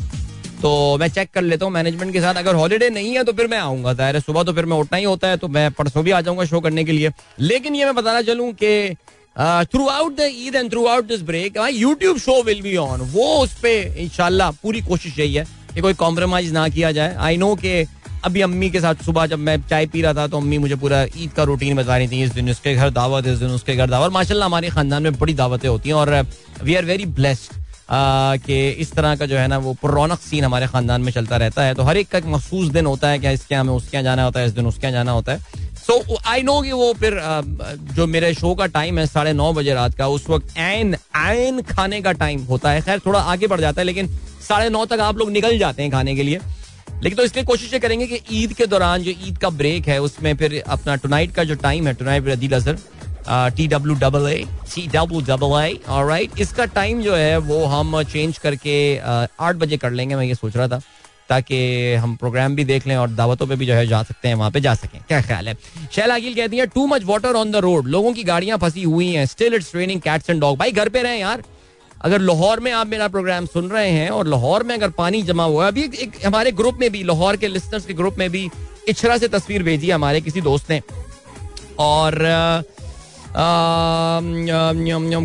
तो 0.61 0.97
मैं 0.99 1.07
चेक 1.09 1.29
कर 1.33 1.41
लेता 1.41 1.65
हूँ 1.65 1.73
मैनेजमेंट 1.73 2.13
के 2.13 2.21
साथ। 2.21 2.35
अगर 2.35 2.55
हॉलीडे 2.55 2.89
नहीं 2.89 3.13
है 3.15 3.23
तो 3.23 3.33
फिर 3.33 3.47
मैं 3.47 3.57
आऊँगा। 3.57 3.93
ज़ाहिर 3.93 4.19
सुबह 4.19 4.43
तो 4.43 4.53
फिर 4.53 4.65
मैं 4.65 4.77
उठना 4.77 4.97
ही 4.97 5.03
होता 5.03 5.27
है 5.27 5.38
तो 5.38 5.47
मैं 5.47 5.69
परसों 5.71 6.03
भी 6.03 6.11
आ 6.11 6.21
जाऊँगा 6.21 6.45
शो 6.45 6.59
करने 6.59 6.83
के 6.83 6.91
लिए। 6.91 7.11
लेकिन 7.41 7.75
ये 7.75 7.85
मैं 7.85 7.95
बताना 7.95 8.21
चलूँ 8.23 8.51
कि 8.53 8.95
throughout 9.88 10.15
the 10.17 10.29
Eid 10.33 10.55
and 10.55 10.71
throughout 10.88 11.07
this 11.07 11.21
break 11.23 11.57
YouTube 11.73 12.17
show 12.19 12.41
will 12.43 12.61
be 12.61 12.75
on 12.77 13.01
वो 13.13 13.27
उस 13.38 13.53
पर 13.59 13.97
इंशाल्लाह 13.99 14.51
पूरी 14.63 14.81
कोशिश 14.81 15.19
यही 15.19 15.33
है 15.33 15.45
कि 15.73 15.81
कोई 15.81 15.93
कॉम्प्रोमाइज 15.95 16.51
ना 16.53 16.67
किया 16.69 16.91
जाए। 16.91 17.15
आई 17.19 17.38
नो 17.38 17.53
के 17.55 17.83
अभी 18.25 18.41
अम्मी 18.41 18.69
के 18.69 18.79
साथ 18.81 19.03
सुबह 19.05 19.25
जब 19.27 19.39
मैं 19.39 19.57
चाय 19.69 19.85
पी 19.85 20.01
रहा 20.01 20.13
था 20.13 20.25
तो 20.27 20.38
अम्मी 20.38 20.57
मुझे 20.57 20.75
पूरा 20.75 21.01
ईद 21.03 21.31
का 21.31 21.43
रूटीन 21.43 21.75
बता 21.77 21.97
रही 21.97 22.07
थी 22.07 22.21
इस 22.23 22.31
दिन, 22.33 22.49
उसके 22.49 22.73
घर 22.75 22.89
दावत, 22.91 23.27
इस 23.27 23.38
दिन 23.39 23.49
उसके 23.51 23.75
घर 23.75 23.89
दावत। 23.89 24.11
माशाल्लाह 24.13 24.47
हमारे 24.47 24.69
खानदान 24.69 25.03
में 25.03 25.19
बड़ी 25.19 25.33
दावतें 25.33 25.67
होती 25.69 25.89
हैं 25.89 25.95
और 25.95 26.11
वी 26.63 26.75
आर 26.75 26.85
वेरी 26.85 27.05
ब्लेस्ड 27.19 27.53
कि 27.91 28.69
इस 28.71 28.91
तरह 28.93 29.15
का 29.15 29.25
जो 29.25 29.38
है 29.38 29.47
ना, 29.47 29.57
वो 29.57 29.75
रौनक 29.85 30.19
सीन 30.19 30.43
हमारे 30.43 30.67
खानदान 30.67 31.01
में 31.01 31.11
चलता 31.11 31.38
रहता 31.38 31.63
है। 31.63 31.73
तो 31.75 31.83
हर 31.83 31.97
एक 31.97 32.09
का 32.09 32.17
एक 32.17 32.25
मखसूस 32.27 32.69
दिन 32.69 32.85
होता 32.85 33.09
है 33.09 33.19
क्या 33.19 33.31
इसके 33.31 33.55
यहाँ 33.55 33.65
में 33.65 33.73
उसके 33.73 33.97
यहाँ 33.97 34.03
जाना 34.03 34.23
होता 34.23 34.39
है, 34.39 34.47
इस 34.47 34.53
दिन 34.53 34.67
उसके 34.67 34.88
यहाँ 34.88 34.93
जाना 34.93 35.11
होता 35.11 35.31
है। 35.31 35.63
सो 35.77 36.17
आई 36.27 36.41
नो 36.41 36.61
कि 36.61 36.71
वो 36.71 36.91
फिर 36.99 37.19
जो 37.93 38.07
मेरे 38.07 38.33
शो 38.33 38.53
का 38.55 38.65
टाइम 38.67 38.99
है, 38.99 39.05
साढ़े 39.07 39.33
नौ 39.33 39.51
बजे 39.53 39.73
रात 39.73 39.95
का, 39.95 40.07
उस 40.07 40.29
वक्त 40.29 40.57
एन 40.57 40.95
एन 41.17 41.61
खाने 41.69 42.01
का 42.01 42.11
टाइम 42.13 42.43
होता 42.45 42.71
है। 42.71 42.81
खैर, 42.81 42.99
थोड़ा 43.05 43.19
आगे 43.21 43.47
बढ़ 43.47 43.61
जाता 43.61 43.81
है, 43.81 43.85
लेकिन 43.85 44.09
साढ़े 44.47 44.69
नौ 44.69 44.85
तक 44.85 44.99
आप 45.01 45.17
लोग 45.17 45.31
निकल 45.31 45.57
जाते 45.59 45.83
हैं 45.83 45.91
खाने 45.91 46.15
के 46.15 46.23
लिए। 46.23 46.39
लेकिन 47.05 47.17
तो 47.17 47.23
इसलिए 47.23 47.43
कोशिश 47.45 47.73
ये 47.73 47.79
करेंगे 47.79 48.05
कि 48.07 48.19
ईद 48.33 48.53
के 48.53 48.65
दौरान 48.65 49.03
जो 49.03 49.11
ईद 49.27 49.37
का 49.37 49.49
ब्रेक 49.51 49.87
है, 49.87 49.97
उसमें 50.01 50.35
फिर 50.35 50.61
अपना 50.67 50.95
टुनाइट 50.97 51.33
का 51.35 51.43
जो 51.43 51.55
टाइम 51.63 51.87
है 51.87 51.93
tonight 51.93 52.27
Adeel 52.29 52.53
Azhar 52.55 53.51
T 53.57 53.67
W 53.67 53.95
double 53.99 54.27
A 54.29 54.43
T 54.73 54.87
W 54.87 55.21
double 55.27 55.53
I 55.57 55.79
और 55.89 56.07
राइट 56.07 56.39
इसका 56.41 56.65
टाइम 56.73 57.01
जो 57.01 57.15
है, 57.15 57.37
वो 57.37 57.63
हम 57.65 58.01
चेंज 58.03 58.37
करके 58.37 58.75
आठ 58.97 59.55
बजे 59.55 59.77
कर 59.77 59.91
लेंगे, 59.91 60.15
मैं 60.15 60.25
ये 60.25 60.35
सोच 60.35 60.57
रहा 60.57 60.67
था, 60.67 60.81
ताकि 61.29 61.93
हम 61.95 62.15
प्रोग्राम 62.15 62.55
भी 62.55 62.63
देख 62.65 62.87
लें 62.87 62.95
और 62.97 63.09
दावतों 63.11 63.47
पे 63.47 63.55
भी 63.55 63.65
जो 63.65 63.73
है 63.73 63.87
जा 63.87 64.03
सकते 64.03 64.27
हैं, 64.27 64.35
वहाँ 64.35 64.51
पे 64.51 64.61
जा 64.61 64.73
सकें। 64.75 64.99
क्या 65.07 65.21
ख्याल 65.21 65.47
है? 65.47 65.57
शैला 65.91 66.15
अकील 66.15 66.35
कहती 66.35 66.57
है 66.57 66.65
too 66.67 66.85
much 66.87 67.03
water 67.05 67.35
on 67.35 67.51
the 67.51 67.65
road 67.65 67.87
लोगों 67.87 68.13
की 68.13 68.23
गाड़ियाँ 68.23 68.57
फंसी 68.57 68.83
हुई 68.83 69.11
हैं। 69.11 69.25
Still 69.27 69.53
it's 69.53 69.71
raining 69.71 70.01
cats 70.01 70.29
and 70.29 70.41
dog 70.41 70.57
भाई, 70.57 70.71
घर 70.71 70.89
पे 70.89 71.01
रहें 71.01 71.19
यार। 71.19 71.43
अगर 72.01 72.21
लाहौर 72.21 72.60
में 72.60 72.71
आप 72.73 72.88
मेरा 72.88 73.08
प्रोग्राम 73.08 73.45
सुन 73.47 73.69
रहे 73.69 73.89
हैं 73.89 74.10
और 74.10 74.27
लाहौर 74.27 74.63
में 74.63 74.75
अगर 74.75 74.89
पानी 74.97 75.21
जमा 75.23 75.43
हुआ 75.45 75.63
है, 75.63 75.71
अभी 75.71 75.84
एक 75.84 76.25
हमारे 76.25 76.51
ग्रुप 76.53 76.77
में 76.79 76.89
भी, 76.91 77.03
लाहौर 77.03 77.36
के 77.38 77.47
लिस्टर्स 77.47 77.86
के 77.86 77.93
ग्रुप 77.93 78.17
में 78.19 78.29
भी 78.31 78.49
इछरा 78.89 79.17
से 79.17 79.27
तस्वीर 79.29 79.63
भेजी 79.63 79.89
हमारे 79.91 80.21
किसी 80.21 80.41
दोस्त 80.41 80.69
ने। 80.71 80.81
और 81.79 82.17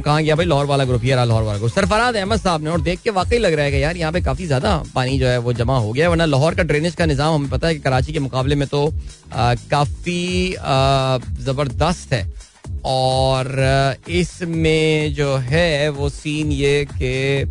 कहा 0.01 0.21
गया 0.21 0.35
भाई? 0.37 0.47
लाहौर 0.47 0.67
वाला 0.67 0.85
ग्रुप, 0.85 1.05
ये 1.05 1.15
रहा 1.15 1.25
लाहौर 1.25 1.43
वाला 1.43 1.59
ग्रुप। 1.59 1.71
सरफराज 1.71 2.17
अहमद 2.17 2.41
साहब 2.41 2.63
ने, 2.65 2.71
और 2.71 2.81
देख 2.81 3.01
के 3.01 3.11
वाकई 3.11 3.39
लग 3.39 3.53
रहा 3.53 3.65
है 3.65 3.71
कि 3.73 3.83
यार 3.83 3.97
यहाँ 3.97 4.13
पे 4.13 4.21
काफ़ी 4.21 4.47
ज़्यादा 4.47 4.77
पानी 4.95 5.19
जो 5.19 5.27
है 5.27 5.39
वो 5.39 5.53
जमा 5.53 5.79
हो 5.79 5.93
गया 5.93 6.09
वरना 6.11 6.25
लाहौर 6.27 6.55
का 6.55 6.63
ड्रेनेज 6.63 6.95
का 6.95 7.07
निज़ाम, 7.07 7.35
हमें 7.35 7.51
पता 7.51 7.69
है 7.69 7.75
कि 7.75 7.81
कराची 7.81 8.13
के 8.13 8.19
मुकाबले 8.21 8.55
में 8.55 8.67
तो 8.69 8.91
काफ़ी 9.35 10.55
ज़बरदस्त 11.41 12.13
है। 12.13 12.25
और 12.85 13.49
इसमें 14.11 15.13
जो 15.15 15.35
है 15.51 15.89
वो 15.89 16.09
सीन 16.09 16.53
ये 16.53 16.85
कि 16.93 17.45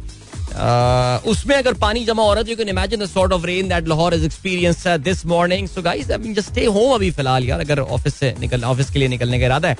उसमें 1.29 1.55
अगर 1.55 1.73
पानी 1.81 2.03
जमा 2.05 2.23
हो 2.23 2.33
रहा 2.33 2.39
है 2.39 2.43
तो 2.43 2.51
you 2.51 2.55
can 2.57 2.69
imagine 2.69 2.99
the 2.99 3.05
sort 3.07 3.33
of 3.33 3.45
rain 3.45 3.69
that 3.69 3.87
Lahore 3.87 4.13
is 4.13 4.25
experience 4.25 4.87
this 5.07 5.25
morning 5.25 5.67
so 5.67 5.81
guys 5.81 6.11
I 6.11 6.17
mean 6.17 6.33
just 6.33 6.49
stay 6.49 6.65
home 6.77 6.93
अभी 6.95 7.11
फ़िलहाल 7.11 7.45
यार 7.45 7.59
अगर 7.59 7.79
ऑफ़िस 7.79 8.15
से 8.15 8.33
निकल 8.39 8.63
ऑफ़िस 8.73 8.89
के 8.91 8.99
लिए 8.99 9.07
निकलने 9.07 9.39
का 9.39 9.45
इरादा 9.45 9.69
है 9.69 9.77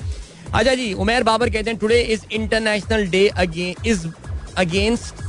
अच्छा 0.54 0.74
जी 0.74 0.92
उमेर 1.04 1.22
बाबर 1.22 1.50
कहते 1.50 1.70
हैं 1.70 1.78
today 1.78 2.00
is 2.14 2.24
international 2.32 3.06
day 3.10 3.30
is 3.86 4.06
against 4.56 5.22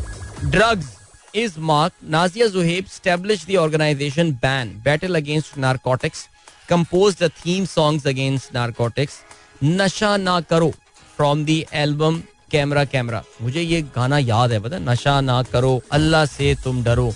drugs 0.45 0.97
is 1.33 1.57
marked. 1.57 2.03
Nazia 2.05 2.49
Zuhaib 2.49 2.85
established 2.85 3.47
the 3.47 3.57
organization 3.57 4.33
BAN, 4.33 4.79
Battle 4.79 5.15
Against 5.15 5.57
Narcotics, 5.57 6.27
composed 6.67 7.19
the 7.19 7.29
theme 7.29 7.65
songs 7.65 8.05
against 8.05 8.53
narcotics, 8.53 9.23
नशा 9.63 10.15
ना 10.17 10.39
करो 10.41 10.69
from 11.17 11.43
the 11.45 11.63
album 11.75 12.21
camera 12.51 12.83
camera 12.85 13.23
मुझे 13.41 13.61
ये 13.61 13.81
गाना 13.95 14.17
याद 14.17 14.51
है, 14.51 14.59
पता 14.59 14.77
नशा 14.79 15.19
ना 15.21 15.41
करो, 15.43 15.81
अल्लाह 15.91 16.25
से 16.25 16.55
तुम 16.63 16.83
डरो, 16.83 17.13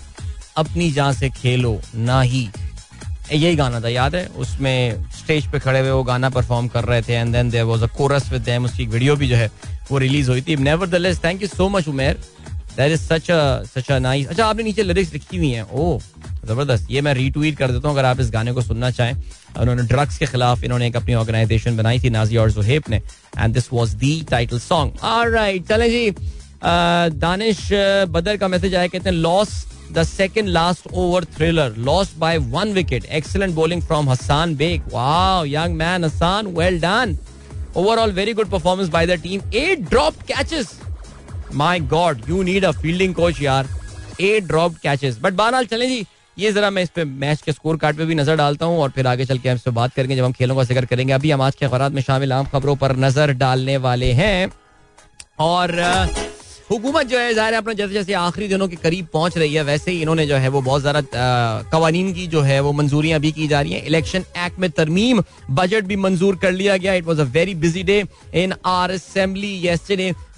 अपनी 0.57 0.91
जान 0.91 1.13
से 1.13 1.29
खेलो, 1.31 1.79
ना 1.95 2.21
ही। 2.21 2.47
यही 3.33 3.55
गाना 3.55 3.79
था, 3.81 3.89
याद 3.89 4.15
है? 4.15 4.25
उसमें 4.37 5.03
स्टेज 5.13 5.47
पे 5.51 5.59
खड़े 5.59 5.79
हुए 5.79 5.91
वो 5.91 6.03
गाना 6.03 6.29
परफॉर्म 6.29 6.67
कर 6.67 6.83
रहे 6.85 7.01
थे 7.01 7.13
and 7.13 7.33
then 7.33 7.49
there 7.49 7.63
was 7.65 7.83
a 7.83 7.87
chorus 7.97 8.31
with 8.31 8.41
them 8.41 8.65
उसकी 8.65 8.85
वीडियो 8.85 9.15
भी 9.15 9.27
जो 9.27 9.35
है, 9.35 9.49
वो 9.91 9.97
रिलीज़ 9.97 10.29
हुई 10.29 10.41
थी। 10.41 10.55
Nevertheless 10.95 11.23
thank 11.23 11.41
you 11.41 11.47
so 11.47 11.69
much 11.69 11.87
Umer 11.87 12.19
that 12.77 12.91
is 12.91 13.01
such 13.01 13.31
such 13.73 13.91
a 13.91 13.99
nice 13.99 14.27
अच्छा 14.27 14.45
आपने 14.45 14.63
नीचे 14.63 14.83
लिरिक्स 14.83 15.13
लिखी 15.13 15.37
हुई 15.37 15.49
हैं। 15.51 15.63
ओ 15.63 15.99
ज़बरदस्त। 16.47 16.91
ये 16.91 17.01
मैं 17.01 17.13
रीट्वीट 17.13 17.57
कर 17.57 17.71
देता 17.71 17.87
हूँ, 17.87 17.97
अगर 17.97 18.05
आप 18.05 18.19
इस 18.19 18.31
गाने 18.31 18.51
को 18.53 18.61
सुनना 18.61 18.91
चाहें। 18.91 19.15
उन्होंने 19.59 19.83
ड्रग्स 19.83 20.17
के 20.17 20.25
खिलाफ 20.25 20.63
इन्होंने 20.63 20.87
एक 20.87 20.95
अपनी 20.95 21.13
ऑर्गेनाइजेशन 21.15 21.77
बनाई 21.77 21.99
थी 21.99 22.09
नाजी 22.09 22.37
और 22.37 22.51
जुहेब 22.51 22.83
ने। 22.89 23.01
And 23.37 23.53
this 23.53 23.71
was 23.73 23.93
the 23.95 24.21
title 24.31 24.59
song 24.61 25.03
alright 25.03 25.67
चलें 25.67 25.89
जी। 25.89 26.09
दानिश 26.63 27.69
बदर 28.09 28.37
का 28.37 28.47
मैसेज 28.47 28.75
आया, 28.75 28.87
कहते 28.87 29.09
हैं 29.09 29.15
loss 29.17 29.65
the 29.93 30.03
second 30.03 30.47
last 30.49 30.87
over 30.93 31.25
thriller 31.35 31.75
lost 31.79 32.17
by 32.19 32.37
one 32.37 32.71
wicket 32.73 33.05
excellent 33.17 33.53
bowling 33.55 33.81
from 33.81 34.09
Hasan 34.09 34.55
Baig 34.55 34.81
wow 34.93 35.43
young 35.45 35.75
man 35.77 36.03
Hasan 36.03 36.47
well 36.55 36.79
done 36.81 37.17
overall 37.75 38.11
very 38.11 38.33
good 38.33 38.49
performance 38.49 38.89
by 38.89 39.07
the 39.07 39.19
team 39.23 39.41
eight 39.55 39.89
drop 39.89 40.21
catches 40.27 40.71
my 41.53 41.79
god 41.91 42.21
you 42.29 42.41
need 42.43 42.65
a 42.65 42.71
fielding 42.81 43.13
coach 43.15 43.41
यार 43.41 43.67
eight 44.21 44.43
drop 44.43 44.75
catches 44.83 45.19
but 45.21 45.33
बहरहाल 45.33 45.65
चले 45.65 45.87
जी। 45.87 46.05
ये 46.37 46.51
जरा 46.51 46.69
मैं 46.69 46.81
इस 46.83 46.89
पे 46.89 47.03
match 47.05 47.41
के 47.41 47.51
score 47.51 47.77
card 47.77 47.97
पे 47.97 48.05
भी 48.05 48.15
नज़र 48.15 48.35
डालता 48.35 48.65
हूँ 48.65 48.79
और 48.79 48.89
फिर 48.89 49.07
आगे 49.07 49.25
चल 49.25 49.37
के 49.39 49.49
हम 49.49 49.55
इस 49.55 49.61
पर 49.61 49.71
बात 49.71 49.93
करेंगे 49.93 50.15
जब 50.15 50.23
हम 50.23 50.31
खेलों 50.33 50.55
का 50.55 50.63
ज़िक्र 50.63 50.85
करेंगे। 50.85 51.13
अभी 51.13 51.31
हम 51.31 51.41
आज 51.41 51.55
के 51.55 51.65
अखबार 51.65 51.89
में 51.89 52.01
शामिल 52.01 52.33
आम 52.33 52.45
खबरों 52.45 52.75
पर 52.75 52.95
नज़र 52.97 53.33
डालने 53.33 53.77
वाले 53.77 54.11
हैं। 54.13 54.51
और 55.39 55.79
हुकूमत 56.71 57.05
जो 57.05 57.19
है, 57.19 57.33
ज़ाहिर 57.33 57.53
है, 57.53 57.57
अपने 57.57 57.73
जैसे 57.75 57.93
जैसे 57.93 58.13
आखिरी 58.13 58.47
दिनों 58.47 58.67
के 58.67 58.75
करीब 58.75 59.07
पहुँच 59.13 59.37
रही 59.37 59.53
है, 59.53 59.63
वैसे 59.63 59.91
ही 59.91 60.01
इन्होंने 60.01 60.25
जो 60.27 60.35
है, 60.35 60.47
वो 60.49 60.61
बहुत 60.61 60.81
ज़्यादा 60.81 61.01
कवानीन 61.71 62.13
की 62.13 62.25
जो 62.27 62.41
है, 62.41 62.59
वो 62.59 62.71
मंजूरियाँ 62.73 63.19
भी 63.19 63.31
की 63.31 63.47
जा 63.47 63.61
रही 63.61 63.73
हैं। 63.73 63.83
इलेक्शन 63.83 64.23
एक्ट 64.37 64.59
में 64.59 64.69
तरमीम 64.71 65.23
बजट 65.51 65.83
भी 65.83 65.95
मंजूर 65.97 66.35
कर 66.35 66.51
लिया 66.51 66.77
गया। 66.77 66.93
It 66.93 67.05
was 67.05 67.21
a 67.21 67.25
very 67.33 67.55
busy 67.57 67.83
day 67.83 68.03
in 68.35 68.53
our 68.65 68.91
assembly 68.91 69.55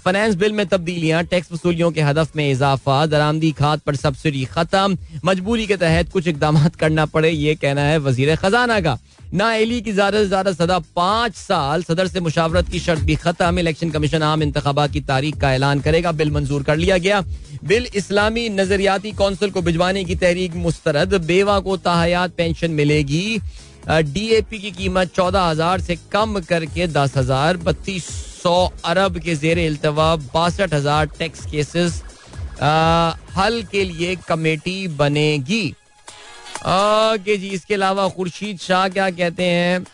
finance 0.08 0.34
bill 0.34 0.52
में 0.52 0.66
तब्दीलियाँ 0.66 1.22
टैक्स 1.24 1.52
वसूलियों 1.52 1.90
के 1.92 2.00
हदफ 2.02 2.36
में 2.36 2.50
इजाफा, 2.50 3.04
दरामदी 3.06 3.50
खाद 3.52 3.80
पर 3.86 3.96
सब्सिडी 3.96 4.44
खत्म। 4.44 4.96
मजबूरी 5.24 5.66
के 5.66 5.76
तहत 5.76 6.10
कुछ 6.12 6.28
इकदाम 6.28 6.58
करना 6.70 7.04
पड़े, 7.06 7.30
ये 7.30 7.54
कहना 7.54 7.80
है 7.82 7.98
वज़ीर 7.98 8.34
खजाना 8.36 8.80
का। 8.80 8.98
नाएली 9.34 9.80
की 9.80 9.92
ज़्यादा 9.92 10.18
से 10.18 10.26
ज़्यादा 10.26 10.52
सदा 10.52 10.78
पाँच 10.96 11.34
साल 11.34 11.82
सदर 11.82 12.06
से 12.08 12.20
मुशावरत 12.20 12.68
की 12.68 12.78
शर्त 12.80 13.02
भी 13.02 13.16
खत्म। 13.16 13.58
इलेक्शन 13.58 13.90
कमीशन 13.90 14.22
आम 14.22 14.42
इंतबात 14.42 14.92
की 14.92 15.00
तारीख 15.02 15.36
का 15.40 15.52
ऐलान 15.54 15.80
करेगा। 15.80 16.12
बिल 16.12 16.30
मंजूर 16.30 16.62
कर 16.62 16.76
लिया 16.76 16.98
गया। 16.98 17.20
बिल 17.64 17.88
इस्लामी 17.94 18.48
नजरियाती 18.50 19.12
कौंसिल 19.12 19.50
को 19.50 19.62
भिजवाने 19.62 20.04
की 20.04 20.16
तहरीक 20.16 20.54
मुस्तरद। 20.56 21.14
बेवा 21.26 21.58
को 21.60 21.76
ताहयात 21.78 22.30
पेंशन 22.36 22.70
मिलेगी। 22.72 23.40
डी 23.88 24.26
ए 24.28 24.40
पी 24.40 24.58
की 24.58 24.70
कीमत 24.70 25.12
चौदह 25.16 25.42
हज़ार 25.42 25.80
से 25.80 25.96
कम 26.12 26.40
करके 26.48 26.86
दस 26.88 27.16
हज़ार 27.16 27.56
बत्तीस 27.58 28.08
सौ 28.42 28.54
अरब 28.84 29.18
के 29.18 29.34
जेर 29.36 29.58
अल्तवा 29.58 30.14
बासठ 30.34 30.74
हज़ार 30.74 31.06
टैक्स 31.18 31.44
केसेस 31.50 32.02
हल 33.36 33.62
के 33.72 33.84
लिए 33.84 34.14
कमेटी 34.28 34.86
बनेगी। 34.88 35.68
ओके 36.60 37.36
जी, 37.36 37.48
इसके 37.48 37.74
अलावा 37.74 38.08
खुर्शीद 38.08 38.58
शाह 38.58 38.88
क्या 38.88 39.10
कहते 39.10 39.44
हैं? 39.44 39.84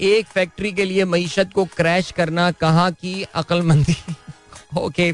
एक 0.00 0.26
फैक्ट्री 0.26 0.72
के 0.72 0.84
लिए 0.84 1.04
मीशत 1.04 1.50
को 1.54 1.64
क्रैश 1.76 2.10
करना, 2.16 2.50
कहाँ 2.50 2.90
की 2.92 3.22
अक्लमंदी। 3.34 3.96
ओके 4.78 5.12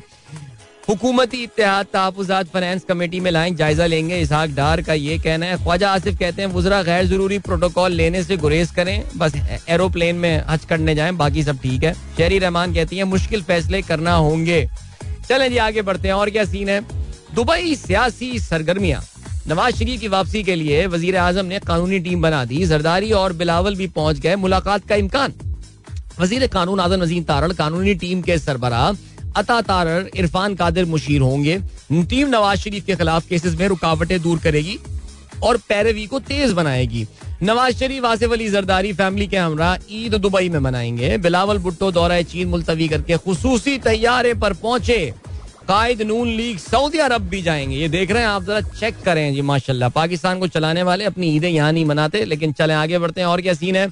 हुकूमती 0.88 1.42
इतिहाद 1.42 1.86
तहफात 1.92 2.46
फाइनेंस 2.46 2.82
कमेटी 2.84 3.20
में 3.20 3.30
लाएँ 3.30 3.50
जायजा 3.52 3.84
लेंगे। 3.86 4.18
इसहाक 4.20 4.50
डार 4.50 4.80
का 4.82 4.94
ये 4.94 5.16
कहना 5.18 5.46
है, 5.46 5.56
ख्वाजा 5.58 5.90
आसिफ 5.90 6.18
कहते 6.18 6.42
हैं, 6.42 6.48
वजरा 6.48 6.82
गैर 6.82 7.06
ज़रूरी 7.06 7.38
प्रोटोकॉल 7.38 7.92
लेने 7.92 8.22
से 8.24 8.36
गुरेज 8.36 8.70
करें, 8.70 9.04
बस 9.16 9.36
एरोप्लेन 9.68 10.16
में 10.16 10.44
हज 10.48 10.64
करने 10.64 10.94
जाएँ, 10.94 11.12
बाकी 11.14 11.42
सब 11.42 11.60
ठीक 11.60 11.84
है। 11.84 11.92
शहरी 11.94 12.38
रहमान 12.38 12.74
कहती 12.74 12.96
है, 12.96 13.04
मुश्किल 13.04 13.42
फैसले 13.42 13.80
करना 13.82 14.14
होंगे। 14.14 14.66
चलें 15.28 15.48
जी, 15.50 15.56
आगे 15.58 15.82
बढ़ते 15.82 16.08
हैं, 16.08 16.14
और 16.14 16.30
क्या 16.30 16.44
सीन 16.44 16.68
है? 16.68 16.80
दुबई 17.34 17.74
सियासी 17.76 18.38
सरगर्मियाँ। 18.40 19.02
नवाज़ 19.48 19.76
शरीफ 19.76 20.00
की 20.00 20.08
वापसी 20.08 20.42
के 20.42 20.54
लिए 20.54 20.86
वज़ीर 20.86 21.16
आज़म 21.16 21.46
ने 21.46 21.58
कानूनी 21.62 21.98
टीम 22.00 22.22
बना 22.22 22.44
दी। 22.44 22.64
जरदारी 22.66 23.10
और 23.14 23.32
बिलावल 23.32 23.76
भी 23.76 23.86
पहुँच 23.88 24.18
गए, 24.18 24.36
मुलाकात 24.36 24.86
का 24.88 24.94
इम्कान। 24.96 25.32
वज़ीर 26.20 26.46
कानून 26.48 26.80
आज़म 26.80 27.02
नजीम 27.02 27.24
तारण 27.24 27.52
कानूनी 27.54 27.94
टीम 27.96 28.22
के 28.22 28.38
सरबराह 28.38 28.92
अता 29.36 29.60
तारर, 29.60 30.10
इरफान 30.16 30.54
कादिर 30.54 30.84
मुशीर 30.84 31.20
होंगे। 31.20 31.58
टीम 31.92 32.28
नवाज़ 32.28 32.58
शरीफ 32.58 32.84
के 32.84 32.96
खिलाफ 32.96 33.26
केसेस 33.26 33.54
में 33.54 33.68
रुकावटें 33.68 34.20
दूर 34.22 34.38
करेगी 34.38 34.78
और 35.42 35.56
पैरवी 35.68 36.06
को 36.06 36.18
तेज 36.20 36.52
बनाएगी। 36.52 37.06
नवाज़ 37.42 37.76
शरीफ, 37.76 38.04
आसिफ 38.04 38.32
अली 38.32 38.48
जरदारी 38.48 38.92
फैमिली 38.92 39.26
के 39.26 39.36
हमरा 39.36 39.76
ईद 39.90 40.14
दुबई 40.14 40.48
में 40.48 40.58
मनाएँगे। 40.58 41.18
बिलावल 41.18 41.58
भुट्टो, 41.58 41.90
दौरा 41.90 42.22
चीन 42.22 42.48
मुलतवी 42.48 42.88
करके 42.88 43.16
खसूसी 43.16 43.78
तैयारे 43.78 44.34
पर 44.34 44.52
पहुँचे। 44.52 45.14
कायद 45.68 46.02
नून 46.02 46.28
लीग 46.28 46.58
सऊदी 46.58 46.98
अरब 46.98 47.22
भी 47.22 47.42
जाएँगे। 47.42 47.76
ये 47.76 47.88
देख 47.88 48.10
रहे 48.10 48.22
हैं 48.22 48.28
आप, 48.28 48.44
जरा 48.44 48.60
चेक 48.60 48.96
करें 49.04 49.34
जी, 49.34 49.42
माशाल्लाह। 49.42 49.88
पाकिस्तान 49.88 50.38
को 50.38 50.46
चलाने 50.46 50.82
वाले 50.82 51.04
अपनी 51.04 51.36
ईदें 51.36 51.48
यहाँ 51.48 51.72
नहीं 51.72 51.84
मनाते, 51.84 52.24
लेकिन 52.24 52.52
चले, 52.52 52.74
आगे 52.74 52.98
बढ़ते 52.98 53.20
हैं। 53.20 53.28
और 53.28 53.40
क्या 53.40 53.54
सीन 53.54 53.76
है? 53.76 53.88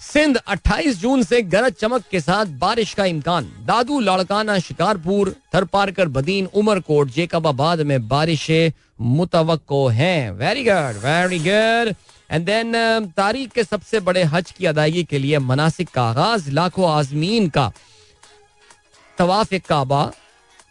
सिंध 0.00 0.36
28 0.46 1.00
जून 1.00 1.22
से 1.22 1.40
गरज 1.42 1.72
चमक 1.72 2.04
के 2.10 2.20
साथ 2.20 2.46
बारिश 2.58 2.92
का 2.94 3.04
इम्कान। 3.04 3.44
दादू 3.66 4.00
लाड़काना 4.00 4.58
शिकारपुर, 4.58 5.34
थरपारकर 5.54 6.08
बदीन, 6.08 6.46
उमरकोट, 6.46 7.10
जेकबाबाद 7.10 7.80
में 7.80 8.08
बारिशें 8.08 8.72
मुतवक्को 9.00 9.86
हैं। 9.88 10.30
Very 10.30 10.64
good 10.64 11.00
very 11.04 11.38
good 11.38 11.94
and 12.30 12.46
then 12.46 12.72
तारीख 13.16 13.50
के 13.50 13.64
सबसे 13.64 14.00
बड़े 14.00 14.22
हज 14.24 14.50
की 14.50 14.66
अदायगी 14.66 15.04
के 15.04 15.18
लिए 15.18 15.38
मनासिक 15.38 15.88
का 15.88 16.02
आगाज़, 16.02 16.50
लाखों 16.50 16.90
आजमीन 16.90 17.48
का। 17.48 17.72
तवाफ 19.18 19.54
काबा, 19.68 20.10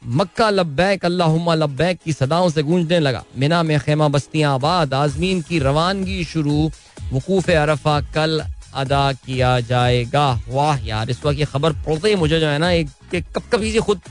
मक्का 0.05 0.49
लब्बैक, 0.49 1.05
अल्लाहुम्मा 1.05 1.53
लब्बैक 1.55 1.99
की 2.05 2.13
सदाओं 2.13 2.49
से 2.49 2.63
गूंजने 2.63 2.99
लगा। 2.99 3.23
मिना 3.37 3.63
में 3.63 3.79
खेमा 3.79 4.07
बस्तियाँ 4.07 4.53
आबाद, 4.55 4.93
आजमीन 4.93 5.41
की 5.41 5.59
रवानगी 5.59 6.23
शुरू, 6.23 6.71
वकूफ 7.13 7.49
अरफा 7.49 8.01
कल 8.01 8.43
अदा 8.75 9.11
किया 9.15 9.59
जाएगा। 9.61 10.27
वाह 10.49 10.85
यार 10.85 11.09
इस 11.09 11.23
वक्त 11.25 11.39
ये 11.39 11.45
खबर 11.45 11.73
पढ़ते 11.85 12.09
ही 12.09 12.15
मुझे 12.15 12.39
जो 12.39 12.47
है 12.47 12.57
ना 12.57 12.71
एक, 12.71 12.89
एक 13.13 13.25
कब 13.35 13.43
कभी 13.53 13.71
से 13.71 13.79
खुद 13.79 14.01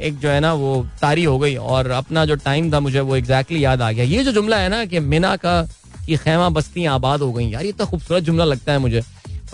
एक 0.00 0.18
जो 0.18 0.28
है 0.28 0.40
ना 0.40 0.52
वो 0.54 0.86
तारी 1.00 1.24
हो 1.24 1.38
गई 1.38 1.54
और 1.56 1.90
अपना 1.92 2.24
जो 2.24 2.34
टाइम 2.36 2.72
था 2.72 2.80
मुझे 2.80 3.00
वो 3.00 3.16
एग्जैक्टली 3.16 3.64
याद 3.64 3.82
आ 3.82 3.90
गया। 3.92 4.04
ये 4.04 4.24
जो 4.24 4.32
जुमला 4.32 4.56
है 4.56 4.68
ना 4.68 4.84
कि 4.84 5.00
मिना 5.00 5.34
का 5.36 5.62
की 6.06 6.16
खेमा 6.16 6.48
बस्तियाँ 6.48 6.94
आबाद 6.94 7.20
हो 7.20 7.32
गई। 7.32 7.48
यार 7.48 7.62
ये 7.62 7.68
इतना 7.68 7.86
खूबसूरत 7.86 8.22
जुमला 8.24 8.44
लगता 8.44 8.72
है 8.72 8.78
मुझे। 8.78 9.02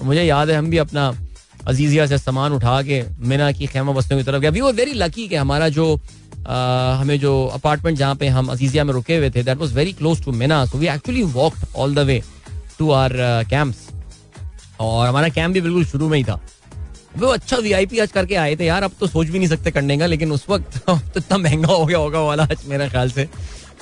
मुझे 0.03 0.23
याद 0.23 0.51
है 0.51 0.57
हम 0.57 0.71
भी 0.71 0.79
अपना 0.79 1.13
अजीजिया 1.67 2.07
से 2.07 2.19
सामान 2.19 2.53
उठा 2.53 2.81
के 2.83 3.03
मिना 3.21 3.51
की 3.53 3.67
खेमा 3.67 3.93
बस्तियों 3.93 4.21
की 4.21 4.25
तरफ़ 4.25 4.41
गया 4.41 4.51
वी 4.51 4.61
वो 4.61 4.73
वेरी 4.73 4.93
लकी 4.95 5.27
कि 5.29 5.37
हमारा 5.37 5.69
जो 5.69 5.99
आ, 6.47 6.95
हमें 6.95 7.19
जो 7.21 7.33
अपार्टमेंट 7.55 7.97
जहाँ 7.99 8.15
पे 8.15 8.27
हम 8.29 8.49
अजीजिया 8.49 8.85
में 8.85 8.93
रुके 8.95 9.17
हुए 9.17 9.31
थे 9.31 9.43
that 9.43 9.59
was 9.59 9.73
very 9.75 9.93
close 9.93 10.25
to 10.25 10.33
Mina. 10.33 10.65
So 10.67 10.79
we 10.79 10.87
actually 10.89 11.23
walked 11.23 11.67
all 11.77 11.95
the 11.95 11.99
way 12.07 12.23
to 12.79 12.91
our 12.93 13.13
camps 13.51 13.79
और 14.81 15.07
हमारा 15.07 15.29
कैंप 15.29 15.55
भी 15.55 15.61
बिल्कुल 15.61 15.85
शुरू 15.85 16.09
में 16.09 16.19
ही 16.19 16.25
था। 16.25 16.41
वो 17.17 17.27
अच्छा 17.27 17.57
वी 17.57 17.73
आई 17.73 17.87
पी 17.87 17.99
आज 17.99 18.13
करके 18.13 18.35
आए 18.35 18.57
थे 18.57 18.65
यार, 18.65 18.83
अब 18.83 18.93
तो 19.01 19.07
सोच 19.07 19.27
भी 19.27 19.39
नहीं 19.39 19.49
सकते 19.49 19.71
करने 19.71 19.99
का, 19.99 20.07
लेकिन 20.07 20.33
उस 20.33 20.45
वक्त 20.49 20.79
तो 20.89 21.01
इतना 21.17 21.39
महँगा 21.39 21.73
हो 21.75 21.87
गया 21.87 21.99
होगा 21.99 22.21
वाला 22.21 22.43
आज 22.43 22.65
मेरे 22.67 22.89
ख्याल 22.89 23.11
से। 23.11 23.29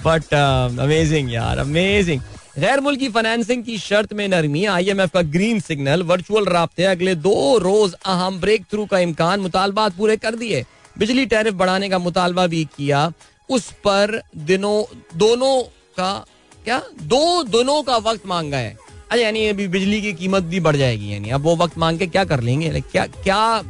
बट 0.07 0.35
अमेजिंग 0.80 1.33
यार 1.33 1.59
अमेजिंग 1.59 2.20
गैर 2.59 2.80
मुल्की 2.80 3.09
फाइनेंसिंग 3.09 3.64
की 3.64 3.78
शर्त 3.78 4.12
में 4.12 4.28
नरमी 4.28 4.64
आईएमएफ 4.64 5.11
का 5.11 5.22
ग्रीन 5.22 5.61
सिग्नल 5.61 6.02
वर्चुअल 6.02 6.44
रबते 6.44 6.85
अगले 6.85 7.14
दो 7.14 7.59
रोज 7.59 7.92
अहम 7.92 8.40
ब्रेक 8.40 8.64
थ्रू 8.70 8.87
का 8.87 8.98
इम्कान, 8.98 9.40
मुतालबात 9.40 9.96
पूरे 9.96 10.16
कर 10.16 10.35
दिए। 10.35 10.64
बिजली 10.98 11.26
टैरिफ 11.26 11.54
बढ़ाने 11.54 11.88
का 11.88 11.98
मुतालबा 11.98 12.46
भी 12.46 12.64
किया। 12.64 13.12
उस 13.50 13.70
पर 13.70 14.22
दिनों, 14.37 14.85
दोनों 15.18 15.62
का, 15.96 16.26
क्या? 16.64 16.83
दो 17.02 17.42
दिनों 17.42 17.83
का 17.83 17.96
वक्त 17.96 18.26
मांगा 18.26 18.57
है। 18.57 18.76
अच्छा 19.11 19.17
यानी 19.17 19.47
अभी 19.49 19.67
बिजली 19.69 20.01
की 20.03 20.12
कीमत 20.14 20.43
भी 20.45 20.61
बढ़ 20.61 20.77
जाएगी, 20.77 21.12
यानी। 21.12 21.31
अब 21.31 21.43
वो 21.43 21.57
वक्त 21.57 21.79
मांग 21.79 21.99
के 21.99 22.07
क्या 22.07 22.25
कर 22.25 22.40
लेंगे? 22.40 22.81
क्या 22.83 23.07
क्या 23.07 23.62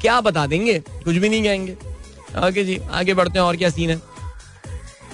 क्या 0.00 0.20
बता 0.20 0.46
देंगे? 0.46 0.78
कुछ 1.04 1.16
भी 1.16 1.28
नहीं 1.28 1.42
कहेंगे। 1.42 1.72
ओके 2.48 2.64
जी, 2.64 2.78
आगे 2.92 3.14
बढ़ते 3.14 3.38
हैं, 3.38 3.46
और 3.46 3.56
क्या 3.56 3.70
सीन 3.70 3.90
है? 3.90 4.00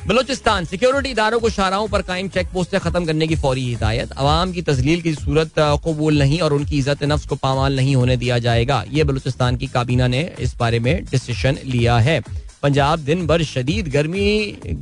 बलोचिस्तान 0.07 0.65
सिक्योरिटी 0.65 1.11
इदारों 1.11 1.39
को 1.41 1.49
शाहराओं 1.51 1.87
पर 1.89 2.03
कायम 2.03 2.29
चेक 2.29 2.49
पोस्ट 2.53 2.77
खत्म 2.77 3.05
करने 3.05 3.27
की 3.27 3.37
फौरी 3.37 3.65
हिदायत। 3.65 4.11
अवाम 4.13 4.53
की 4.53 4.63
तजलील 4.63 5.03
की 5.03 5.15
सूरत 5.15 5.53
कबूल 5.85 6.19
नहीं 6.19 6.41
और 6.41 6.53
उनकी 6.53 6.79
इज़्ज़त 6.79 7.05
नफ्स 7.05 7.27
को 7.27 7.37
पामाल 7.37 7.77
नहीं 7.77 7.95
होने 7.97 8.17
दिया 8.17 8.39
जाएगा। 8.39 8.83
ये 8.91 9.05
बलोचिस्तान 9.05 9.57
की 9.57 9.67
काबीना 9.67 10.07
ने 10.07 10.21
इस 10.39 10.57
बारे 10.57 10.79
में 10.79 11.05
डिसीशन 11.05 11.59
लिया 11.65 11.97
है। 11.99 12.21
पंजाब 12.64 12.98
दिन 13.00 13.27
भर 13.27 13.42
शदीद 13.44 13.88
गर्मी, 13.92 14.29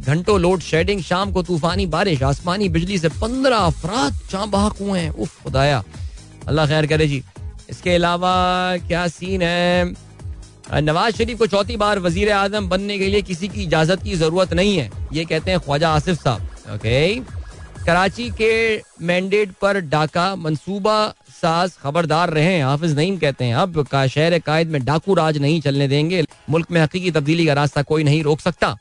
घंटों 0.06 0.38
लोड 0.40 0.60
शेडिंग 0.62 1.00
शाम 1.02 1.32
को 1.32 1.42
तूफानी 1.42 1.86
बारिश, 1.86 2.22
आसमानी 2.22 2.68
बिजली 2.68 2.98
से 2.98 3.08
पंद्रह 3.16 3.56
अफराद 3.58 4.12
बहक 4.48 4.76
हुए 4.80 5.00
हैं। 5.00 5.10
उफ, 5.10 5.42
खुदाया। 5.42 5.82
अल्लाह 6.48 6.66
खैर 6.66 6.86
करे 6.86 7.06
जी। 7.06 7.22
इसके 7.70 7.94
अलावा 7.94 8.34
क्या 8.86 9.06
सीन 9.08 9.42
है? 9.42 9.94
नवाज़ 10.72 11.16
शरीफ 11.16 11.38
को 11.38 11.46
चौथी 11.46 11.76
बार 11.76 11.98
वज़ीर 11.98 12.30
आज़म 12.32 12.68
बनने 12.68 12.98
के 12.98 13.06
लिए 13.06 13.22
किसी 13.22 13.48
की 13.48 13.62
इजाज़त 13.62 14.02
की 14.02 14.14
ज़रूरत 14.16 14.52
नहीं 14.54 14.76
है। 14.78 14.90
ये 15.12 15.24
कहते 15.24 15.50
हैं 15.50 15.60
ख्वाजा 15.60 15.90
आसिफ 15.90 16.22
साहब। 16.22 16.74
ओके 16.74 17.14
कराची 17.86 18.28
के 18.40 18.54
मैंडेट 19.02 19.52
पर 19.62 19.80
डाका, 19.82 20.34
मंसूबा 20.36 20.98
साज 21.42 21.70
खबरदार 21.82 22.30
रहे, 22.30 22.60
हाफिज 22.60 22.96
नईम 22.96 23.16
कहते 23.16 23.44
हैं, 23.44 23.54
अब 23.54 23.82
का 23.82 24.06
शहर 24.06 24.38
कायद 24.38 24.68
में 24.68 24.84
डाकू 24.84 25.14
राज 25.14 25.38
नहीं 25.38 25.60
चलने 25.60 25.88
देंगे, 25.88 26.22
मुल्क 26.50 26.70
में 26.70 26.80
हकीकी 26.80 27.10
तब्दीली 27.10 27.46
का 27.46 27.52
रास्ता 27.52 27.82
कोई 27.82 28.04
नहीं 28.04 28.22
रोक 28.22 28.40
सकता। 28.40 28.76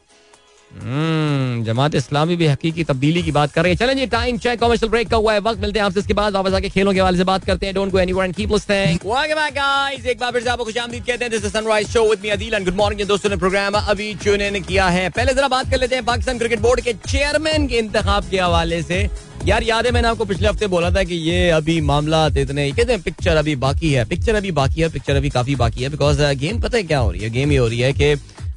जमात 0.74 1.96
इस्लामी 1.96 2.36
भी 2.36 2.48
हकीकी 2.48 2.84
तब्दीली 2.84 3.22
की 3.24 3.32
बात 3.32 3.52
कर 3.54 3.64
रही 3.64 3.72
है। 3.72 3.78
चलें 3.78 3.96
जी 3.98 4.06
टाइम 4.08 4.38
चेक 4.38 4.60
कमर्शियल 4.60 4.90
ब्रेक 4.92 5.10
का 5.10 5.18
हुआ 5.18 5.34
है 5.34 5.40
वक्त 5.40 5.62
मिलते 5.62 5.80
हैं 5.80 5.86
आपसे 5.86 6.00
इसके 6.00 6.14
बाद। 6.14 6.34
वापस 6.34 6.54
आके 6.54 6.70
खेलों 6.70 6.94
के 6.94 7.00
हवाले 7.00 7.18
से 7.18 7.24
बात 7.24 7.46
करते 7.46 7.66
हैं। 7.66 7.76
Don't 7.76 7.92
go 7.92 8.00
anywhere 8.00 8.26
and 8.26 8.36
keep 8.36 8.52
listening 8.52 9.00
welcome 9.06 9.42
back 9.42 9.54
guys 9.54 10.06
एक 10.06 10.20
बार 10.20 10.32
फिर 10.32 10.44
से 10.44 10.50
आपको 10.50 10.66
खुशामदीद 10.66 11.04
कहते 11.08 11.26
हैं 11.26 11.32
this 11.32 11.46
is 11.46 11.54
sunrise 11.54 11.90
show 11.94 12.04
with 12.10 12.20
me 12.24 12.30
Adeel 12.30 12.54
and 12.54 12.66
good 12.66 12.76
morning 12.78 13.08
दोस्तों 13.08 13.30
ने 13.30 13.36
प्रोग्राम 13.38 13.74
अभी 13.76 14.14
चुने 14.24 14.50
ने 14.52 14.60
किया 14.62 14.88
है। 14.90 15.10
पहले 15.10 15.34
जरा 15.34 15.48
बात 15.48 15.70
कर 15.72 15.80
लेते 15.80 15.96
हैं 15.96 16.06
पाकिस्तान 16.06 16.38
क्रिकेट 16.38 16.60
बोर्ड 16.60 16.82
के 16.82 16.94
चेयरमैन 17.08 17.68
के 17.68 17.78
इंतखाब 17.78 18.30
के 18.32 18.40
हवाले 18.40 18.82
से। 18.84 19.08
यार 19.46 19.64
याद 19.64 19.86
है 19.86 19.92
मैंने 19.92 20.08
आपको 20.08 20.26
पिछले 20.26 20.48
हफ़्ते 20.48 20.68
बोला 20.68 20.90
था 20.92 21.04
कि 21.04 21.16
ये 21.18 21.50
अभी 21.52 21.80
मामला 21.84 22.26
इतने 22.30 22.72
कहते 22.72 22.92
हैं 22.92 23.02
पिक्चर 23.02 23.36
अभी 23.38 23.56
बाकी 23.64 23.92
है 23.94 24.04
पिक्चर 24.06 24.36
अभी 24.36 24.52
बाकी 24.58 24.82
है 24.82 24.90
पिक्चर 24.90 25.16
अभी 25.16 25.30
काफ़ी 25.30 25.56
बाकी 25.56 25.84
है 25.84 25.90
बिकॉज़ 25.90 26.22
गेम 26.22 26.58
uh, 26.58 26.64
पता 26.64 26.78
है 26.78 26.84
क्या 26.84 27.00
हो 27.00 27.12
रही 27.12 27.22
है? 27.22 27.30
गेम 27.30 27.52
ये 27.52 27.58
हो 27.58 27.68
रही 27.68 27.80
है 27.80 27.94
कि 27.94 28.14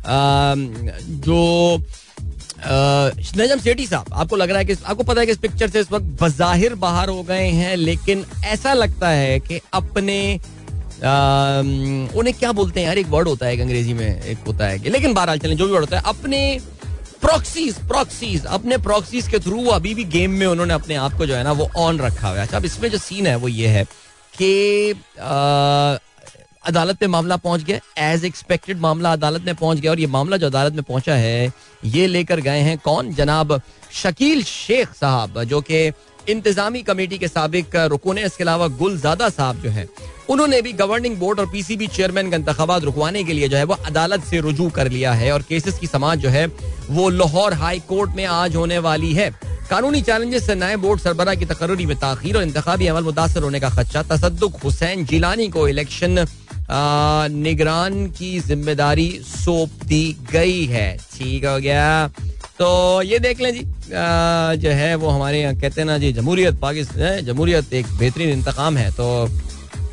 जो 0.06 1.78
नजम 3.36 3.58
सेठी 3.58 3.86
साहब, 3.86 4.06
आपको 4.12 4.36
लग 4.36 4.50
रहा 4.50 4.58
है 4.58 4.64
कि 4.64 4.76
आपको 4.84 5.02
पता 5.02 5.20
है 5.20 5.26
कि 5.26 5.32
इस 5.32 5.38
पिक्चर 5.38 5.70
से 5.70 5.80
इस 5.80 5.90
वक्त 5.92 6.04
बजाहिर 6.22 6.74
बाहर 6.76 7.08
हो 7.08 7.22
गए 7.22 7.48
हैं, 7.50 7.76
लेकिन 7.76 8.24
ऐसा 8.44 8.72
लगता 8.74 9.08
है 9.08 9.38
कि 9.40 9.60
अपने 9.74 10.40
उन्हें 10.96 12.34
क्या 12.34 12.52
बोलते 12.52 12.80
हैं? 12.80 12.86
यार 12.86 12.98
एक 12.98 13.08
वर्ड 13.08 13.28
होता 13.28 13.46
है 13.46 13.60
अंग्रेज़ी 13.60 13.94
में, 13.94 14.22
एक 14.22 14.38
होता 14.46 14.66
है 14.66 14.78
कि, 14.78 14.90
लेकिन 14.90 15.14
बहरहाल 15.14 15.38
चलें, 15.38 15.56
जो 15.56 15.66
भी 15.66 15.72
वर्ड 15.72 15.84
होता 15.84 15.96
है, 15.96 16.02
अपने 16.06 16.60
प्रॉक्सीज 17.22 17.74
प्रॉक्सीज 17.88 18.44
अपने 18.46 18.76
प्रॉक्सीज 18.78 19.28
के 19.28 19.38
थ्रू 19.38 19.64
अभी 19.70 19.94
भी 19.94 20.04
गेम 20.06 20.30
में 20.30 20.46
उन्होंने 20.46 20.74
अपने 20.74 20.94
आप 20.94 21.16
को 21.18 21.26
जो 21.26 21.34
है 21.34 21.42
ना, 21.44 21.52
वो 21.52 21.68
ऑन 21.76 21.98
रखा 21.98 22.28
हुआ 22.28 22.36
है। 22.36 22.42
अच्छा 22.42 22.56
अब 22.56 22.64
इसमें 22.64 22.90
जो 22.90 22.98
सीन 22.98 23.26
है, 23.26 23.36
वो 23.36 23.48
ये 23.48 23.68
है 23.68 23.84
कि 24.34 24.92
अदालत 26.66 27.02
में 27.02 27.08
मामला 27.08 27.36
पहुँच 27.36 27.62
गया। 27.62 27.78
एज 28.02 28.24
एक्सपेक्टेड 28.24 28.78
मामला 28.80 29.12
अदालत 29.12 29.42
में 29.42 29.54
पहुँच 29.54 29.78
गया 29.78 29.90
और 29.90 30.00
ये 30.00 30.06
मामला 30.06 30.36
जो 30.36 30.46
अदालत 30.46 30.72
में 30.72 30.82
पहुँचा 30.82 31.14
है, 31.14 31.52
ये 31.84 32.06
लेकर 32.06 32.40
गए 32.40 32.60
हैं 32.60 32.78
कौन? 32.78 33.12
जनाब 33.14 33.60
शकील 33.92 34.42
शेख 34.42 34.94
साहब, 34.94 35.42
जो 35.44 35.60
कि 35.60 35.92
इंतजामी 36.28 36.82
कमेटी 36.82 37.18
के 37.18 37.28
सबक 37.28 37.76
रुकून 37.90 38.18
इसके 38.18 38.44
अलावा 38.44 38.66
गुलजादा 38.68 39.28
साहब 39.28 39.62
जो 39.62 39.70
है, 39.70 39.88
उन्होंने 40.28 40.60
भी 40.62 40.72
गवर्निंग 40.72 41.16
बोर्ड 41.16 41.40
और 41.40 41.46
पीसीबी 41.46 41.86
चेयरमैन 41.86 42.30
का 42.30 42.36
इंतबात 42.36 42.84
रुकवाने 42.84 43.24
के 43.24 43.32
लिए 43.32 43.48
जो 43.48 43.56
है, 43.56 43.64
वो 43.64 43.74
अदालत 43.86 44.24
से 44.24 44.40
रुजू 44.40 44.68
कर 44.70 44.90
लिया 44.90 45.12
है 45.12 45.32
और 45.32 45.42
केसेस 45.42 45.78
की 45.78 45.86
समाज 45.86 46.18
जो 46.18 46.28
है, 46.28 46.46
वो 46.90 47.08
लाहौर 47.08 47.54
हाई 47.54 47.80
कोर्ट 47.80 48.16
में 48.16 48.24
आज 48.26 48.56
होने 48.56 48.78
वाली 48.78 49.12
है। 49.12 49.30
कानूनी 49.70 50.00
चैलेंजेस 50.02 50.46
से 50.46 50.54
नए 50.54 50.76
बोर्ड 50.76 51.00
सरबरा 51.00 51.34
की 51.34 51.44
तकर्री 51.44 51.86
में 51.86 51.96
ताखिर 51.96 52.36
और 52.36 52.42
इंतबी 52.42 52.86
अमल 52.86 53.02
मुतासर 53.02 53.42
होने 53.42 53.60
का 53.60 53.68
खदशा। 53.68 54.02
तसदुक 54.02 54.56
हुसैन 54.56 55.04
जिलानी 55.04 55.48
को 55.48 55.68
इलेक्शन 55.68 56.24
निगरान 56.70 58.06
की 58.10 58.38
ज़िम्मेदारी 58.40 59.08
सौंप 59.24 59.84
दी 59.86 60.16
गई 60.32 60.64
है। 60.66 60.96
ठीक 60.96 61.44
हो 61.46 61.58
गया। 61.60 62.08
तो 62.58 63.02
ये 63.02 63.18
देख 63.18 63.40
लें 63.40 63.52
जी 63.54 63.64
जो 64.58 64.70
है 64.70 64.94
वो 64.94 65.08
हमारे 65.08 65.40
यहाँ 65.40 65.54
कहते 65.54 65.80
हैं 65.80 65.86
ना 65.86 65.98
जी, 65.98 66.12
जमहूरियत 66.12 66.60
पाकिस्तान 66.60 67.20
जमहूरियत 67.24 67.72
एक 67.74 67.86
बेहतरीन 67.98 68.30
इंतकाम 68.30 68.76
है। 68.76 68.90
तो 68.92 69.28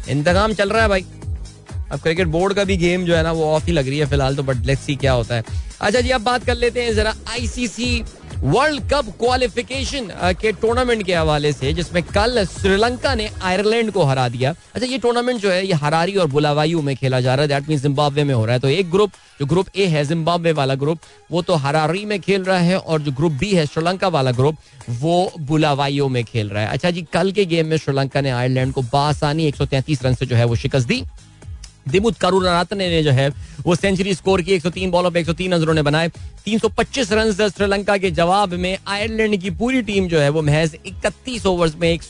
इंतकाम 0.10 0.54
चल 0.54 0.70
रहा 0.70 0.82
है 0.82 0.90
भाई। 0.90 1.06
अब 1.92 2.00
क्रिकेट 2.00 2.28
बोर्ड 2.30 2.54
का 2.54 2.64
भी 2.64 2.78
गेम 2.78 3.06
जो 3.06 3.16
है 3.16 3.24
ना 3.24 3.32
वो 3.32 3.46
ऑफ़ 3.46 3.66
ही 3.66 3.72
लग 3.72 3.88
रही 3.88 3.98
है 4.00 4.06
फ़िलहाल 4.10 4.36
तो 4.36 4.44
बट 4.44 4.66
लेट्स 4.66 4.84
सी 4.84 4.96
क्या 4.96 5.12
होता 5.14 5.36
है। 5.36 5.44
अच्छा 5.82 6.02
जी, 6.02 6.10
अब 6.10 6.22
बात 6.24 6.46
कर 6.46 6.56
लेते 6.56 6.84
हैं 6.84 6.94
जरा 6.96 7.14
आईसीसी 7.30 8.04
वर्ल्ड 8.44 8.82
कप 8.92 9.10
क्वालिफिकेशन 9.20 10.08
के 10.42 10.52
टूर्नामेंट 10.52 11.04
के 11.06 11.14
हवाले 11.14 11.52
से, 11.54 11.74
जिसमें 11.74 12.02
कल 12.04 12.44
श्रीलंका 12.46 13.14
ने 13.16 13.30
आयरलैंड 13.42 13.92
को 13.92 14.04
हरा 14.04 14.28
दिया। 14.30 14.54
अच्छा 14.76 14.88
ये 14.88 14.98
टूर्नामेंट 14.98 15.40
जो 15.42 15.52
है, 15.52 15.66
ये 15.68 15.74
हरारी 15.74 16.16
और 16.16 16.28
बुलावायु 16.28 16.82
में 16.82 16.96
खेला 16.96 17.20
जा 17.22 17.36
रहा 17.36 17.42
है। 17.42 17.48
दैट 17.48 17.70
मीन 17.70 17.80
जिम्बाब्वे 17.80 18.24
में 18.24 18.34
हो 18.34 18.46
रहा 18.46 18.54
है। 18.54 18.60
तो 18.60 18.70
एक 18.70 18.90
ग्रुप 18.92 19.12
जो 19.40 19.46
ग्रुप 19.46 19.68
ए 19.76 19.86
है 19.88 20.04
जिम्बाब्वे 20.06 20.52
वाला 20.52 20.76
ग्रुप 20.76 21.00
वो 21.32 21.42
तो 21.42 21.56
हरारी 21.56 22.06
में 22.06 22.20
खेल 22.22 22.44
रहा 22.44 22.58
है 22.60 22.78
और 22.78 23.02
जो 23.02 23.12
ग्रुप 23.12 23.32
बी 23.32 23.52
है, 23.52 23.66
श्रीलंका 23.66 24.08
वाला 24.08 24.32
ग्रुप 24.32 24.58
वो 24.90 25.32
बुलावाइयो 25.40 26.08
में 26.10 26.24
खेल 26.24 26.50
रहा 26.50 26.64
है। 26.64 26.70
अच्छा 26.70 26.92
जी, 26.92 27.02
कल 27.14 27.32
के 27.32 27.46
गेम 27.46 27.68
में 27.68 27.78
श्रीलंका 27.78 28.22
ने 28.22 28.30
आयरलैंड 28.32 28.74
को 28.74 28.82
बासानी 28.84 29.48
एक 29.48 29.56
सौ 29.56 29.66
तैंतीस 29.66 30.04
रन 30.04 30.16
से 30.16 30.26
जो 30.26 30.36
है, 30.36 30.46
वो 30.46 30.56
शिकस्त 30.56 30.88
दी। 30.88 31.04
दिमुत 31.90 32.18
करुणारत्ने 32.18 32.90
ने 32.90 33.04
जो 33.04 33.12
है, 33.12 33.30
वो 33.66 33.76
सेंचुरी 33.76 34.14
स्कोर 34.14 34.42
की 34.42 34.54
103 34.54 34.92
बॉलों 34.92 35.12
पे 35.12 35.20
103 35.20 35.54
रन 35.54 35.60
उन्होंने 35.60 35.82
बनाए। 35.82 36.12
325 36.46 37.12
रन 37.12 37.32
श्रीलंका 37.32 37.98
के 37.98 38.12
जवाब 38.12 38.54
में 38.54 38.78
आयरलैंड 38.88 39.38
की 39.38 39.50
पूरी 39.50 39.82
टीम 39.82 40.08
जो 40.08 40.20
है, 40.20 40.30
वो 40.30 40.42
महज 40.42 40.78
31 40.86 41.46
ओवर्स 41.46 41.76
में 41.76 41.90
एक 41.92 42.04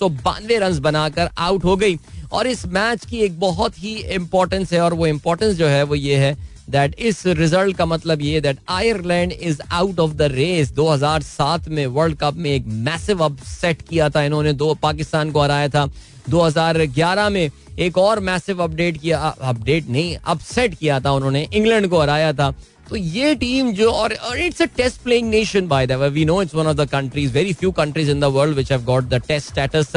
रन 0.52 0.80
बनाकर 0.80 1.30
आउट 1.38 1.64
हो 1.64 1.76
गई। 1.76 1.98
और 2.32 2.48
इस 2.48 2.66
मैच 2.66 3.06
की 3.06 3.18
एक 3.18 3.40
बहुत 3.40 3.80
ही 3.80 3.94
इंपॉर्टेंस 3.96 4.74
है 4.74 4.82
और 4.82 4.94
वो 4.94 5.08
इंपॉर्टेंस 5.08 5.56
जो 5.56 5.68
है, 5.68 5.84
वो 5.84 5.96
ये 5.96 6.16
है 6.16 6.38
दैट 6.70 6.96
इस 7.00 7.26
रिज़ल्ट 7.26 7.78
का 7.78 7.86
मतलब 7.86 8.22
ये 8.22 8.42
that 8.42 8.58
Ireland 8.70 9.32
is 9.32 9.62
out 9.72 10.00
of 10.00 10.12
the 10.12 10.22
race 10.22 10.72
2007 10.72 11.68
में 11.70 11.86
वर्ल्ड 11.88 12.18
कप 12.18 12.36
में 12.36 12.50
एक 12.52 12.66
मैसिव 12.68 13.24
अपसेट 13.24 13.82
किया 13.82 14.10
था 14.10 14.24
इन्होंने, 14.24 14.54
दो 14.54 14.74
पाकिस्तान 14.74 15.32
को 15.32 15.42
हराया 15.42 15.68
था। 15.68 15.86
2011 16.30 17.30
में 17.30 17.50
एक 17.80 17.98
और 17.98 18.20
मैसिव 18.20 18.64
अपडेट 18.64 18.98
किया 19.02 19.20
अपडेट 19.20 19.90
नहीं 19.90 20.16
अपसेट 20.16 20.76
किया 20.76 21.00
था 21.00 21.12
उन्होंने, 21.12 21.48
इंग्लैंड 21.54 21.88
को 21.88 22.02
हराया 22.02 22.34
था। 22.34 22.54
तो 22.90 22.96
ये 22.96 23.36
टीम 23.36 23.72
जो, 23.74 23.92
और 23.92 24.14
it's 24.38 24.62
a 24.62 24.66
test 24.78 25.02
playing 25.02 25.30
nation 25.30 25.68
by 25.68 25.88
the 25.88 25.92
way 25.92 26.26
no 26.26 26.42
it's 26.42 26.56
one 26.56 26.68
of 26.68 26.78
the 26.78 26.88
countries 26.90 27.34
very 27.34 27.54
few 27.54 27.72
countries 27.72 28.12
in 28.12 28.20
the 28.20 28.24
world 28.24 28.56
which 28.56 28.72
have 28.72 28.84
got 28.84 29.04
the 29.04 29.22
test 29.28 29.52
status 29.52 29.96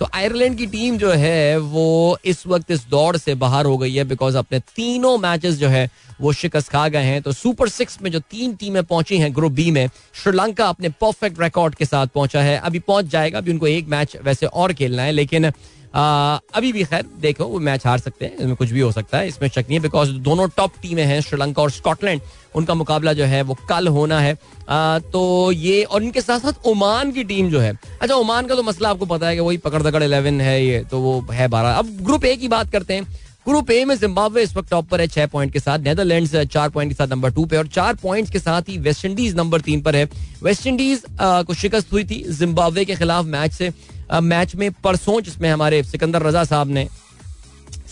तो 0.00 0.06
आयरलैंड 0.14 0.56
की 0.58 0.66
टीम 0.66 0.96
जो 0.98 1.10
है, 1.10 1.58
वो 1.58 2.18
इस 2.24 2.46
वक्त 2.46 2.70
इस 2.70 2.86
दौड़ 2.88 3.16
से 3.16 3.34
बाहर 3.34 3.66
हो 3.66 3.76
गई 3.78 3.94
है 3.94 4.04
बिकॉज़ 4.04 4.36
अपने 4.36 4.58
तीनों 4.76 5.16
मैचेस 5.18 5.54
जो 5.54 5.68
है, 5.68 5.88
वो 6.20 6.32
शिकस्त 6.32 6.68
खा 6.68 6.88
गए 6.88 7.02
हैं। 7.02 7.20
तो 7.22 7.32
सुपर 7.32 7.68
सिक्स 7.68 7.98
में 8.02 8.10
जो 8.10 8.18
तीन 8.20 8.54
टीमें 8.54 8.82
पहुँची 8.84 9.18
हैं 9.18 9.34
ग्रुप 9.34 9.52
बी 9.52 9.70
में, 9.70 9.88
श्रीलंका 10.22 10.66
अपने 10.66 10.88
परफेक्ट 11.00 11.40
रिकॉर्ड 11.40 11.74
के 11.74 11.84
साथ 11.84 12.06
पहुँचा 12.06 12.42
है। 12.42 12.56
अभी 12.58 12.78
पहुँच 12.78 13.04
जाएगा, 13.04 13.38
अभी 13.38 13.52
उनको 13.52 13.66
एक 13.66 13.88
मैच 13.88 14.16
वैसे 14.24 14.46
और 14.46 14.72
खेलना 14.72 15.02
है, 15.02 15.12
लेकिन 15.12 15.50
अभी 15.94 16.72
भी 16.72 16.84
खैर 16.84 17.04
देखो 17.20 17.44
वो 17.46 17.58
मैच 17.60 17.86
हार 17.86 17.98
सकते 17.98 18.24
हैं 18.24 18.36
इसमें 18.36 18.54
कुछ 18.56 18.70
भी 18.70 18.80
हो 18.80 18.90
सकता 18.92 19.18
है 19.18 19.28
इसमें 19.28 19.48
शक 19.48 19.58
नहीं 19.58 19.74
है 19.74 19.82
बिकॉज़ 19.82 20.10
दोनों 20.22 20.48
टॉप 20.56 20.72
टीमें 20.82 21.04
हैं 21.04 21.20
श्रीलंका 21.20 21.62
और 21.62 21.70
स्कॉटलैंड 21.70 22.20
उनका 22.54 22.74
मुकाबला 22.74 23.12
जो 23.12 23.24
है 23.24 23.42
वो 23.42 23.56
कल 23.68 23.88
होना 23.88 24.20
है। 24.20 24.36
आ, 24.68 24.98
तो 24.98 25.52
ये 25.52 25.82
और 25.82 26.02
इनके 26.02 26.20
साथ 26.20 26.40
साथ 26.40 26.66
ओमान 26.66 27.12
की 27.12 27.24
टीम 27.24 27.50
जो 27.50 27.60
है। 27.60 27.72
अच्छा 28.02 28.14
ओमान 28.14 28.46
का 28.46 28.54
तो 28.54 28.62
मसला 28.62 28.90
आपको 28.90 29.06
पता 29.06 29.28
है 29.28 29.34
कि 29.34 29.40
वही 29.40 29.56
पकड़ 29.58 29.82
दकड़ 29.82 30.02
इलेवन 30.02 30.40
है 30.40 30.64
ये 30.64 30.82
तो 30.90 31.00
वो 31.00 31.20
है 31.32 31.48
बारह। 31.48 31.74
अब 31.74 31.96
ग्रुप 32.02 32.24
ए 32.24 32.34
की 32.36 32.48
बात 32.48 32.70
करते 32.72 32.94
हैं। 32.94 33.06
ग्रुप 33.46 33.70
ए 33.70 33.84
में 33.84 33.94
जिम्बाब्वे 33.98 34.42
इस 34.42 34.56
वक्त 34.56 34.70
टॉप 34.70 34.88
पर 34.88 35.00
है 35.00 35.06
छह 35.06 35.26
पॉइंट 35.26 35.52
के 35.52 35.60
साथ। 35.60 35.78
नेदरलैंड्स 35.78 36.36
चार 36.44 36.68
पॉइंट 36.70 36.90
के 36.90 36.94
साथ 36.94 37.08
नंबर 37.08 37.30
टू 37.30 37.44
पे 37.44 37.56
और 37.56 37.66
चार 37.68 37.94
पॉइंट्स 38.02 38.30
के 38.32 38.38
साथ 38.38 38.68
ही 38.68 38.78
वेस्ट 38.78 39.04
इंडीज 39.04 39.34
नंबर 39.36 39.60
तीन 39.60 39.80
पर 39.82 39.96
है। 39.96 40.08
वेस्ट 40.42 40.66
इंडीज 40.66 41.02
को 41.20 41.54
शिकस्त 41.54 41.92
हुई 41.92 42.04
थी 42.04 42.24
जिम्बाब्वे 42.30 42.84
के 42.84 42.94
खिलाफ 42.96 43.24
मैच 43.26 43.52
से। 43.52 43.72
मैच 44.12 44.54
में 44.54 44.70
परसों 44.84 45.20
जिसमें 45.20 45.50
हमारे 45.50 45.82
सिकंदर 45.82 46.22
रजा 46.22 46.44
साहब 46.44 46.68
ने, 46.68 46.88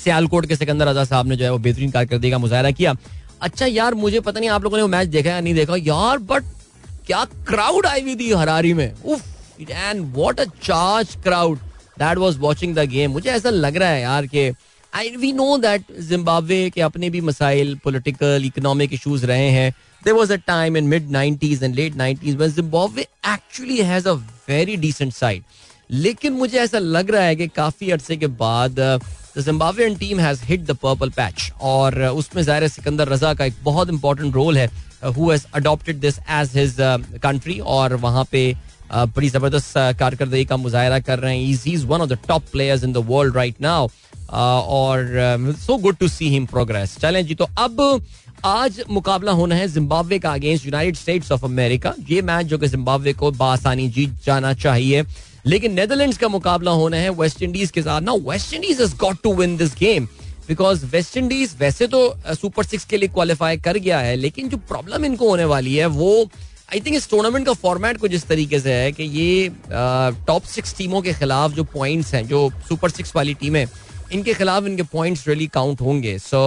सियालकोट 0.05 0.47
के 0.47 0.57
सिकंदर 0.57 0.89
रजा 0.89 1.05
साहब 1.05 1.27
ने 1.27 1.37
जो 1.37 1.45
है 1.45 1.51
वो 1.53 1.59
बेहतरीन 1.59 1.91
कारकर्दगी 1.91 2.31
का 2.31 2.39
मुजाहरा 2.39 2.71
किया। 2.71 2.95
अच्छा 3.43 3.67
यार, 3.67 3.95
मुझे 3.95 4.21
पता 4.21 4.41
नहीं 4.41 4.51
आप 4.51 4.63
लोगों 4.65 4.77
ने 4.77 4.83
वो 4.83 4.89
मैच 4.89 5.09
देखा 5.09 5.31
या 5.31 5.41
नहीं 5.41 5.55
देखा। 5.55 5.77
यार 5.79 6.19
बट 6.19 6.45
क्या 7.07 7.25
क्राउड 7.49 7.87
आई 7.87 8.01
हुई 8.03 8.17
थी 8.17 8.33
हरारी 8.33 8.73
में? 8.75 8.93
उफ 8.95 9.61
and 9.61 10.05
what 10.15 10.41
a 10.41 10.45
charge 10.63 11.17
crowd 11.23 11.59
that 11.99 12.19
was 12.19 12.37
watching 12.39 12.75
the 12.77 12.89
game 12.91 13.11
मुझे 13.11 13.31
ऐसा 13.31 13.51
लग 13.51 13.77
रहा 13.77 13.89
है 13.89 14.01
यार 14.03 14.27
कि 14.27 14.53
I 14.93 15.09
we 15.17 15.33
know 15.33 15.57
that 15.59 15.85
Zimbabwe 16.01 16.69
के 16.71 16.81
अपने 16.81 17.11
भी 17.11 17.21
मसाइल 17.21 17.75
पोलिटिकल 17.85 18.43
इकोनॉमिक 18.47 18.93
इशूज 18.93 19.25
रहे 19.25 19.49
हैं। 19.51 19.71
There 20.03 20.15
was 20.15 20.33
a 20.33 20.37
time 20.47 20.77
in 20.77 20.85
mid 20.85 21.11
nineties 21.11 21.63
and 21.63 21.75
late 21.75 21.97
nineties 21.97 22.43
Zimbabwe 22.55 23.03
actually 23.03 23.79
has 23.83 24.09
a 24.09 24.13
very 24.49 24.77
decent 24.77 25.13
side 25.13 25.43
लेकिन 25.93 26.33
मुझे 26.33 26.59
ऐसा 26.59 26.79
लग 26.79 27.11
रहा 27.11 27.23
है 27.23 27.37
कि 27.37 27.47
काफ़ी 27.57 27.91
अरसे 27.91 28.17
के 28.17 28.27
बाद 28.39 28.77
Zimbabwean 29.39 29.95
team 29.97 30.21
has 30.21 30.43
hit 30.45 30.65
the 30.67 30.77
purple 30.83 31.11
patch 31.11 31.51
और 31.63 31.99
उसमें 32.03 32.43
ज़ाहिर 32.43 32.69
सिकंदर 32.69 33.09
रजा 33.09 33.33
का 33.35 33.45
एक 33.45 33.55
बहुत 33.65 33.91
इंपॉर्टेंट 33.91 34.35
रोल 34.35 34.59
है 34.59 34.67
who 35.17 35.31
has 35.31 35.47
adopted 35.55 36.01
this 36.01 36.19
as 36.19 36.57
his 36.57 36.77
country 37.23 37.59
और 37.77 37.95
वहाँ 38.05 38.25
पे 38.33 38.53
बड़ी 38.93 39.29
ज़बरदस्त 39.29 39.73
कारकर्दगी 39.99 40.45
का 40.45 40.57
मुजाहरा 40.57 40.99
कर 41.01 41.19
रहे 41.19 41.37
हैं। 41.37 41.49
Is 41.51 41.69
is 41.69 41.87
one 41.87 42.01
of 42.01 42.09
the 42.11 42.19
top 42.29 42.43
players 42.53 42.85
in 42.85 42.93
the 42.93 43.05
world 43.09 43.37
right 43.37 43.61
now 43.61 43.89
और 44.31 45.55
so 45.61 45.77
good 45.79 45.97
to 45.97 46.09
see 46.09 46.29
him 46.31 46.47
progress 46.47 46.97
चलें 47.01 47.25
जी 47.27 47.35
तो 47.35 47.49
अब 47.59 47.81
आज 48.45 48.83
मुकाबला 48.91 49.33
होना 49.33 49.55
है 49.55 49.69
जिम्बाब्वे 49.69 50.19
का 50.19 50.33
against 50.33 50.67
United 50.67 50.97
States 50.97 51.33
of 51.33 51.45
America 51.45 51.95
ये 52.11 52.23
मैच 52.23 52.47
जो 52.47 52.59
कि 52.59 52.69
जिम्बाब्वे 52.69 53.13
को 53.13 53.31
बासानी 53.33 53.89
जीत 53.89 54.25
जाना 54.27 54.53
चाहिए। 54.55 55.03
लेकिन 55.45 55.73
नेदरलैंड्स 55.75 56.19
का 56.19 56.29
मुकाबला 56.29 56.71
होना 56.73 56.97
है 56.97 57.11
वेस्ट 57.13 57.43
इंडीज 57.43 57.71
के 57.71 57.83
साथ। 57.83 58.01
ना 58.01 58.13
West 58.29 58.55
Indies 58.55 58.81
has 58.81 58.95
got 58.97 59.23
to 59.23 59.35
win 59.35 59.57
this 59.57 59.75
game 59.77 60.07
because 60.49 60.85
West 60.87 61.17
Indies 61.17 61.55
वैसे 61.59 61.87
तो 61.87 62.01
सुपर 62.35 62.65
सिक्स 62.65 62.85
के 62.85 62.97
लिए 62.97 63.09
क्वालिफाई 63.09 63.57
कर 63.59 63.79
गया 63.79 63.99
है, 64.01 64.17
लेकिन 64.17 64.49
जो 64.49 64.57
प्रॉब्लम 64.69 65.05
इनको 65.05 65.29
होने 65.29 65.45
वाली 65.47 65.75
है, 65.75 65.87
वो 65.87 66.31
आई 66.73 66.81
थिंक 66.81 66.97
इस 66.97 67.09
टूर्नामेंट 67.11 67.47
का 67.47 67.53
फॉर्मेट 67.55 67.99
कुछ 67.99 68.13
इस 68.15 68.27
तरीके 68.27 68.61
से 68.61 68.73
है 68.73 68.93
कि 68.93 69.05
ये 69.05 69.49
टॉप 70.27 70.43
सिक्स 70.45 70.77
टीमों 70.77 71.03
के 71.03 71.13
खिलाफ 71.15 71.53
जो 71.53 71.65
पॉइंट्स 71.75 72.15
हैं, 72.15 72.27
जो 72.29 72.51
सुपर 72.69 72.91
सिक्स 72.91 73.13
वाली 73.17 73.35
टीमें 73.35 73.67
इनके 74.13 74.35
खिलाफ 74.35 74.67
इनके 74.67 74.83
पॉइंट्स 74.93 75.27
रियली 75.29 75.47
काउंट 75.55 75.81
होंगे। 75.81 76.19
सो 76.21 76.41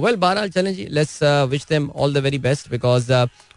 वेल 0.00 0.16
बहरहाल 0.16 0.50
चलें 0.50 0.74
जी 0.74 0.86
let's 0.90 1.18
wish 1.50 1.66
them 1.70 1.90
all 1.90 2.14
the 2.14 2.18
very 2.18 2.38
best 2.38 2.70
because 2.70 3.12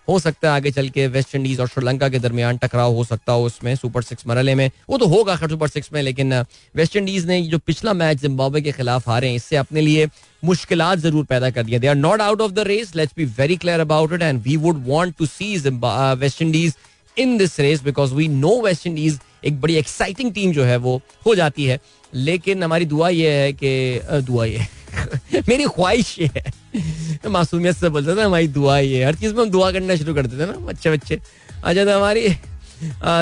हो 0.07 0.19
सकता 0.19 0.49
है 0.49 0.55
आगे 0.55 0.71
चल 0.71 0.89
के 0.89 1.07
वेस्ट 1.09 1.35
इंडीज 1.35 1.59
और 1.59 1.67
श्रीलंका 1.67 2.09
के 2.09 2.19
दरमियान 2.19 2.57
टकराव 2.57 2.93
हो 2.95 3.03
सकता 3.03 3.33
हो 3.33 3.45
उसमें 3.45 3.75
सुपर 3.75 4.01
सिक्स 4.03 4.27
मरहले 4.27 4.55
में। 4.55 4.69
वो 4.89 4.97
तो 4.97 5.07
होगा 5.07 5.35
खैर 5.35 5.49
सुपर 5.49 5.67
सिक्स 5.67 5.89
में, 5.93 6.01
लेकिन 6.01 6.33
वेस्ट 6.75 6.95
इंडीज 6.95 7.25
ने 7.27 7.41
जो 7.43 7.57
पिछला 7.59 7.93
मैच 7.93 8.21
जिम्बाब्वे 8.21 8.61
के 8.61 8.71
खिलाफ 8.71 9.09
हारे 9.09 9.27
हैं 9.27 9.35
इससे 9.35 9.55
अपने 9.57 9.81
लिए 9.81 10.07
मुश्किल 10.43 10.83
ज़रूर 10.97 11.25
पैदा 11.25 11.49
कर 11.49 11.63
दिया। 11.63 11.79
They 11.79 11.87
are 11.87 11.95
not 11.95 12.21
out 12.21 12.41
of 12.41 12.51
the 12.51 12.67
race 12.67 12.95
let's 12.95 13.13
be 13.17 13.25
very 13.37 13.57
clear 13.57 13.79
about 13.79 14.13
it 14.13 14.21
and 14.21 14.41
we 14.43 14.55
would 14.57 14.83
want 14.87 15.17
to 15.17 15.25
see 15.27 15.55
West 15.57 16.41
Indies 16.41 16.75
in 17.17 17.37
this 17.37 17.59
race 17.59 17.83
because 17.83 18.13
we 18.13 18.27
know 18.27 18.61
West 18.61 18.87
Indies 18.87 19.19
एक 19.45 19.59
बड़ी 19.61 19.75
एक्साइटिंग 19.75 20.33
टीम 20.33 20.51
जो 20.53 20.63
है 20.63 20.77
वो 20.77 21.01
हो 21.25 21.35
जाती 21.35 21.65
है। 21.65 21.79
लेकिन 22.13 22.63
हमारी 22.63 22.85
दुआ 22.85 23.09
ये 23.09 23.31
है 23.31 23.51
कि 23.53 24.01
दुआ 24.23 24.45
ये 24.45 24.65
मेरी 25.49 25.63
ख्वाहिश 25.65 26.15
ये 26.19 26.29
है। 26.35 27.29
मासूमियत 27.29 27.75
से 27.77 27.89
बोलते 27.89 28.15
थे, 28.15 28.21
हमारी 28.21 28.47
दुआ 28.47 28.77
ये 28.79 29.03
हर 29.05 29.15
चीज़ 29.15 29.33
में 29.33 29.41
हम 29.43 29.49
दुआ 29.49 29.71
करना 29.71 29.95
शुरू 29.95 30.13
कर 30.15 30.27
देते 30.27 30.45
ना, 30.45 30.57
बच्चे 30.67 30.91
बच्चे। 30.91 31.19
अच्छा 31.63 31.85
तो 31.85 31.95
हमारी 31.95 32.27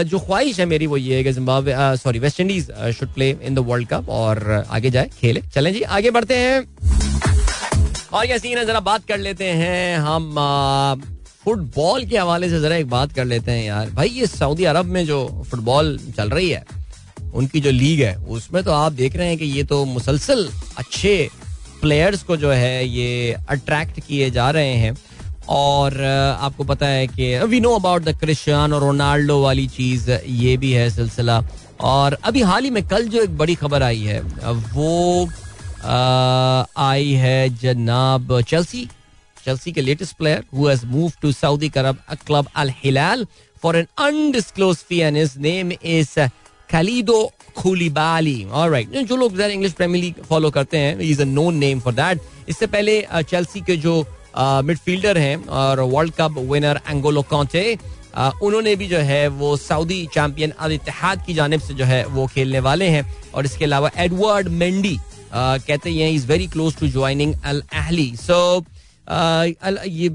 जो 0.10 0.20
ख्वाहिश 0.20 0.60
है 0.60 0.66
मेरी 0.66 0.88
वो 0.88 0.98
ये 0.98 1.16
है 1.16 1.24
कि 1.24 1.32
Zimbabwe 1.34 1.74
sorry 1.98 2.20
West 2.20 2.40
Indies 2.40 2.72
should 2.98 3.14
play 3.14 3.30
in 3.44 3.56
the 3.56 3.60
world 3.60 3.88
cup 3.88 4.10
और 4.10 4.66
आगे 4.70 4.90
जाए, 4.90 5.10
खेले। 5.20 5.42
चलें 5.54 5.74
जी, 5.74 5.82
आगे 5.82 6.12
बढ़ते 6.12 6.38
हैं। 6.38 6.60
और 8.14 8.26
क्या 8.26 8.38
सीन 8.38 8.58
है? 8.58 8.66
जरा 8.66 8.80
बात 8.80 9.06
कर 9.08 9.18
लेते 9.18 9.46
हैं। 9.46 9.98
हम 9.98 10.34
फुटबॉल 11.46 12.06
के 12.06 12.18
हवाले 12.18 12.50
से 12.50 12.60
जरा 12.60 12.76
एक 12.76 12.90
बात 12.90 13.12
कर 13.14 13.26
लेते 13.26 13.52
हैं 13.52 13.66
यार। 13.66 13.90
भाई, 13.90 14.10
ये 14.10 14.28
सऊदी 14.28 14.64
अरब 14.66 14.86
में 14.86 15.06
जो 15.06 15.44
फुटबॉल 15.50 15.98
चल 16.18 16.30
रही 16.30 16.50
है, 16.50 16.64
उनकी 17.34 17.60
जो 17.62 17.72
लीग 17.72 18.02
है, 18.02 18.16
उसमें 18.16 18.64
तो 18.64 18.72
आप 18.72 18.92
देख 18.92 19.16
रहे 19.16 19.28
हैं 19.28 19.38
कि 19.38 19.46
ये 19.46 19.64
तो 19.64 19.84
मुसलसल 19.86 20.48
अच्छे 20.78 21.30
प्लेयर्स 21.82 22.24
को 22.24 22.38
जो 22.38 22.52
है 22.52 22.88
ये 22.88 23.36
अट्रैक्ट 23.50 24.00
किए 24.00 24.30
जा 24.32 24.50
रहे 24.52 24.74
हैं। 24.76 24.96
और 25.50 26.02
आपको 26.02 26.64
पता 26.64 26.88
है 26.88 27.08
कि 27.08 27.38
we 27.40 27.60
know 27.60 27.74
about 27.76 28.04
the 28.04 28.18
Cristiano 28.20 28.74
और 28.74 28.82
रोनाल्डो 28.82 29.42
वाली 29.42 29.68
चीज़, 29.70 30.12
ये 30.12 30.56
भी 30.58 30.72
है 30.72 30.90
सिलसिला। 30.90 31.42
और 31.84 32.18
अभी 32.24 32.42
हाल 32.42 32.64
ही 32.64 32.70
में 32.70 32.84
कल 32.88 33.08
जो 33.08 33.22
एक 33.24 33.38
बड़ी 33.38 33.56
खबर 33.56 33.84
आई 33.84 34.02
है, 34.02 34.22
वो 34.22 35.30
आई 36.78 37.12
है 37.14 37.50
जनाब 37.58 38.42
चेल्सी 38.42 38.88
चेल्सी 39.38 39.72
के 39.72 39.82
latest 39.82 40.18
player 40.18 40.44
who 40.54 40.68
has 40.68 40.86
move 40.86 41.12
to 41.22 41.32
Saudi 41.32 41.70
Arab 41.78 41.98
club 42.28 42.48
Al 42.56 42.70
Hilal 42.84 43.26
for 43.64 43.78
an 43.78 43.88
undisclosed 44.00 44.78
fee 44.90 45.00
and 45.00 45.18
his 45.18 45.34
name 45.40 45.72
is 45.72 46.20
Kalidou 46.72 47.20
Koulibaly 47.58 48.44
alright 48.52 48.98
जो 49.08 49.16
लोग 49.16 49.42
इंग्लिश 49.42 49.74
प्रीमियर 49.74 50.04
लीग 50.04 50.24
फॉलो 50.30 50.50
करते 50.52 50.78
हैं 50.78 51.00
is 51.10 51.22
a 51.22 51.26
known 51.26 51.56
name 51.56 51.80
for 51.80 51.94
that 51.94 52.22
इससे 52.50 52.68
पहले 52.68 53.02
Chelsea 53.14 53.62
के 53.62 53.78
जो 53.78 53.96
midfielder 54.38 55.18
हैं 55.18 55.36
और 55.48 55.80
world 55.80 56.14
cup 56.18 56.38
winner 56.52 56.80
N'Golo 56.90 57.22
Kante 57.30 57.78
उन्होंने 58.44 58.76
भी 58.76 58.88
जो 58.88 58.98
है 59.08 59.28
वो 59.40 59.56
सऊदी 59.58 60.06
चैंपियन 60.14 60.52
अल 60.60 60.72
इतिहाद 60.72 61.26
की 61.26 61.34
जानब 61.34 61.60
से 61.62 61.74
जो 61.74 61.86
है 61.86 62.06
वो 62.08 62.26
खेलने 62.34 62.60
वाले 62.68 62.88
हैं। 62.90 63.04
और 63.34 63.46
इसके 63.46 63.66
अलावा 63.66 63.90
एडवर्ड 63.98 64.48
मेंडी 64.62 64.98
कहते 65.34 65.92
हैं 65.92 66.10
is 66.12 66.28
very 66.28 66.48
close 66.48 66.76
to 66.80 66.88
joining 66.88 67.34
Al 67.46 67.62
Ahli 67.74 68.16
so 68.18 68.40
ये 69.10 70.10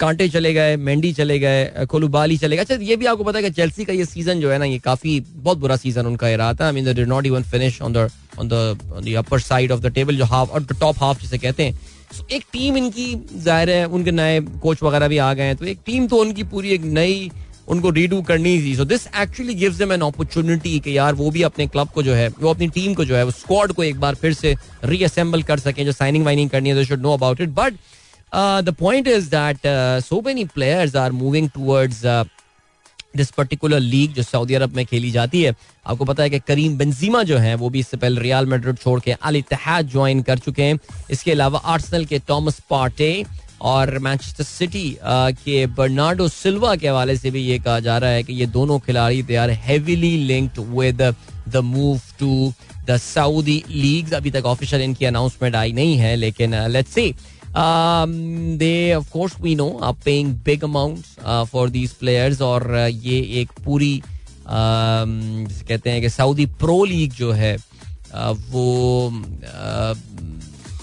कांटे 0.00 0.28
चले 0.28 0.52
गए 0.54 0.76
मेंडी 0.78 1.12
चले 1.12 1.38
गए 1.38 1.86
कोलुबाली 1.90 2.36
चले 2.38 2.56
गए। 2.56 2.62
अच्छा 2.62 2.74
ये 2.82 2.96
भी 2.96 3.06
आपको 3.06 3.24
पता 3.24 3.38
है 3.38 3.44
कि 3.44 3.50
चेल्सी 3.50 3.84
का 3.84 3.92
ये 3.92 4.04
सीज़न 4.04 4.40
जो 4.40 4.50
है 4.50 4.58
ना 4.58 4.64
ये 4.64 4.78
काफ़ी 4.80 5.18
बहुत 5.28 5.58
बुरा 5.58 5.76
सीज़न 5.76 6.06
उनका 6.06 6.34
रहा 6.34 6.54
था। 6.54 6.66
I 6.66 6.72
mean 6.72 6.92
they 6.92 7.04
not 7.06 7.26
even 7.26 7.42
finish 7.44 7.80
on 7.82 7.92
the 7.92 8.08
on 8.38 8.48
the 8.48 9.14
upper 9.18 9.40
side 9.40 9.72
of 9.72 9.80
the 9.80 9.92
table 9.94 10.16
जो 10.16 10.24
हाफ़ 10.26 10.50
और 10.50 10.66
टॉप 10.72 10.96
हाफ़ 11.00 11.22
जिसे 11.22 11.38
कहते 11.38 11.62
हैं। 11.62 11.80
So, 12.12 12.30
एक 12.32 12.44
टीम 12.52 12.76
इनकी 12.76 13.14
ज़ाहिर 13.34 13.70
है 13.70 13.84
उनके 13.86 14.10
नए 14.12 14.40
कोच 14.62 14.82
वगैरह 14.82 15.08
भी 15.08 15.18
आ 15.18 15.32
गए 15.34 15.42
हैं। 15.42 15.56
तो 15.56 15.64
एक 15.66 15.78
टीम 15.86 16.06
तो 16.06 16.16
उनकी 16.16 16.42
पूरी 16.44 16.70
एक 16.70 16.82
नई 16.96 17.30
उनको 17.68 17.90
रीडू 17.90 18.20
करनी 18.22 18.58
थी। 18.62 18.74
So 18.76 18.84
this 18.84 19.06
actually 19.20 19.54
gives 19.54 19.76
them 19.78 19.92
an 19.92 20.00
opportunity 20.02 20.78
कि 20.80 20.96
यार 20.96 21.14
वो 21.14 21.30
भी 21.30 21.42
अपने 21.42 21.66
क्लब 21.66 21.88
को 21.94 22.02
जो 22.02 22.14
है 22.14 22.28
वो 22.40 22.50
अपनी 22.50 22.68
टीम 22.70 22.94
को 22.94 23.04
जो 23.04 23.16
है 23.16 23.24
वो 23.24 23.30
स्क्वाड 23.30 23.72
को 23.72 23.84
एक 23.84 24.00
बार 24.00 24.14
फिर 24.14 24.32
से 24.34 24.54
रीअसेंबल 24.84 25.42
कर 25.42 25.58
सकें 25.60 25.84
जो 25.84 25.92
साइनिंग 25.92 26.24
वाइनिंग 26.24 26.50
करनी 26.50 26.68
है 26.68 26.74
they 26.76 26.84
should 26.84 27.02
know 27.02 27.12
about 27.12 27.40
it 27.40 27.48
but 27.50 27.74
the 28.32 28.74
point 28.78 29.08
is 29.08 29.30
that 29.30 29.66
so 30.04 30.20
many 30.26 30.44
players 30.54 30.96
are 30.96 31.12
moving 31.12 31.48
towards 31.50 32.02
this 33.16 33.30
particular 33.30 33.80
league 33.80 34.12
जो 34.14 34.22
सऊदी 34.22 34.54
अरब 34.54 34.76
में 34.76 34.84
खेली 34.86 35.10
जाती 35.10 35.42
है। 35.42 35.54
आपको 35.86 36.04
पता 36.04 36.22
है 36.22 36.30
कि 36.30 36.38
करीम 36.40 36.76
बेंजीमा 36.78 37.22
जो 37.22 37.38
है, 37.38 37.54
वो 37.54 37.68
भी 37.70 37.78
इससे 37.80 37.96
पहले 37.96 38.20
रियाल 38.20 38.46
मेड्रिड 38.46 38.78
छोड़ 38.78 39.00
के 39.00 39.12
अल 39.12 39.36
इत्तेहाद 39.36 39.88
ज्वाइन 39.90 40.22
कर 40.22 40.38
चुके 40.38 40.62
हैं। 40.62 40.78
इसके 41.10 41.32
अलावा 41.32 41.58
आर्सनल 41.64 42.04
के 42.04 42.18
टॉमस 42.28 42.60
पार्टे 42.70 43.24
और 43.62 43.98
मैनचेस्टर 43.98 44.44
सिटी 44.44 44.96
के 45.04 45.66
बर्नाडो 45.74 46.28
सिल्वा 46.28 46.74
के 46.76 46.88
हवाले 46.88 47.16
से 47.16 47.30
भी 47.30 47.40
ये 47.40 47.58
कहा 47.58 47.80
जा 47.80 47.98
रहा 47.98 48.10
है 48.10 48.22
कि 48.22 48.32
ये 48.34 48.46
दोनों 48.48 48.78
खिलाड़ी 48.86 49.22
they 49.22 49.36
are 49.36 49.50
heavily 49.66 50.16
linked 50.26 50.58
with 50.70 51.02
the 51.48 51.56
move 51.64 52.00
to 52.18 52.52
the 52.86 52.96
Saudi 52.98 53.62
league 53.68 54.12
अभी 54.14 54.30
तक 54.30 54.46
ऑफिशियल 54.46 54.82
इनकी 54.82 55.04
अनाउंसमेंट 55.04 55.56
आई 55.56 55.72
नहीं 55.72 55.96
है, 55.96 56.14
लेकिन 56.16 56.54
let's 56.68 56.94
see 56.94 57.14
they 57.56 58.94
of 58.94 59.10
course 59.12 59.32
we 59.40 59.54
know 59.54 59.68
are 59.82 59.92
paying 60.04 60.34
big 60.44 60.64
amounts 60.64 61.16
for 61.50 61.70
these 61.70 61.92
players 61.92 62.40
और 62.42 62.76
ये 62.78 63.20
एक 63.40 63.50
पूरी 63.64 64.02
जिसे 64.48 65.64
कहते 65.64 65.90
हैं 65.90 66.00
कि 66.02 66.08
सऊदी 66.10 66.46
प्रो 66.46 66.84
लीग 66.84 67.12
जो 67.12 67.32
है 67.32 67.56
वो 68.50 68.64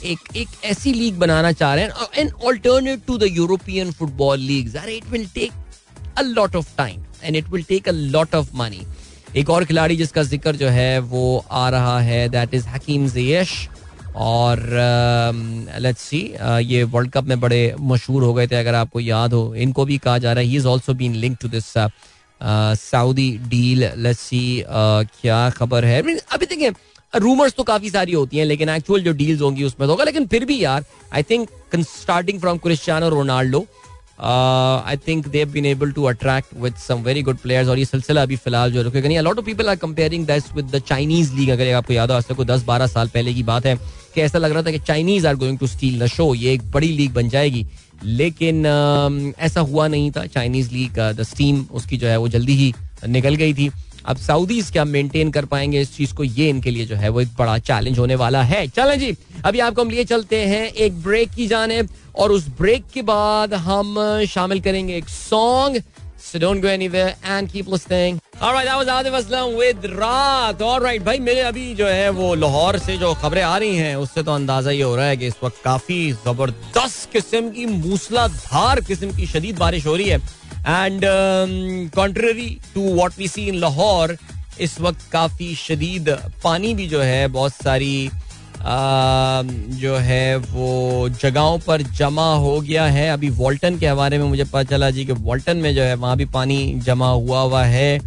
एक 0.05 0.19
एक 0.35 0.47
ऐसी 0.65 0.93
लीग 0.93 1.17
बनाना 1.19 1.51
चाह 1.51 1.73
रहे 1.75 1.85
हैं 1.85 2.07
an 2.17 2.31
alternate 2.45 3.01
to 3.07 3.17
the 3.17 3.27
European 3.31 3.91
football 3.91 4.39
league 4.39 4.75
it 4.89 5.09
will 5.09 5.27
take 5.35 5.51
a 6.17 6.21
lot 6.21 6.55
of 6.55 6.75
time 6.77 7.03
and 7.23 7.35
it 7.35 7.49
will 7.49 7.63
take 7.63 7.89
a 7.89 7.91
lot 7.91 8.35
of 8.35 8.55
money 8.55 8.85
एक 9.35 9.49
और 9.49 9.65
खिलाड़ी 9.65 9.95
जिसका 9.95 10.23
ज़िक्र 10.23 10.55
जो 10.55 10.67
है, 10.67 10.99
वो 10.99 11.45
आ 11.51 11.69
रहा 11.69 11.99
है 11.99 12.29
दैट 12.29 12.53
इज़ 12.53 12.67
हकीम 12.67 13.07
जयश 13.07 13.69
और 14.19 14.59
लेट्स 15.79 16.01
सी 16.01 16.19
ये 16.63 16.83
वर्ल्ड 16.85 17.11
कप 17.11 17.23
में 17.23 17.39
बड़े 17.39 17.61
मशहूर 17.81 18.23
हो 18.23 18.33
गए 18.33 18.47
थे, 18.47 18.55
अगर 18.55 18.75
आपको 18.75 18.99
याद 18.99 19.33
हो। 19.33 19.53
इनको 19.57 19.85
भी 19.85 19.97
कहा 19.97 20.17
जा 20.17 20.33
रहा 20.33 20.41
है। 20.41 20.47
He 20.47 20.55
is 20.57 20.67
also 20.67 20.93
been 20.93 21.15
link 21.15 21.37
to 21.41 21.47
this 21.47 21.73
Saudi 22.81 23.31
deal 23.49 23.89
let's 23.97 24.19
see 24.19 24.63
क्या 24.67 25.49
खबर 25.49 25.85
है। 25.85 26.01
अभी 26.01 26.45
देखिए 26.45 26.71
रूमर्स 27.13 27.53
तो 27.53 27.63
काफ़ी 27.63 27.89
सारी 27.89 28.13
होती 28.13 28.37
हैं, 28.37 28.45
लेकिन 28.45 28.69
एक्चुअल 28.69 29.03
जो 29.03 29.11
डील्स 29.13 29.41
होंगी 29.41 29.63
उसमें 29.63 29.87
तो 29.87 29.91
होगा। 29.91 30.03
लेकिन 30.03 30.25
फिर 30.27 30.45
भी 30.45 30.63
यार 30.63 30.85
I 31.13 31.23
think 31.23 31.49
starting 31.75 32.39
from 32.39 32.57
Cristiano 32.57 33.09
Ronaldo 33.09 33.65
I 34.21 34.97
think 35.07 35.27
they 35.27 35.43
been 35.45 35.65
able 35.65 35.91
to 35.91 36.03
attract 36.03 36.53
with 36.61 36.75
some 36.77 37.03
very 37.03 37.21
good 37.21 37.37
players 37.37 37.69
और 37.69 37.79
ये 37.79 37.85
सिलसिला 37.85 38.21
अभी 38.21 38.35
फ़िलहाल 38.35 38.71
जो 38.71 38.81
रुकेगा 38.81 39.07
नहीं। 39.07 39.19
Lot 39.19 39.37
of 39.37 39.45
people 39.45 39.69
are 39.69 39.75
comparing 39.75 40.25
that 40.27 40.53
with 40.55 40.75
the 40.75 40.79
Chinese 40.79 41.33
league 41.33 41.49
अगर 41.49 41.73
आपको 41.73 41.93
याद 41.93 42.11
हो 42.11 42.17
आज 42.17 42.25
तक 42.25 42.41
दस 42.43 42.63
बारह 42.63 42.87
साल 42.87 43.07
पहले 43.07 43.33
की 43.33 43.43
बात 43.43 43.65
है 43.65 43.75
कि 44.15 44.21
ऐसा 44.21 44.37
लग 44.37 44.51
रहा 44.51 44.63
था 44.63 44.71
कि 44.71 44.79
Chinese 44.79 45.27
are 45.27 45.35
going 45.35 45.59
to 45.59 45.67
steal 45.67 45.99
the 45.99 46.07
show 46.07 46.33
ये 46.35 46.53
एक 46.53 46.71
बड़ी 46.71 46.87
लीग 46.87 47.13
बन 47.13 47.29
जाएगी। 47.29 47.65
लेकिन 48.03 48.63
uh, 48.63 49.39
ऐसा 49.39 49.61
हुआ 49.61 49.87
नहीं 49.87 50.11
था। 50.11 50.25
चाइनीज़ 50.25 50.71
लीग 50.73 50.99
द 50.99 51.23
स्टीम 51.23 51.65
उसकी 51.71 51.97
जो 51.97 52.07
है 52.07 52.17
वो 52.17 52.27
जल्दी 52.27 52.53
ही 52.55 52.73
निकल 53.07 53.35
गई 53.35 53.53
थी। 53.53 53.69
अब 54.05 54.17
सऊदीज 54.17 54.69
क्या 54.71 54.85
मेंटेन 54.85 55.31
कर 55.31 55.45
पाएँगे 55.45 55.81
इस 55.81 55.95
चीज़ 55.95 56.13
को 56.13 56.23
ये 56.23 56.49
इनके 56.49 56.71
लिए 56.71 56.85
जो 56.85 56.95
है 56.95 57.09
वो 57.09 57.21
एक 57.21 57.33
बड़ा 57.39 57.57
चैलेंज 57.59 57.99
होने 57.99 58.15
वाला 58.15 58.41
है 58.43 58.67
चलें 58.69 58.97
जी 58.99 59.15
अभी 59.45 59.59
आपको 59.59 59.81
हम 59.81 59.89
लिए 59.89 60.03
चलते 60.05 60.43
हैं 60.45 60.65
एक 60.65 61.01
ब्रेक 61.03 61.29
की 61.31 61.47
जाने 61.47 61.81
और 62.15 62.31
उस 62.31 62.47
ब्रेक 62.59 62.85
के 62.93 63.01
बाद 63.03 63.53
हम 63.65 63.95
शामिल 64.29 64.61
करेंगे 64.61 64.95
एक 64.97 65.09
song 65.09 65.81
So 66.21 66.37
don't 66.37 66.59
go 66.59 66.67
anywhere 66.67 67.15
and 67.25 67.49
keep 67.49 67.67
listening. 67.67 68.19
All 68.39 68.51
right, 68.53 68.65
that 68.65 68.77
was 68.77 68.87
Adif 68.87 69.13
Aslam 69.13 69.57
with 69.57 69.85
Raat. 69.91 70.61
All 70.61 70.79
right, 70.79 71.01
भाई 71.01 71.19
मेरे 71.19 71.41
अभी 71.41 71.73
जो 71.75 71.85
है 71.87 72.09
वो 72.11 72.33
लाहौर 72.35 72.77
से 72.79 72.97
जो 72.97 73.13
खबरें 73.13 73.41
आ 73.41 73.57
रही 73.57 73.75
हैं 73.77 73.95
उससे 73.97 74.23
तो 74.23 74.31
अंदाज़ा 74.31 74.71
ये 74.71 74.81
हो 74.81 74.95
रहा 74.95 75.05
है 75.05 75.17
कि 75.17 75.27
इस 75.27 75.35
वक्त 75.43 75.61
काफ़ी 75.63 76.11
ज़बरदस्त 76.25 77.11
किस्म 77.11 77.49
की 77.51 77.65
मूसलाधार 77.67 78.81
किस्म 78.81 79.11
की 79.11 79.27
शदीद 79.27 79.57
बारिश 79.59 79.85
हो 79.85 79.95
रही 79.95 80.09
है 80.09 80.19
and 80.59 81.01
contrary 81.95 82.49
to 82.73 82.81
what 82.95 83.17
we 83.17 83.27
see 83.27 83.47
in 83.47 83.55
Lahore 83.59 84.17
इस 84.61 84.79
वक्त 84.81 85.09
काफ़ी 85.11 85.53
शदीद 85.55 86.09
पानी 86.43 86.73
भी 86.73 86.87
जो 86.87 87.01
है 87.01 87.27
बहुत 87.27 87.53
सारी 87.53 88.09
uh, 88.09 89.43
जो 89.81 89.95
है 89.97 90.35
वो 90.37 91.09
जगहों 91.21 91.59
पर 91.59 91.81
जमा 91.97 92.33
हो 92.35 92.59
गया 92.61 92.85
है। 92.85 93.09
अभी 93.09 93.29
वॉल्टन 93.37 93.77
के 93.79 93.87
हवाले 93.87 94.17
में 94.17 94.25
मुझे 94.25 94.43
पता 94.43 94.63
चला 94.71 94.89
जी 94.89 95.05
कि 95.05 95.11
वॉल्टन 95.11 95.57
में 95.57 95.73
जो 95.75 95.81
है 95.81 95.93
वहाँ 95.95 96.17
भी 96.17 96.25
पानी 96.33 96.59
जमा 96.85 97.09
हुआ 97.09 97.41
हुआ 97.41 97.63
है। 97.65 97.99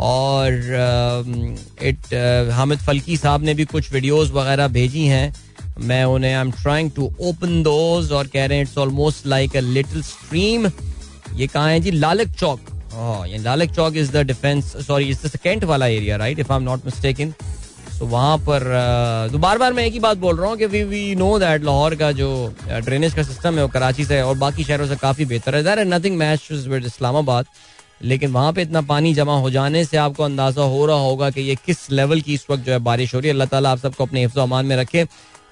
और 0.00 0.52
इट 1.82 2.04
uh, 2.04 2.52
हामिद 2.52 2.78
फलकी 2.78 3.16
साहब 3.16 3.42
ने 3.44 3.54
भी 3.54 3.64
कुछ 3.64 3.92
वीडियोस 3.92 4.30
वगैरह 4.30 4.68
भेजी 4.68 5.06
हैं। 5.06 5.34
मैं 5.78 6.04
उन्हें 6.04 6.34
I 6.34 6.40
am 6.40 6.50
trying 6.52 6.90
to 6.96 7.12
open 7.20 7.62
those 7.62 8.12
और 8.12 8.26
कह 8.26 8.46
रहे 8.46 8.58
हैं 8.58 8.64
it's 8.64 8.78
almost 8.78 9.26
like 9.26 9.56
a 9.56 9.60
little 9.60 10.02
stream 10.02 10.68
ये 11.36 11.46
कहा 11.46 11.66
है 11.68 11.80
जी? 11.80 11.90
लालक 11.90 12.34
चौक। 12.38 12.60
ये 13.28 13.38
Lalak 13.40 13.70
Chowk 13.74 13.96
is 13.96 14.12
the 14.12 14.26
defence 14.26 14.76
sorry 14.86 15.08
is 15.10 15.26
the 15.26 15.36
cantt 15.42 15.64
वाला 15.64 15.86
area 15.88 16.16
right 16.16 16.38
if 16.38 16.52
I 16.52 16.58
am 16.58 16.64
not 16.64 16.84
mistaken 16.86 17.32
तो 17.98 18.06
वहाँ 18.06 18.36
पर 18.46 18.62
तो 19.32 19.38
बार 19.38 19.58
बार 19.58 19.72
मैं 19.72 19.84
एक 19.86 19.92
ही 19.92 20.00
बात 20.00 20.18
बोल 20.18 20.36
रहा 20.36 20.48
हूँ 20.48 20.56
कि 20.58 20.66
we 20.66 20.82
we 20.84 21.14
know 21.14 21.38
that 21.38 21.64
Lahore 21.64 21.94
का 21.96 22.10
जो 22.12 22.30
ड्रेनेज 22.68 23.14
का 23.14 23.22
सिस्टम 23.22 23.54
है 23.56 23.62
वो 23.62 23.68
कराची 23.68 24.04
से 24.04 24.20
और 24.22 24.36
बाकी 24.38 24.64
शहरों 24.64 24.86
से 24.86 24.96
काफ़ी 24.96 25.24
बेहतर 25.24 25.56
है। 25.56 25.62
That 25.64 25.78
nothing 25.88 26.16
match 26.18 26.48
with 26.68 26.86
Islamabad 26.86 27.46
लेकिन 28.02 28.30
वहाँ 28.30 28.52
पे 28.52 28.62
इतना 28.62 28.80
पानी 28.82 29.12
जमा 29.14 29.36
हो 29.40 29.50
जाने 29.50 29.84
से 29.84 29.96
आपको 29.96 30.22
अंदाज़ा 30.22 30.62
हो 30.62 30.86
रहा 30.86 30.96
होगा 31.00 31.30
कि 31.30 31.40
ये 31.40 31.54
किस 31.66 31.90
लेवल 31.90 32.20
की 32.20 32.34
इस 32.34 32.46
वक्त 32.50 32.64
जो 32.64 32.72
है 32.72 32.78
बारिश 32.78 33.14
हो 33.14 33.20
रही 33.20 33.28
है। 33.28 33.34
अल्लाह 33.34 33.48
ताला 33.48 33.70
आप 33.72 33.78
सबको 33.78 34.04
अपने 34.04 34.20
हिफ्ज़ 34.20 34.40
अमान 34.40 34.66
में 34.66 34.76
रखे। 34.76 35.04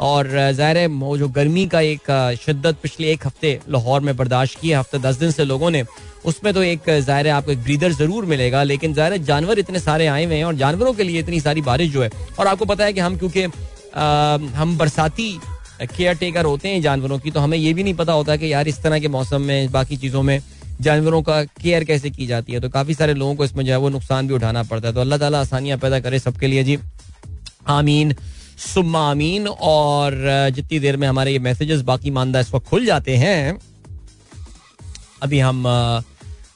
और 0.03 0.29
ज़ाहिर 0.53 0.79
है 0.79 0.87
वो 0.89 1.17
जो 1.19 1.29
गर्मी 1.31 1.67
का 1.67 1.81
एक 1.83 2.11
शिद्दत 2.41 2.77
पिछले 2.83 3.11
एक 3.13 3.27
हफ़्ते 3.27 3.59
लाहौर 3.71 4.01
में 4.01 4.17
बर्दाश्त 4.17 4.59
की 4.61 4.71
है, 4.71 4.79
हफ़्ते 4.79 4.99
दस 5.01 5.17
दिन 5.17 5.31
से 5.31 5.45
लोगों 5.45 5.71
ने, 5.71 5.83
उसमें 6.25 6.53
तो 6.55 6.63
एक, 6.63 6.91
ज़ाहिर 6.91 7.27
है, 7.27 7.33
आपको 7.33 7.53
एक 7.53 7.63
ब्रीदर 7.63 7.93
ज़रूर 7.93 8.27
मिलेगा, 8.27 8.63
लेकिन 8.65 8.95
ज़ाहिर 8.95 9.13
है, 9.13 9.19
जानवर 9.25 9.59
इतने 9.59 9.81
सारे 9.81 10.07
आए 10.07 10.25
हुए 10.25 10.37
हैं 10.37 10.45
और 10.45 10.55
जानवरों 10.57 10.93
के 10.93 11.03
लिए 11.03 11.21
इतनी 11.21 11.41
सारी 11.41 11.63
बारिश 11.63 11.91
जो 11.91 12.03
है, 12.03 12.11
और 12.39 12.47
आपको 12.47 12.65
पता 12.65 12.85
है 12.85 12.93
कि 12.93 13.01
हम, 13.01 13.17
क्योंकि 13.17 13.45
हम 14.55 14.77
बरसाती 14.79 15.39
केयर 15.83 16.15
टेकर 16.17 16.45
होते 16.45 16.69
हैं 16.69 16.81
जानवरों 16.83 17.19
की 17.19 17.31
तो 17.31 17.41
हमें 17.41 17.57
ये 17.59 17.73
भी 17.75 17.83
नहीं 17.83 17.95
पता 17.95 18.13
होता 18.13 18.37
कि 18.37 18.53
यार 18.53 18.69
इस 18.69 18.83
तरह 18.83 18.99
के 19.01 19.09
मौसम 19.11 19.43
में, 19.43 19.71
बाकी 19.73 19.97
चीज़ों 19.97 20.23
में 20.23 20.41
जानवरों 20.81 21.23
का 21.23 21.43
केयर 21.45 21.85
कैसे 21.85 22.11
की 22.11 22.27
जाती 22.27 22.53
है 22.53 22.61
तो 22.61 22.69
काफ़ी 22.71 22.95
सारे 22.95 23.15
लोगों 23.15 23.35
को 23.35 23.45
इसमें 23.45 23.65
जो 23.65 23.73
है 23.73 23.79
वो 23.79 23.89
नुकसान 23.91 24.29
भी 24.29 24.35
उठाना 24.35 24.63
पड़ता 24.65 24.89
है 24.89 24.95
तो 24.95 25.01
अल्लाह 25.01 25.19
ताला 25.19 25.41
आसानियाँ 25.41 25.79
पैदा 25.79 26.01
करे 26.01 26.19
सबके 26.19 26.47
लिए 26.47 26.65
जी। 26.65 26.79
आमीन। 27.69 28.15
सुम्मा 28.59 29.11
अमीन, 29.11 29.47
और 29.47 30.15
जितनी 30.55 30.79
देर 30.79 30.97
में 30.97 31.07
हमारे 31.09 31.33
ये 31.33 31.39
मैसेजेस 31.41 31.81
बाकी 31.83 32.11
मानदा 32.13 32.41
इस 32.41 32.53
वक्त 32.55 32.67
खुल 32.69 32.85
जाते 32.87 33.17
हैं, 33.17 33.59
अभी 35.23 35.39
हम 35.41 35.63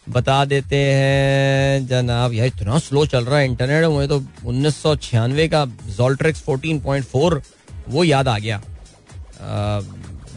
बता 0.09 0.45
देते 0.45 0.77
हैं, 0.77 1.87
जनाब, 1.89 2.33
यार 2.35 2.47
इतना 2.47 2.79
स्लो 2.79 3.05
चल 3.07 3.25
रहा 3.25 3.39
है 3.39 3.45
इंटरनेट 3.45 3.85
मुझे 3.87 4.09
तो 4.09 4.23
उन्नीस 4.47 4.77
सौ 4.77 4.95
छियानवे 4.99 5.49
का 5.49 5.65
जोल्ट्रिक्स 5.97 6.41
फोर्टीन 6.43 6.81
पॉइंट 6.81 7.05
फोर 7.07 7.41
वो 7.89 8.05
याद 8.05 8.29
आ 8.29 8.39
गया 8.39 8.61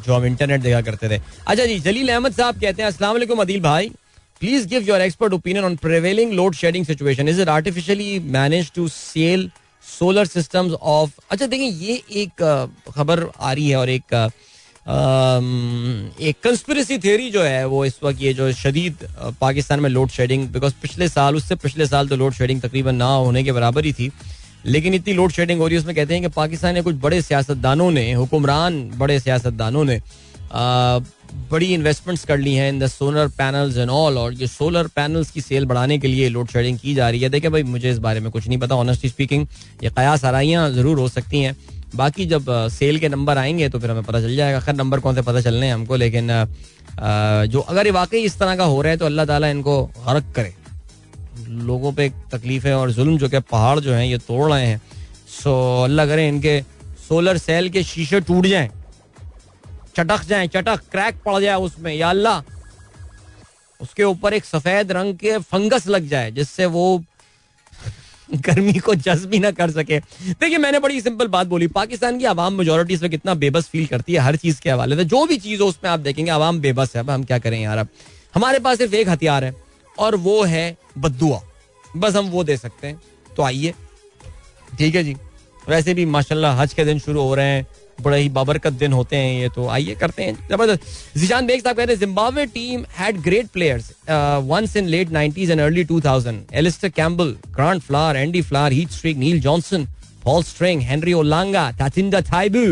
जो 0.05 0.13
हम 0.13 0.25
इंटरनेट 0.25 0.61
देखा 0.61 0.81
करते 0.81 1.09
थे। 1.09 1.21
अच्छा 1.47 1.65
जी, 1.65 1.79
जलील 1.79 2.09
अहमद 2.09 2.33
साहब 2.33 2.59
कहते 2.61 2.83
हैं 2.83 2.89
वालेकुम 3.03 3.41
अदील 3.41 3.61
भाई। 3.61 3.89
Please 4.41 4.67
give 4.67 4.83
your 4.87 5.01
expert 5.01 5.33
opinion 5.33 5.65
on 5.65 5.75
prevailing 5.77 6.33
load 6.33 6.55
shedding 6.55 6.85
situation 6.85 7.27
is 7.29 7.41
it 7.41 7.49
artificially 7.49 8.19
manage 8.33 8.71
to 8.75 8.87
sell 8.89 9.49
solar 9.89 10.25
systems 10.27 10.73
off 10.73 11.11
अच्छा 11.31 11.45
देखिए, 11.47 11.67
ये 11.67 12.01
एक 12.21 12.43
खबर 12.95 13.27
आ 13.39 13.51
रही 13.51 13.69
है 13.69 13.75
और 13.77 13.89
एक 13.89 14.13
एक 16.21 16.35
कंस्पिरेसी 16.43 16.97
थ्योरी 16.97 17.29
जो 17.31 17.41
है, 17.43 17.65
वो 17.67 17.83
इस 17.85 17.99
वक्त 18.03 18.21
ये 18.21 18.33
जो 18.33 18.51
शदीद 18.53 19.07
पाकिस्तान 19.41 19.79
में 19.79 19.89
लोड 19.89 20.09
शेडिंग 20.09 20.47
बिकॉज़ 20.49 20.73
पिछले 20.81 21.07
साल, 21.09 21.35
उससे 21.35 21.55
पिछले 21.57 21.85
साल 21.87 22.07
तो 22.07 22.15
लोड 22.15 22.33
शेडिंग 22.33 22.61
तकरीबन 22.61 22.95
ना 22.95 23.07
होने 23.07 23.43
के 23.43 23.51
बराबर 23.51 23.85
ही 23.85 23.93
थी, 23.93 24.11
लेकिन 24.65 24.93
इतनी 24.93 25.13
लोड 25.13 25.31
शेडिंग 25.31 25.59
हो 25.59 25.67
रही 25.67 25.75
है, 25.75 25.81
उसमें 25.81 25.95
कहते 25.95 26.13
हैं 26.13 26.23
कि 26.23 26.29
पाकिस्तान 26.29 26.73
ने 26.73 26.81
कुछ 26.81 26.95
बड़े 26.97 27.21
सियासतदानों 27.21 27.91
ने, 27.91 28.11
हुक्मरान 28.13 28.89
बड़े 28.97 29.19
सियासतदानों 29.19 29.83
ने 29.85 30.01
बड़ी 30.51 31.65
इन्वेस्टमेंट्स 31.73 32.23
कर 32.25 32.37
ली 32.37 32.53
हैं 32.55 32.69
in 32.69 32.79
the 32.79 32.87
solar 32.87 33.27
panels 33.37 33.77
and 33.77 33.89
all 33.89 34.17
और 34.17 34.33
ये 34.33 34.47
सोलर 34.47 34.87
पैनल्स 34.95 35.31
की 35.31 35.41
सेल 35.41 35.65
बढ़ाने 35.65 35.97
के 35.99 36.07
लिए 36.07 36.29
लोड 36.29 36.49
शेडिंग 36.49 36.77
की 36.79 36.93
जा 36.95 37.09
रही 37.09 37.21
है। 37.21 37.29
देखिए 37.29 37.49
भाई, 37.49 37.63
मुझे 37.65 37.89
इस 37.91 37.97
बारे 37.99 38.19
में 38.19 38.31
कुछ 38.31 38.47
नहीं 38.47 38.57
पता 38.59 38.75
ऑनेस्टली 38.75 39.09
स्पीकिंग 39.09 39.45
ये 39.83 39.89
कयास 39.89 40.25
आराइयाँ 40.25 40.69
ज़रूर 40.71 40.99
हो 40.99 41.07
सकती 41.09 41.41
हैं। 41.41 41.55
बाकी 41.95 42.25
जब 42.25 42.45
सेल 42.69 42.99
के 42.99 43.09
नंबर 43.09 43.37
आएँगे 43.37 43.69
तो 43.69 43.79
फिर 43.79 43.91
हमें 43.91 44.03
पता 44.03 44.21
चल 44.21 44.35
जाएगा। 44.35 44.59
खैर 44.59 44.75
नंबर 44.75 44.99
कौन 44.99 45.15
से 45.15 45.21
पता 45.21 45.41
चलने 45.41 45.65
हैं 45.65 45.73
हमको, 45.73 45.95
लेकिन 45.95 46.27
जो 47.51 47.59
अगर 47.61 47.85
ये 47.85 47.91
वाकई 47.91 48.21
इस 48.23 48.37
तरह 48.39 48.55
का 48.55 48.63
हो 48.65 48.81
रहा 48.81 48.91
है 48.91 48.97
तो 48.97 49.05
अल्लाह 49.05 49.25
ताला 49.25 49.47
इनको 49.49 49.83
हरक 50.05 50.33
करे। 50.35 50.53
लोगों 51.47 51.91
पे 51.93 52.09
तकलीफें 52.31 52.73
और 52.73 52.91
जुल्म 52.91 53.17
जो 53.17 53.29
कि 53.29 53.39
पहाड़ 53.41 53.79
जो 53.79 53.93
हैं, 53.93 54.05
ये 54.05 54.17
तोड़ 54.19 54.51
रहे 54.51 54.65
हैं। 54.65 54.81
सो 55.33 55.83
अल्लाह 55.83 56.05
करे 56.05 56.27
इनके 56.27 56.61
सोलर 57.07 57.37
सेल 57.37 57.69
के 57.69 57.83
शीशे 57.83 58.19
टूट 58.21 58.45
जाएँ। 58.47 58.69
चटक 59.95 60.23
जाए, 60.23 60.47
चटक, 60.47 60.79
क्रैक 60.91 61.15
पड़ 61.25 61.41
जाए 61.41 61.55
उसमें, 61.55 61.95
या 61.95 62.09
अल्लाह। 62.09 62.41
उसके 63.81 64.03
ऊपर 64.03 64.33
एक 64.33 64.45
सफ़ेद 64.45 64.91
रंग 64.91 65.15
के 65.15 65.37
फंगस 65.37 65.87
लग 65.87 66.07
जाए, 66.07 66.31
जिससे 66.31 66.65
वो 66.65 67.03
गर्मी 68.35 68.73
को 68.73 68.95
जज्ब 68.95 69.29
भी 69.29 69.39
ना 69.39 69.51
कर 69.51 69.71
सके। 69.71 69.99
देखिए, 70.29 70.57
मैंने 70.57 70.79
बड़ी 70.79 71.01
सिंपल 71.01 71.27
बात 71.27 71.47
बोली, 71.47 71.67
पाकिस्तान 71.67 72.19
की 72.19 72.25
आवाम 72.25 72.53
मेजोरिटी 72.53 72.93
इसमें 72.93 73.11
कितना 73.11 73.33
बेबस 73.33 73.67
फील 73.67 73.87
करती 73.87 74.13
है 74.13 74.19
हर 74.19 74.35
चीज़ 74.35 74.61
के 74.61 74.69
हवाले 74.69 74.95
से। 74.95 75.05
जो 75.05 75.25
भी 75.25 75.37
चीज़ 75.37 75.61
हो, 75.61 75.67
उसमें 75.67 75.91
आप 75.91 75.99
देखेंगे, 75.99 76.31
आवाम 76.31 76.59
बेबस 76.59 76.95
है। 76.95 76.99
अब 76.99 77.09
हम 77.09 77.23
क्या 77.23 77.39
करें 77.39 77.61
यार, 77.61 77.77
अब? 77.77 77.87
हमारे 78.35 78.59
पास 78.59 78.77
सिर्फ़ 78.77 78.95
एक 78.95 79.09
हथियार 79.09 79.43
है, 79.43 79.55
और 79.99 80.15
वो 80.15 80.43
है 80.43 80.77
बदुआ 80.97 81.41
बस 81.97 82.15
हम 82.15 82.25
वो 82.25 82.43
दे 82.43 82.57
सकते 82.57 82.87
हैं। 82.87 83.01
तो 83.37 83.43
आइए। 83.43 83.73
ठीक 84.77 84.95
है 84.95 85.03
जी। 85.03 85.15
वैसे 85.69 85.93
भी 85.93 86.05
माशाल्लाह 86.05 86.61
हज 86.61 86.73
के 86.73 86.85
दिन 86.85 86.99
शुरू 86.99 87.21
हो 87.21 87.35
रहे 87.35 87.45
हैं। 87.45 87.67
बड़े 88.01 88.19
ही 88.21 88.29
बाबरकत 88.29 88.73
दिन 88.75 88.93
होते 88.93 89.15
हैं 89.15 89.39
ये 89.41 89.49
तो 89.55 89.67
आइए 89.69 89.95
करते 89.95 90.23
हैं। 90.23 90.33
ज़बरदस्त। 90.49 91.17
जिशान 91.17 91.47
बेग 91.47 91.61
साहब 91.63 91.77
कहते 91.77 91.91
हैं 91.93 91.99
Zimbabwe 91.99 92.45
team 92.47 92.83
had 92.97 93.21
great 93.23 93.47
players 93.53 93.91
once 94.45 94.75
in 94.77 94.87
late 94.87 95.09
90s 95.11 95.49
and 95.49 95.61
early 95.61 95.85
2000 95.85 96.41
Alistair 96.53 96.89
Campbell 96.91 97.35
Grant 97.55 97.81
Flower 97.81 98.17
Andy 98.17 98.41
Flower 98.41 98.71
Heath 98.71 98.91
Streak 98.91 99.17
Neil 99.17 99.39
Johnson 99.41 99.87
Paul 100.23 100.43
Strang 100.43 100.81
Henry 100.81 101.13
Olonga 101.13 101.71
Tatenda 101.79 102.21
Taibu 102.23 102.65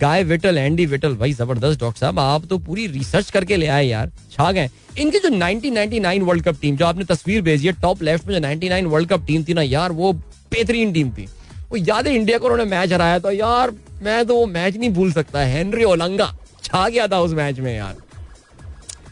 Guy 0.00 0.22
Whittall 0.24 0.58
Andy 0.58 0.84
Whittall 0.86 1.14
भाई, 1.16 1.32
ज़बरदस्त 1.32 1.80
doctor 1.80 2.00
साहब, 2.00 2.18
आप 2.18 2.44
तो 2.46 2.56
पूरी 2.58 2.86
research 2.86 3.30
करके 3.30 3.56
ले 3.56 3.66
आए 3.66 3.86
यार, 3.86 4.10
छा 4.32 4.50
गए। 4.52 4.68
इनकी 4.98 5.18
जो 5.18 5.28
1999 5.28 6.22
वर्ल्ड 6.22 6.44
कप 6.44 6.56
टीम 6.60 6.76
जो 6.76 6.86
आपने 6.86 7.04
तस्वीर 7.04 7.42
भेजी 7.42 7.66
है 7.66 7.72
टॉप 7.82 8.02
लेफ़्ट 8.02 8.26
में 8.26 8.34
जो 8.34 8.40
99 8.40 8.86
वर्ल्ड 8.86 9.08
कप 9.08 9.24
टीम 9.26 9.44
थी 9.44 9.54
ना, 9.54 9.62
यार, 9.62 9.92
वो 9.92 10.12
बेहतरीन 10.12 10.92
टीम 10.92 11.10
थी। 11.10 11.26
वो 11.70 11.76
याद 11.78 12.06
है 12.06 12.14
इंडिया 12.14 12.38
को 12.38 12.46
उन्होंने 12.46 12.70
मैच 12.70 12.92
हराया 12.92 13.18
था, 13.18 13.30
यार 13.30 13.70
मैं 14.02 14.26
तो 14.26 14.34
वो 14.34 14.46
मैच 14.46 14.76
नहीं 14.76 14.90
भूल 14.90 15.12
सकता 15.12 15.40
हेनरी 15.40 15.84
ओलंगा 15.84 16.36
छा 16.64 16.88
गया 16.88 17.06
था 17.08 17.20
उस 17.20 17.32
मैच 17.32 17.58
में 17.58 17.76
यार। 17.76 17.96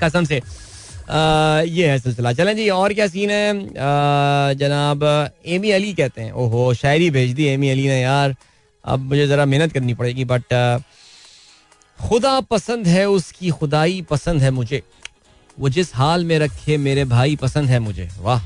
कसम 0.02 0.24
से। 0.24 0.40
आ, 1.10 1.60
ये 1.60 1.88
है 1.88 1.98
सिलसिला। 1.98 2.32
चलें 2.32 2.56
जी 2.56 2.68
और 2.68 2.92
क्या 2.94 3.06
सीन 3.06 3.30
है? 3.30 3.66
आ, 3.66 4.52
जनाब 4.52 5.30
एमी 5.46 5.70
अली 5.70 5.92
कहते 5.94 6.22
हैं। 6.22 6.32
ओहो 6.32 6.74
शायरी 6.74 7.10
भेज 7.10 7.32
दी 7.32 7.44
एमी 7.44 7.70
अली 7.70 7.86
ने 7.88 8.00
यार। 8.00 8.36
अब 8.84 8.98
मुझे 8.98 9.26
ज़रा 9.26 9.44
मेहनत 9.44 9.72
करनी 9.72 9.94
पड़ेगी 9.94 10.24
बट 10.24 10.82
खुदा 12.08 12.40
पसंद 12.40 12.86
है 12.86 13.08
उसकी 13.08 13.50
खुदाई 13.50 14.02
पसंद 14.10 14.42
है 14.42 14.50
मुझे। 14.50 14.82
वो 15.60 15.68
जिस 15.68 15.94
हाल 15.94 16.24
में 16.24 16.38
रखे 16.38 16.76
मेरे 16.76 17.04
भाई 17.04 17.36
पसंद 17.36 17.68
है 17.68 17.78
मुझे। 17.78 18.08
वाह। 18.18 18.42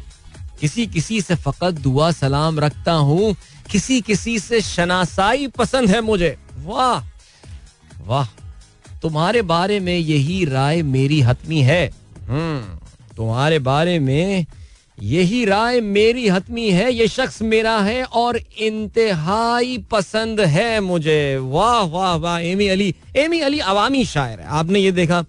किसी 0.61 0.87
किसी 0.87 1.21
से 1.21 1.35
फकत 1.37 1.81
दुआ 1.81 2.11
सलाम 2.13 2.59
रखता 2.61 2.93
हूँ, 2.93 3.35
किसी 3.71 4.01
किसी 4.01 4.39
से 4.39 4.61
शनासाई 4.61 5.47
पसंद 5.49 5.91
है 5.91 6.01
मुझे। 6.01 6.37
वाह 6.65 7.03
वाह, 8.05 8.27
तुम्हारे 9.03 9.43
बारे 9.45 9.81
में 9.81 9.97
यही 9.97 10.45
राय 10.45 10.83
मेरी 10.85 11.21
हतमी 11.23 11.61
है। 11.63 11.85
हम्म 12.29 12.79
तुम्हारे 13.17 13.59
बारे 13.61 13.99
में 13.99 14.47
यही 14.99 15.45
राय 15.45 15.81
मेरी 15.81 16.29
हतमी 16.29 16.71
है, 16.71 16.93
ये 16.93 17.07
शख्स 17.09 17.41
मेरा 17.43 17.79
है 17.79 18.03
और 18.05 18.37
इंतहाई 18.37 19.79
पसंद 19.91 20.41
है 20.41 20.81
मुझे। 20.81 21.37
वाह 21.39 21.81
वाह 21.87 22.15
वाह, 22.15 22.39
एमी 22.41 22.69
अली 22.69 22.95
एमी 23.17 23.41
अली 23.41 23.59
अवामी 23.61 24.05
शायर 24.05 24.41
है, 24.41 24.47
आपने 24.49 24.79
ये 24.79 24.93
देखा 24.93 25.25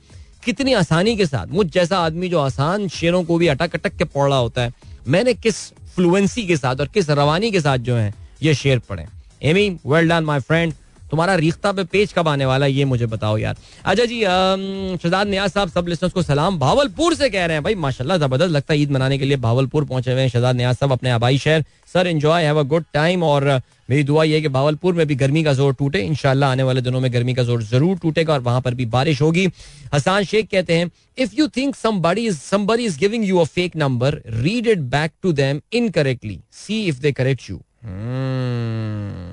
कितनी 0.46 0.74
आसानी 0.74 1.16
के 1.16 1.26
साथ, 1.26 1.48
मुझ 1.48 1.68
जैसा 1.68 2.00
आदमी 2.00 2.30
जो 2.30 2.40
आसान 2.40 2.88
शेरों 2.90 3.24
को 3.24 3.38
भी 3.38 3.48
अटक 3.48 3.76
अटक 3.76 3.96
के 3.98 4.04
पौड़ा 4.06 4.36
होता 4.36 4.62
है। 4.62 4.74
मैंने 5.08 5.34
किस 5.34 5.56
फ्लुएंसी 5.96 6.46
के 6.48 6.58
साथ 6.58 6.76
और 6.76 6.88
किस 6.88 7.10
रवानी 7.10 7.52
के 7.52 7.62
साथ 7.62 7.78
जो 7.78 7.96
है 7.96 8.14
ये 8.44 8.54
शेयर 8.56 8.80
पढ़े। 8.80 9.06
Ami 9.44 9.70
well 9.86 10.10
done 10.10 10.24
my 10.24 10.40
friend 10.40 10.74
तुम्हारा 11.12 11.36
रिश्ता 11.36 11.72
पे 11.72 11.84
पेज 11.84 12.14
कब 12.14 12.28
आने 12.28 12.46
वाला 12.46 12.66
है, 12.66 12.72
ये 12.72 12.86
मुझे 12.86 13.06
बताओ 13.08 13.38
यार। 13.38 13.56
अच्छा 13.86 14.06
जी 14.06 14.22
शहजाद 14.22 15.28
न्याज 15.28 15.52
साहब, 15.52 15.70
सब 15.70 15.88
लिस्टर्स 15.88 16.14
को 16.14 16.22
सलाम। 16.24 16.60
भावलपुर 16.60 17.16
से 17.16 17.30
कह 17.30 17.46
रहे 17.46 17.56
हैं, 17.56 17.64
भाई, 17.64 17.76
माशाल्लाह, 17.78 18.18
ज़बरदस्त 18.18 18.52
लगता 18.52 18.74
है 18.74 18.80
ईद 18.80 18.92
मनाने 18.92 19.18
के 19.18 19.26
लिए 19.26 19.38
भावलपुर 19.40 19.86
पहुँचे 19.86 20.12
हुए 20.12 20.22
हैं 20.22 20.30
शहजाद 20.30 20.56
नियाज 20.56 20.76
साहब 20.76 20.92
अपने 20.92 21.10
आबाई 21.12 21.38
शहर। 21.38 21.64
Sir 21.94 22.08
enjoy 22.08 22.44
have 22.44 22.60
a 22.60 22.64
good 22.64 22.86
time 22.94 23.24
और 23.24 23.62
मेरी 23.90 24.04
दुआ 24.04 24.24
ये 24.24 24.40
कि 24.42 24.48
भावलपुर 24.48 24.94
में 24.96 25.06
भी 25.08 25.16
गर्मी 25.16 25.44
का 25.44 25.54
ज़ोर 25.54 25.74
टूटे। 25.80 26.02
इनशाला 26.02 26.52
आने 26.52 26.64
वाले 26.64 26.82
दिनों 26.82 27.00
में 27.00 27.12
गर्मी 27.14 27.34
का 27.34 27.44
ज़ोर 27.44 27.64
ज़रूर 27.64 27.98
टूटेगा 28.02 28.34
और 28.34 28.40
वहाँ 28.42 28.62
पर 28.62 28.74
भी 28.74 28.86
बारिश 28.88 29.22
होगी। 29.22 29.48
हसान 29.94 30.24
शेख 30.24 30.48
कहते 30.52 30.74
हैं 30.74 30.90
if 31.18 31.36
you 31.36 31.48
think 31.58 31.76
somebody 31.76 32.28
is 32.30 32.38
somebody 32.42 32.86
is 32.86 32.98
giving 33.00 33.26
you 33.26 33.38
a 33.38 33.44
fake 33.46 33.76
number 33.76 34.22
read 34.38 34.68
it 34.68 34.80
back 34.96 35.12
to 35.22 35.34
incorrectly. 35.74 36.38
See 36.52 36.80
if 36.88 37.02
they 37.02 37.14
correct 37.14 37.50
you. 37.50 37.60
hmm. 37.84 39.31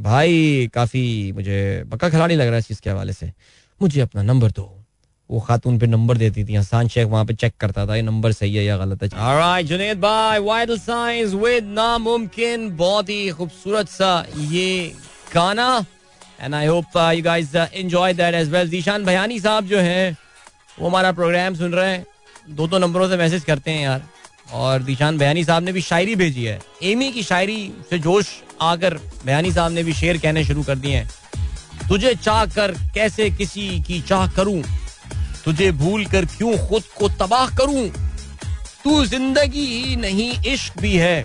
भाई, 0.00 0.70
काफ़ी 0.74 1.32
मुझे 1.32 1.84
पक्का 1.92 2.08
खिलाड़ी 2.10 2.34
लग 2.34 2.44
रहा 2.44 2.52
है 2.52 2.58
इस 2.58 2.68
चीज़ 2.68 2.80
के 2.80 2.90
हवाले 2.90 3.12
से। 3.12 3.32
मुझे 3.82 4.00
अपना 4.00 4.22
नंबर 4.22 4.50
दो। 4.50 4.80
वो 5.30 5.40
खातून 5.40 5.78
पे 5.78 5.86
नंबर 5.86 6.16
देती 6.16 6.44
थी 6.44 6.54
हसान 6.54 6.88
शेख 6.88 7.06
वहाँ 7.06 7.24
पे 7.24 7.34
चेक 7.34 7.52
करता 7.60 7.86
था, 7.86 7.96
ये 7.96 8.02
नंबर 8.02 8.32
सही 8.32 8.54
है 8.54 8.64
या 8.64 8.76
गलत 8.76 9.02
है? 9.02 9.08
ऑलराइट 9.08 9.66
जुनेद 9.66 10.00
भाई 10.00 10.38
वाइटल 10.38 10.78
साइंस 10.78 11.32
विद 11.32 11.64
नामुमकिन। 11.64 12.76
बहुत 12.76 13.08
ही 13.08 13.30
खूबसूरत 13.30 13.88
सा 13.88 14.26
ये 14.38 14.92
गाना। 15.34 15.84
And 16.40 16.54
I 16.54 16.66
hope 16.66 17.12
you 17.14 17.22
guys 17.22 17.54
enjoy 17.54 18.12
that 18.14 18.34
as 18.34 18.50
well 18.50 18.68
Zeeshan 18.68 19.04
Bhayani 19.04 19.40
साहब 19.40 19.66
जो 19.66 19.78
हैं, 19.78 20.16
वो 20.80 20.88
हमारा 20.88 21.12
प्रोग्राम 21.12 21.54
सुन 21.54 21.72
रहे 21.72 21.90
हैं। 21.90 22.06
दो 22.50 22.66
दो 22.66 22.78
नंबरों 22.78 23.08
से 23.08 23.16
मैसेज 23.16 23.44
करते 23.44 23.70
हैं 23.70 23.82
यार। 23.82 24.02
और 24.54 24.82
दिशान 24.82 25.18
बयानी 25.18 25.44
साहब 25.44 25.62
ने 25.62 25.72
भी 25.72 25.80
शायरी 25.82 26.14
भेजी 26.16 26.44
है। 26.44 26.58
एमी 26.82 27.10
की 27.12 27.22
शायरी 27.22 27.72
से 27.90 27.98
जोश 27.98 28.26
आकर 28.62 28.94
बयानी 29.26 29.52
साहब 29.52 29.72
ने 29.72 29.82
भी 29.84 29.92
शेर 29.92 30.18
कहने 30.18 30.44
शुरू 30.44 30.62
कर 30.62 30.78
दिए 30.78 30.96
हैं। 30.96 31.88
तुझे 31.88 32.14
चाह 32.14 32.44
कर 32.46 32.72
कैसे 32.94 33.30
किसी 33.30 33.68
की 33.82 34.00
चाह 34.02 34.26
करूँ? 34.32 34.62
तुझे 35.44 35.70
भूल 35.74 36.04
कर 36.06 36.24
क्यों 36.26 36.56
खुद 36.68 36.82
को 36.98 37.08
तबाह 37.16 37.56
करूँ? 37.56 37.88
तू 38.84 39.04
ज़िंदगी 39.06 39.66
ही 39.66 39.96
नहीं, 39.96 40.30
इश्क 40.44 40.78
भी 40.80 40.96
है। 40.96 41.24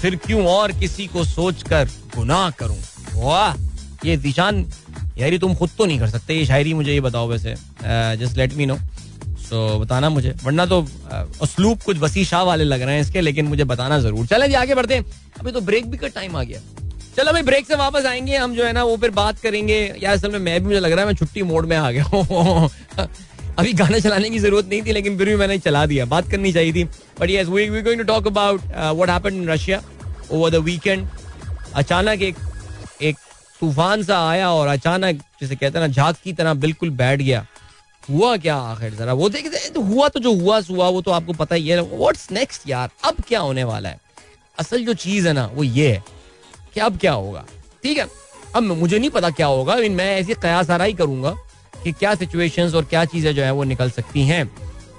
फिर 0.00 0.16
क्यों 0.16 0.46
और 0.46 0.72
किसी 0.72 1.06
को 1.06 1.24
सोच 1.24 1.62
कर 1.62 1.88
गुनाह 2.16 2.50
करूँ? 2.50 2.78
वाह, 3.14 3.54
ये 4.04 4.16
दिशान, 4.16 4.64
यारी 5.18 5.38
तुम 5.38 5.54
खुद 5.54 5.70
तो 5.78 5.86
नहीं 5.86 5.98
कर 5.98 6.10
सकते। 6.10 6.34
ये 6.34 6.44
शायरी 6.46 6.74
मुझे 6.74 6.92
ये 6.92 7.00
बताओ 7.00 7.28
वैसे। 7.28 7.54
जस्ट 8.16 8.36
लेट 8.36 8.54
मी 8.54 8.66
नो 8.66 8.78
तो 9.50 9.78
बताना 9.78 10.08
मुझे। 10.08 10.34
वरना 10.44 10.66
तो 10.66 10.80
उसलूब 11.42 11.82
कुछ 11.82 11.98
वसी 11.98 12.24
शाह 12.24 12.42
वाले 12.42 12.64
लग 12.64 12.82
रहे 12.82 12.94
हैं 12.94 13.02
इसके, 13.02 13.20
लेकिन 13.20 13.46
मुझे 13.46 13.64
बताना 13.64 13.98
ज़रूर। 13.98 14.26
चले 14.26 14.48
जी 14.48 14.54
आगे 14.54 14.74
बढ़ते 14.74 14.94
हैं। 14.94 15.04
अभी 15.40 15.52
तो 15.52 15.60
ब्रेक 15.60 15.90
भी 15.90 15.96
का 15.96 16.08
टाइम 16.08 16.36
आ 16.36 16.42
गया। 16.42 16.60
चलो 17.16 17.32
भाई 17.32 17.42
ब्रेक 17.42 17.66
से 17.66 17.74
वापस 17.76 18.04
आएँगे, 18.06 18.36
हम 18.36 18.54
जो 18.54 18.64
है 18.64 18.72
ना, 18.72 18.82
वो 18.84 18.96
फिर 18.96 19.10
बात 19.10 19.38
करेंगे। 19.38 19.80
यार, 20.02 20.14
असल 20.14 20.32
में 20.32 20.38
मैं 20.38 20.60
भी, 20.60 20.66
मुझे 20.66 20.80
लग 20.80 20.92
रहा 20.92 21.00
है 21.00 21.06
मैं 21.06 21.14
छुट्टी 21.14 21.42
मोड 21.42 21.66
में 21.66 21.76
आ 21.76 21.90
गया 21.90 23.04
अभी 23.58 23.72
गाना 23.72 23.98
चलाने 23.98 24.28
की 24.30 24.38
ज़रूरत 24.38 24.66
नहीं 24.68 24.82
थी, 24.82 24.92
लेकिन 24.92 25.16
फिर 25.18 25.28
भी 25.28 25.36
मैंने 25.36 25.58
चला 25.58 25.84
दिया। 25.86 26.04
बात 26.06 26.30
करनी 26.30 26.52
चाहिए 26.52 26.72
थी। 26.72 26.84
But 27.20 27.30
yes 27.30 27.48
we 27.48 27.68
we 27.70 27.80
going 27.82 28.00
to 28.00 28.04
talk 28.06 28.26
about 28.26 28.60
what 28.64 29.10
happened 29.10 29.34
in 29.34 29.48
Russia 29.48 29.80
over 30.32 30.50
the 30.50 30.62
weekend 30.64 31.06
अचानक 31.74 32.22
एक 32.22 32.36
एक 33.02 33.16
तूफ़ान 33.60 34.02
सा 34.02 34.18
आया 34.28 34.50
और 34.50 34.68
अचानक, 34.68 35.22
जैसे 35.40 35.56
कहते 35.56 35.78
हैं 35.78 35.86
ना, 35.86 35.92
झाग 35.92 36.14
की 36.24 36.32
तरह 36.32 36.54
बिल्कुल 36.56 36.90
बैठ 36.92 37.22
गया। 37.22 37.46
हुआ 38.10 38.36
क्या 38.36 38.56
आखिर? 38.56 38.94
जरा 38.94 39.12
वो 39.12 39.28
देख 39.28 39.46
तो 39.74 39.80
हुआ 39.80 40.08
तो 40.08 40.20
जो 40.20 40.32
हुआ 40.34 40.60
हुआ, 40.60 40.88
वो 40.88 41.00
तो 41.02 41.10
आपको 41.10 41.32
पता 41.32 41.54
ही 41.54 41.68
है। 41.68 41.80
व्हाट्स 41.82 42.30
नेक्स्ट 42.32 42.68
यार? 42.68 42.90
अब 43.04 43.16
क्या 43.28 43.40
होने 43.40 43.64
वाला 43.64 43.88
है? 43.88 44.00
असल 44.58 44.84
जो 44.84 44.94
चीज़ 44.94 45.26
है 45.28 45.32
ना, 45.32 45.46
वो 45.46 45.64
ये 45.64 45.90
है 45.92 46.02
कि 46.74 46.80
अब 46.80 46.98
क्या 46.98 47.12
होगा? 47.12 47.44
ठीक 47.82 47.98
है? 47.98 48.06
अब 48.56 48.62
मुझे 48.62 48.98
नहीं 48.98 49.10
पता 49.10 49.30
क्या 49.30 49.46
होगा। 49.46 49.76
मैं 49.76 50.14
ऐसी 50.16 50.34
कयास 50.34 50.70
आरा 50.70 50.84
ही 50.84 50.92
करूँगा 50.92 51.30
कि 51.84 51.92
क्या 51.92 52.14
सिचुएशंस 52.14 52.74
और 52.74 52.84
क्या 52.84 53.04
चीज़ें 53.04 53.34
जो 53.34 53.42
है 53.42 53.50
वो 53.52 53.64
निकल 53.64 53.90
सकती 53.90 54.22
हैं। 54.22 54.46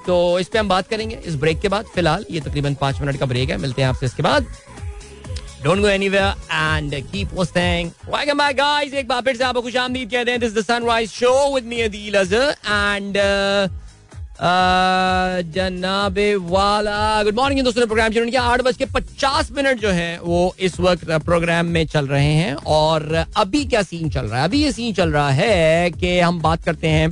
तो 0.06 0.40
इस 0.40 0.48
पे 0.48 0.60
हम 0.60 0.70
बात 0.70 0.88
करेंगे 0.88 1.16
इस 1.16 1.36
ब्रेक 1.36 1.60
के 1.60 1.68
बाद, 1.68 1.86
फ़िलहाल 1.86 2.26
ये 2.32 2.40
तकरीबन 2.40 2.76
पाँच 2.76 3.00
मिनट 3.02 3.18
का 3.20 3.26
ब्रेक 3.26 3.50
है। 3.50 3.58
मिलते 3.58 3.82
हैं 3.82 3.90
आपसे 3.90 4.06
इसके 4.06 4.24
बाद। 4.24 4.46
Don't 5.62 5.82
go 5.82 5.88
anywhere 5.90 6.36
and 6.50 6.94
keep 7.12 7.34
listening. 7.34 7.94
Welcome 8.08 8.38
back, 8.38 8.56
guys. 8.56 8.94
एक 8.94 9.08
बार 9.08 9.22
फिर 9.22 9.36
से 9.38 9.44
आपको 9.44 9.62
खुश 9.62 9.76
आमदीद 9.78 10.12
कहते 10.12 10.32
हैं. 10.32 10.64
Sunrise 10.64 11.12
Show 11.12 11.52
with 11.54 11.66
me, 11.66 11.82
Adil 11.86 12.16
Azhar. 12.16 12.56
And 12.66 13.18
uh, 13.18 13.68
uh, 14.40 15.44
जनाबे 15.56 16.34
वाला 16.54 17.24
गुड 17.24 17.36
मॉर्निंग 17.36 17.64
दोस्तों 17.66 17.86
प्रोग्राम 17.88 18.14
शुरू 18.14 18.30
किया 18.30 18.42
आठ 18.42 18.62
बज 18.62 18.78
के 18.78 18.86
पचास 18.94 19.52
मिनट 19.58 19.80
जो 19.80 19.90
है 20.00 20.20
वो 20.22 20.40
इस 20.60 20.80
वक्त 20.80 21.12
प्रोग्राम 21.26 21.66
में 21.76 21.86
चल 21.88 22.08
रहे 22.08 22.34
हैं 22.34 22.54
और 22.78 23.14
अभी 23.16 23.66
क्या 23.66 23.82
सीन 23.84 24.10
चल 24.10 24.26
रहा 24.28 24.40
है 24.40 24.48
अभी 24.48 24.64
ये 24.64 24.72
सीन 24.72 24.94
चल 24.94 25.12
रहा 25.12 25.30
है 25.42 25.90
कि 25.92 26.20
हम 26.20 26.42
बात 26.42 26.64
करते 26.64 26.88
हैं 26.88 27.10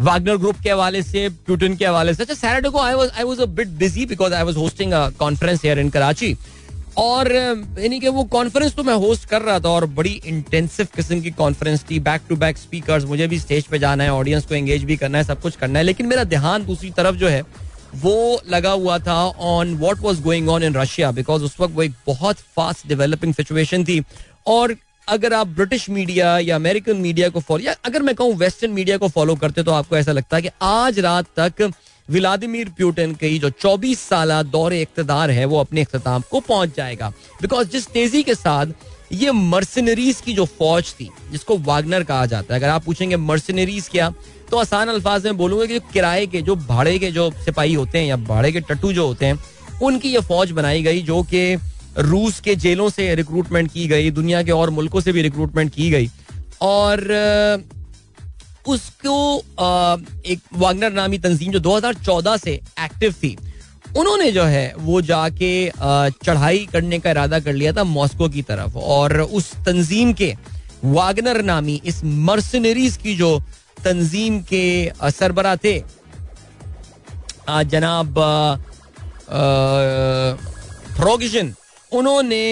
वागनर 0.00 0.36
ग्रुप 0.36 0.56
के 0.62 0.70
हवाले 0.70 1.02
से 1.02 1.28
प्यूटन 1.46 1.76
के 1.76 1.86
हवाले 1.86 2.14
से 2.14 2.22
अच्छा 2.22 2.34
सैटरडे 2.34 2.68
को 2.68 2.80
I 2.80 2.94
was 2.94 3.10
I 3.18 3.24
was 3.24 3.40
a 3.40 3.46
bit 3.60 3.68
busy 3.84 4.06
because 4.06 4.34
I 4.34 4.42
was 4.44 4.56
hosting 4.56 4.92
a 4.92 5.08
conference 5.18 5.62
here 5.64 5.78
in 5.78 5.90
Karachi 5.90 6.36
और 6.96 7.32
यानी 7.32 7.98
कि 8.00 8.08
वो 8.08 8.22
कॉन्फ्रेंस 8.32 8.74
तो 8.74 8.82
मैं 8.82 8.94
होस्ट 8.94 9.28
कर 9.28 9.42
रहा 9.42 9.58
था 9.60 9.68
और 9.68 9.86
बड़ी 9.94 10.10
इंटेंसिव 10.26 10.88
किस्म 10.96 11.20
की 11.20 11.30
कॉन्फ्रेंस 11.32 11.84
थी 11.90 11.98
बैक 12.00 12.22
टू 12.28 12.36
बैक 12.36 12.58
स्पीकर्स 12.58 13.04
मुझे 13.04 13.26
भी 13.26 13.38
स्टेज 13.38 13.66
पे 13.66 13.78
जाना 13.78 14.04
है 14.04 14.12
ऑडियंस 14.12 14.46
को 14.46 14.54
एंगेज 14.54 14.84
भी 14.84 14.96
करना 14.96 15.18
है, 15.18 15.24
सब 15.24 15.40
कुछ 15.40 15.56
करना 15.56 15.78
है, 15.78 15.84
लेकिन 15.84 16.06
मेरा 16.06 16.24
ध्यान 16.24 16.64
दूसरी 16.66 16.90
तरफ़ 16.90 17.16
जो 17.16 17.28
है, 17.28 17.42
वो 17.94 18.40
लगा 18.50 18.70
हुआ 18.72 18.98
था 18.98 19.14
on 19.24 19.74
what 19.76 19.98
was 20.00 20.22
going 20.22 20.48
on 20.48 20.62
in 20.62 20.74
Russia 20.74 21.10
because 21.12 21.42
उस 21.42 21.60
वक्त 21.60 21.74
वो 21.74 21.82
एक 21.82 21.92
बहुत 22.06 22.36
फास्ट 22.56 22.86
डेवलपिंग 22.88 23.34
सिचुएशन 23.34 23.84
थी। 23.84 24.02
और 24.46 24.76
अगर 25.08 25.32
आप 25.34 25.46
ब्रिटिश 25.46 25.88
मीडिया 25.90 26.38
या 26.38 26.56
अमेरिकन 26.56 26.96
मीडिया 26.96 27.28
को 27.28 27.40
फॉलो 27.40 27.64
या 27.64 27.74
अगर 27.84 28.02
मैं 28.02 28.14
कहूँ 28.14 28.34
वेस्टर्न 28.36 28.72
मीडिया 28.72 28.96
को 28.98 29.08
फॉलो 29.08 29.34
करते 29.36 29.62
तो 29.62 29.70
आपको 29.72 29.96
ऐसा 29.96 30.12
लगता 30.12 30.36
है 30.36 30.42
कि 30.42 30.48
आज 30.62 30.98
रात 30.98 31.26
तक 31.38 31.72
व्लादिमीर 32.08 32.68
प्यूटन 32.68 33.12
की 33.14 33.38
जो 33.38 33.50
24 33.52 33.98
साल 34.00 34.42
दौरे 34.44 34.80
इकतदार 34.82 35.30
है, 35.30 35.44
वो 35.44 35.60
अपने 35.60 35.82
अख्ताम 35.82 36.22
को 36.30 36.40
पहुँच 36.40 36.76
जाएगा। 36.76 37.08
बिकॉज़ 37.42 37.68
जिस 37.68 37.86
तेज़ी 37.88 38.22
के 38.22 38.34
साथ 38.34 38.66
ये 39.12 39.32
मर्सनरीज 39.32 40.20
की 40.20 40.32
जो 40.34 40.44
फौज 40.44 40.92
थी, 40.92 41.08
जिसको 41.32 41.56
वागनर 41.60 42.04
कहा 42.04 42.26
जाता 42.26 42.54
है, 42.54 42.60
अगर 42.60 42.68
आप 42.68 42.84
पूछेंगे 42.84 43.16
मर्सनरीज 43.16 43.88
क्या 43.88 44.12
तो 44.50 44.56
आसान 44.56 44.88
अल्फाज 44.88 45.24
में 45.24 45.36
बोलूँगा 45.36 45.66
कि 45.66 45.78
किराए 45.92 46.26
के 46.26 46.40
जो 46.42 46.54
भाड़े 46.56 46.98
के 46.98 47.10
जो 47.10 47.30
सिपाही 47.44 47.74
होते 47.74 47.98
हैं 47.98 48.06
या 48.06 48.16
भाड़े 48.18 48.50
के 48.52 48.60
टट्टू 48.60 48.92
जो 48.92 49.06
होते 49.06 49.26
हैं, 49.26 49.38
उनकी 49.82 50.08
ये 50.08 50.20
फौज 50.20 50.50
बनाई 50.50 50.82
गई, 50.82 51.02
जो 51.02 51.22
कि 51.24 51.56
रूस 51.98 52.40
के 52.40 52.54
जेलों 52.56 52.88
से 52.90 53.14
रिक्रूटमेंट 53.14 53.70
की 53.72 53.86
गई, 53.88 54.10
दुनिया 54.10 54.42
के 54.42 54.52
और 54.52 54.70
मुल्कों 54.70 55.00
से 55.00 55.12
भी 55.12 55.22
रिक्रूटमेंट 55.22 55.72
की 55.74 55.90
गई। 55.90 56.10
और 56.62 57.00
उसको 58.66 59.16
एक 60.26 60.40
वागनर 60.54 60.92
नामी 60.92 61.18
तंजीम 61.18 61.52
जो 61.52 61.60
2014 61.60 62.38
से 62.38 62.52
एक्टिव 62.80 63.12
थी, 63.12 63.36
उन्होंने 63.96 64.30
जो 64.32 64.42
है 64.44 64.74
वो 64.78 65.00
जाके 65.02 65.50
चढ़ाई 66.24 66.66
करने 66.72 66.98
का 66.98 67.10
इरादा 67.10 67.40
कर 67.40 67.52
लिया 67.52 67.72
था 67.72 67.84
मॉस्को 67.86 68.28
की 68.28 68.42
तरफ़ 68.42 68.78
और 68.78 69.20
उस 69.20 69.52
तंजीम 69.66 70.12
के 70.12 70.34
वागनर 70.84 71.42
नामी, 71.42 71.80
इस 71.84 72.00
मर्सनरीज 72.04 72.96
की 72.96 73.14
जो 73.16 73.38
तंजीम 73.84 74.40
के 74.42 74.92
सरबरा 75.10 75.56
थे 75.56 75.78
जनाब 77.66 78.18
फ्रोगिशन 80.96 81.54
उन्होंने 81.94 82.44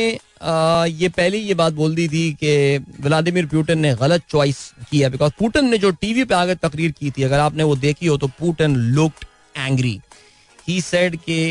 ये 0.93 1.09
पहले 1.09 1.38
ये 1.38 1.55
बात 1.55 1.72
बोल 1.72 1.95
दी 1.95 2.07
थी 2.09 2.30
कि 2.34 2.78
व्लादिमिर 3.01 3.47
पुटिन 3.47 3.78
ने 3.78 3.95
गलत 3.97 4.22
चॉइस 4.30 4.59
किया 4.90 5.09
बिकॉज़ 5.09 5.32
पुटिन 5.38 5.68
ने 5.70 5.78
जो 5.78 5.90
टीवी 5.93 6.24
पे 6.24 6.34
आकर 6.34 6.55
तकरीर 6.62 6.90
की 6.93 7.11
थी, 7.11 7.22
अगर 7.22 7.38
आपने 7.40 7.64
वो 7.64 7.76
देखी 7.78 8.07
हो 8.07 8.16
तो 8.16 8.26
Putin 8.38 8.76
looked 8.97 9.24
angry 9.59 10.01
he 10.68 10.80
said 10.80 11.16
के 11.18 11.43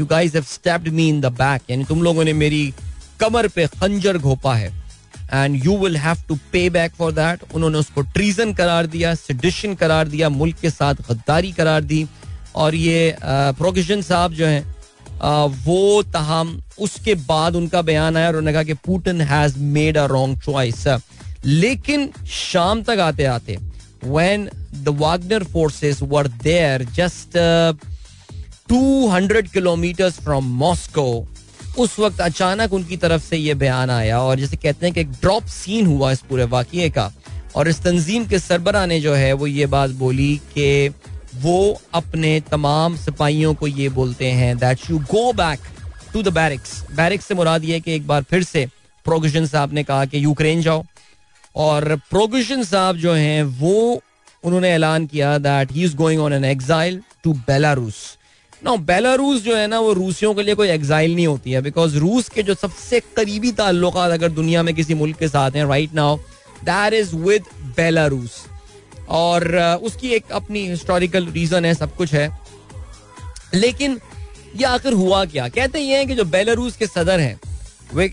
you 0.00 0.06
guys 0.06 0.34
have 0.34 0.44
stepped 0.44 0.88
me 0.88 1.08
in 1.08 1.20
the 1.20 1.32
back 1.34 1.70
यानी 1.70 1.84
तुम 1.84 2.02
लोगों 2.02 2.24
ने 2.24 2.32
मेरी 2.34 2.72
कमर 3.20 3.48
पे 3.48 3.66
खंजर 3.68 4.18
घोपा 4.18 4.54
है। 4.54 4.72
And 5.34 5.64
you 5.64 5.76
will 5.78 5.96
have 5.96 6.22
to 6.28 6.38
pay 6.52 6.68
back 6.70 6.92
for 6.94 7.12
that 7.12 7.42
उन्होंने 7.54 7.78
उसको 7.78 8.00
ट्रीजन 8.02 8.52
करार 8.54 8.86
दिया 8.86 9.14
सिडिशन 9.16 9.74
करार 9.74 10.08
दिया, 10.08 10.28
मुल्क 10.30 10.56
के 10.60 10.70
साथ 10.70 10.94
गद्दारी 11.10 11.52
करार 11.52 11.84
दी। 11.84 12.06
और 12.56 12.74
ये 12.74 13.16
प्रोकिशन 13.22 14.02
साहब 14.02 14.32
जो 14.32 14.46
हैं 14.46 14.75
वो 15.20 16.02
तहम, 16.02 16.60
उसके 16.78 17.14
बाद 17.14 17.56
उनका 17.56 17.82
बयान 17.82 18.16
आया 18.16 18.26
और 18.28 18.36
उन्होंने 18.36 18.52
कहा 18.52 18.62
कि 18.62 18.74
Putin 18.86 19.20
has 19.20 19.58
made 19.58 19.96
a 19.98 20.04
wrong 20.06 20.40
choice 20.40 20.86
लेकिन 21.44 22.10
शाम 22.30 22.82
तक 22.82 22.98
आते 23.00 23.24
आते 23.24 23.56
when 24.04 24.48
the 24.74 24.88
Wagner 24.98 25.44
forces 25.44 26.02
were 26.02 26.28
there 26.42 26.84
just 26.94 27.38
200 28.72 29.48
kilometre 29.52 30.10
from 30.10 30.44
Moscow 30.58 31.06
उस 31.78 31.98
वक्त 31.98 32.20
अचानक 32.20 32.72
उनकी 32.72 32.96
तरफ़ 32.96 33.22
से 33.22 33.36
ये 33.36 33.54
बयान 33.54 33.90
आया 33.90 34.20
और 34.20 34.40
जैसे 34.40 34.56
कहते 34.56 34.86
हैं 34.86 34.94
कि 34.94 35.00
एक 35.00 35.10
ड्रॉप 35.12 35.46
सीन 35.46 35.86
हुआ 35.86 36.12
इस 36.12 36.20
पूरे 36.20 36.44
वाक्य 36.44 36.88
का। 36.90 37.12
और 37.56 37.68
इस 37.68 37.80
तंजीम 37.82 38.26
के 38.26 38.38
सरबरा 38.38 38.84
ने 38.86 39.00
जो 39.00 39.14
है 39.14 39.32
वो 39.32 39.46
ये 39.46 39.66
बात 39.66 39.90
बोली 39.98 40.36
कि 40.54 40.88
वो 41.42 41.80
अपने 41.94 42.40
तमाम 42.50 42.96
सिपाहियों 42.96 43.54
को 43.54 43.66
ये 43.66 43.88
बोलते 43.88 44.30
हैं 44.32 44.56
that 44.58 44.90
you 44.90 44.98
go 45.12 45.32
back 45.32 45.60
to 46.12 46.22
the 46.22 46.32
barracks 46.34 46.82
barracks 46.96 47.26
से 47.26 47.34
मुराद 47.34 47.64
ये 47.64 47.80
कि 47.80 47.94
एक 47.94 48.06
बार 48.06 48.22
फिर 48.22 48.42
से 48.42 48.66
प्रोगिशन 49.06 49.46
साहब 49.46 49.72
ने 49.72 49.82
कहा 49.84 50.04
कि 50.04 50.24
यूक्रेन 50.24 50.62
जाओ। 50.62 50.84
और 51.56 51.96
प्रोगिशन 52.10 52.62
साहब 52.64 52.96
जो 52.96 53.12
हैं, 53.12 53.42
वो 53.42 54.02
उन्होंने 54.44 54.70
ऐलान 54.70 55.06
किया 55.06 55.36
that 55.38 55.72
he 55.72 55.84
is 55.84 55.96
going 55.96 56.20
on 56.22 56.32
an 56.32 56.44
exile 56.44 57.00
to 57.24 57.32
Belarus 57.48 57.96
no 58.64 58.76
Belarus 58.78 59.42
जो 59.42 59.56
है 59.56 59.66
ना, 59.66 59.80
वो 59.80 59.92
रूसियों 59.92 60.34
के 60.34 60.42
लिए 60.42 60.54
कोई 60.54 60.68
एग्जाइल 60.68 61.14
नहीं 61.14 61.26
होती 61.26 61.52
है 61.52 61.62
बिकॉज़ 61.62 61.96
रूस 61.98 62.28
के 62.28 62.42
जो 62.42 62.54
सबसे 62.54 63.00
करीबी 63.16 63.52
ताल्लुक 63.52 63.96
अगर 63.98 64.28
दुनिया 64.32 64.62
में 64.62 64.74
किसी 64.74 64.94
मुल्क 64.94 65.18
के 65.18 65.28
साथ 65.28 65.56
हैं 65.56 65.64
right 65.66 65.94
now 65.94 66.16
that 66.64 66.94
is 66.94 67.14
with 67.16 67.44
Belarus 67.76 68.44
और 69.08 69.56
उसकी 69.82 70.08
एक 70.08 70.32
अपनी 70.32 70.66
हिस्टोरिकल 70.68 71.26
रीजन 71.26 71.64
है, 71.64 71.74
सब 71.74 71.94
कुछ 71.96 72.12
है। 72.14 72.28
लेकिन 73.54 73.98
ये 74.56 74.64
आखिर 74.64 74.92
हुआ 74.92 75.24
क्या? 75.24 75.48
कहते 75.48 75.80
ये 75.80 75.96
हैं 75.96 76.06
कि 76.08 76.14
जो 76.14 76.24
बेलारूस 76.26 76.76
के 76.76 76.86
सदर 76.86 77.20
हैं, 77.20 77.40
वे 77.94 78.12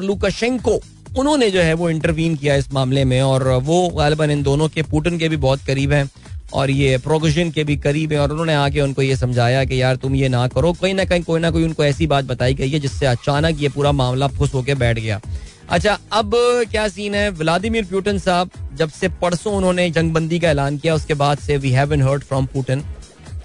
लुकाशेंको, 0.00 0.80
उन्होंने 1.18 1.50
जो 1.50 1.60
है 1.60 1.74
वो 1.74 1.90
इंटरवीन 1.90 2.36
किया 2.36 2.54
इस 2.54 2.72
मामले 2.72 3.04
में 3.04 3.20
और 3.22 3.48
वो 3.64 3.88
गालिबा 3.88 4.24
इन 4.24 4.42
दोनों 4.42 4.68
के, 4.68 4.82
पुटिन 4.82 5.18
के 5.18 5.28
भी 5.28 5.36
बहुत 5.36 5.60
करीब 5.66 5.92
हैं 5.92 6.08
और 6.54 6.70
ये 6.70 6.98
प्रोगोशन 6.98 7.50
के 7.50 7.64
भी 7.64 7.76
करीब 7.76 8.12
है 8.12 8.18
और 8.18 8.32
उन्होंने 8.32 8.54
आके 8.54 8.80
उनको 8.80 9.02
ये 9.02 9.16
समझाया 9.16 9.64
कि 9.64 9.80
यार 9.82 9.96
तुम 9.96 10.14
ये 10.14 10.28
ना 10.28 10.46
करो, 10.48 10.72
कहीं 10.72 10.94
ना 10.94 11.04
कहीं 11.04 11.22
कोई 11.22 11.40
ना 11.40 11.50
कोई 11.50 11.64
उनको 11.64 11.84
ऐसी 11.84 12.06
बात 12.06 12.24
बताई 12.24 12.54
गई 12.54 12.68
है 12.70 12.78
जिससे 12.78 13.06
अचानक 13.06 13.62
ये 13.62 13.68
पूरा 13.68 13.92
मामला 13.92 14.26
फुस 14.28 14.54
होके 14.54 14.74
बैठ 14.74 14.98
गया। 14.98 15.20
अच्छा 15.68 15.98
अब 16.12 16.30
क्या 16.70 16.86
सीन 16.88 17.14
है? 17.14 17.30
व्लादिमिर 17.30 17.84
पुटिन 17.84 18.18
साहब, 18.18 18.50
जब 18.74 18.90
से 18.90 19.08
परसों 19.20 19.52
उन्होंने 19.54 19.88
जंगबंदी 19.90 20.38
का 20.38 20.48
ऐलान 20.48 20.76
किया, 20.78 20.94
उसके 20.94 21.14
बाद 21.14 21.38
से 21.38 21.56
we 21.56 21.70
have 21.70 21.94
heard 22.02 22.24
from 22.24 22.46
Putin 22.46 22.84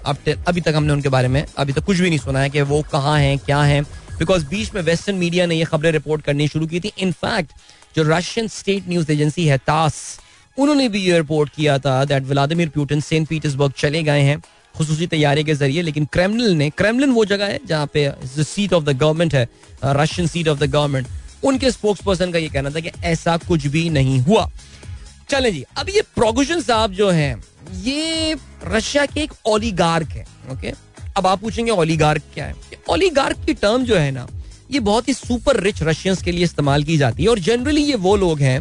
अब 0.04 0.16
अभी 0.48 0.60
तक 0.60 0.74
हमने 0.76 0.92
उनके 0.92 1.08
बारे 1.08 1.28
में, 1.28 1.44
अभी 1.58 1.72
तक 1.72 1.84
कुछ 1.84 1.98
भी 1.98 2.08
नहीं 2.08 2.18
सुना 2.18 2.40
है 2.40 2.50
कि 2.50 2.62
वो 2.62 2.80
कहाँ 2.92 3.18
हैं, 3.18 3.38
क्या 3.38 3.62
हैं 3.62 3.82
बिकॉज़ 4.18 4.46
बीच 4.46 4.74
में 4.74 4.80
वेस्टर्न 4.82 5.16
मीडिया 5.16 5.46
ने 5.46 5.54
ये 5.54 5.64
खबरें 5.64 5.90
रिपोर्ट 5.92 6.22
करनी 6.22 6.48
शुरू 6.48 6.66
की 6.66 6.80
थी। 6.80 6.92
इनफैक्ट 6.98 7.52
जो 7.96 8.02
रशियन 8.08 8.48
स्टेट 8.48 8.88
न्यूज़ 8.88 9.12
एजेंसी 9.12 9.46
है 9.46 9.58
तास 9.60 9.94
उन्होंने 10.56 10.88
भी 10.88 11.00
ये 11.00 11.18
रिपोर्ट 11.18 11.50
किया 11.54 11.78
था 11.78 12.04
that 12.04 12.22
Vladimir 12.24 12.68
Putin 12.68 13.00
Saint 13.00 13.28
Petersburg 13.28 13.72
चले 13.78 14.02
गए 14.02 14.20
हैं, 14.20 14.38
खसूसी 14.74 15.06
तैयारी 15.06 15.44
के 15.44 15.54
ज़रिए, 15.54 15.82
लेकिन 15.82 16.04
क्रेमलिन 16.12 16.56
ने 16.56 16.70
क्रेमलिन 16.72 17.10
वो 17.12 17.24
जगह 17.24 17.46
है 17.46 17.58
जहाँ 17.66 17.88
पे 17.94 18.10
सीट 18.28 18.72
ऑफ़ 18.72 18.84
द 18.84 18.96
गवर्नमेंट 18.98 19.34
है 19.34 19.48
Russian 19.84 20.28
seat 20.28 20.48
of 20.48 20.58
the 20.58 20.70
government 20.70 21.06
उनके 21.44 21.70
स्पोक्स 21.70 22.02
पर्सन 22.02 22.32
का 22.32 22.38
ये 22.38 22.48
कहना 22.48 22.70
था 22.70 22.80
कि 22.80 22.90
ऐसा 23.04 23.36
कुछ 23.38 23.66
भी 23.66 23.88
नहीं 23.90 24.18
हुआ। 24.20 24.50
चले 25.30 25.50
जी, 25.52 25.64
अब 25.78 25.88
ये 25.88 26.02
प्रोगुशन 26.14 26.60
साहब 26.60 26.92
जो 26.92 27.10
हैं, 27.10 27.42
ये 27.74 28.34
रशिया 28.64 29.06
के 29.06 29.20
एक 29.20 29.32
ओलीगार्क 29.46 30.08
है 30.10 30.24
ओके 30.52 30.72
अब 31.16 31.26
आप 31.26 31.40
पूछेंगे 31.40 31.72
ओलीगार्क 31.72 32.22
क्या 32.34 32.46
है? 32.46 32.54
ओलीगार्क 32.90 33.44
की 33.46 33.54
टर्म 33.54 33.84
जो 33.84 33.96
है 33.96 34.10
ना, 34.10 34.26
ये 34.70 34.80
बहुत 34.80 35.08
ही 35.08 35.14
सुपर 35.14 35.60
रिच 35.60 35.82
रशियंस 35.82 36.22
के 36.22 36.32
लिए 36.32 36.44
इस्तेमाल 36.44 36.84
की 36.84 36.96
जाती 36.98 37.22
है 37.22 37.28
और 37.28 37.38
जनरली 37.40 37.82
ये 37.82 37.94
वो 37.96 38.16
लोग 38.16 38.40
हैं 38.40 38.58